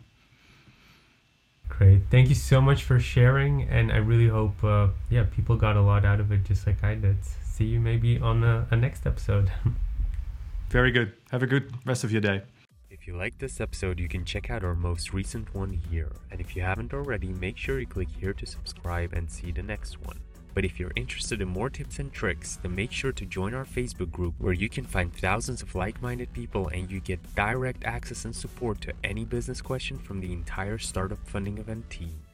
Great, 1.70 2.02
thank 2.10 2.28
you 2.28 2.34
so 2.34 2.60
much 2.60 2.82
for 2.82 3.00
sharing, 3.00 3.62
and 3.62 3.90
I 3.90 3.96
really 3.96 4.28
hope 4.28 4.62
uh, 4.62 4.88
yeah 5.08 5.24
people 5.24 5.56
got 5.56 5.76
a 5.76 5.80
lot 5.80 6.04
out 6.04 6.20
of 6.20 6.30
it, 6.30 6.44
just 6.44 6.66
like 6.66 6.84
I 6.84 6.94
did. 6.94 7.16
See 7.42 7.64
you 7.64 7.80
maybe 7.80 8.18
on 8.18 8.44
a, 8.44 8.66
a 8.70 8.76
next 8.76 9.06
episode. 9.06 9.50
Very 10.68 10.90
good. 10.92 11.12
Have 11.30 11.42
a 11.42 11.46
good 11.46 11.72
rest 11.84 12.04
of 12.04 12.12
your 12.12 12.20
day. 12.20 12.42
If 12.90 13.06
you 13.06 13.16
liked 13.16 13.38
this 13.38 13.60
episode, 13.60 13.98
you 13.98 14.08
can 14.08 14.24
check 14.24 14.50
out 14.50 14.62
our 14.62 14.74
most 14.74 15.12
recent 15.12 15.54
one 15.54 15.72
here. 15.90 16.12
And 16.30 16.40
if 16.40 16.54
you 16.54 16.62
haven't 16.62 16.92
already, 16.92 17.28
make 17.28 17.56
sure 17.56 17.80
you 17.80 17.86
click 17.86 18.08
here 18.20 18.34
to 18.34 18.46
subscribe 18.46 19.12
and 19.12 19.30
see 19.30 19.52
the 19.52 19.62
next 19.62 20.00
one. 20.04 20.20
But 20.54 20.64
if 20.64 20.78
you're 20.78 20.92
interested 20.96 21.40
in 21.40 21.48
more 21.48 21.70
tips 21.70 21.98
and 21.98 22.12
tricks, 22.12 22.58
then 22.62 22.74
make 22.74 22.92
sure 22.92 23.12
to 23.12 23.26
join 23.26 23.54
our 23.54 23.64
Facebook 23.64 24.10
group 24.10 24.34
where 24.38 24.52
you 24.52 24.68
can 24.68 24.84
find 24.84 25.12
thousands 25.12 25.62
of 25.62 25.74
like 25.74 26.02
minded 26.02 26.32
people 26.32 26.68
and 26.68 26.90
you 26.90 27.00
get 27.00 27.34
direct 27.34 27.84
access 27.84 28.24
and 28.24 28.34
support 28.34 28.80
to 28.82 28.92
any 29.04 29.24
business 29.24 29.60
question 29.60 29.98
from 29.98 30.20
the 30.20 30.32
entire 30.32 30.78
startup 30.78 31.26
funding 31.26 31.58
event 31.58 31.88
team. 31.90 32.29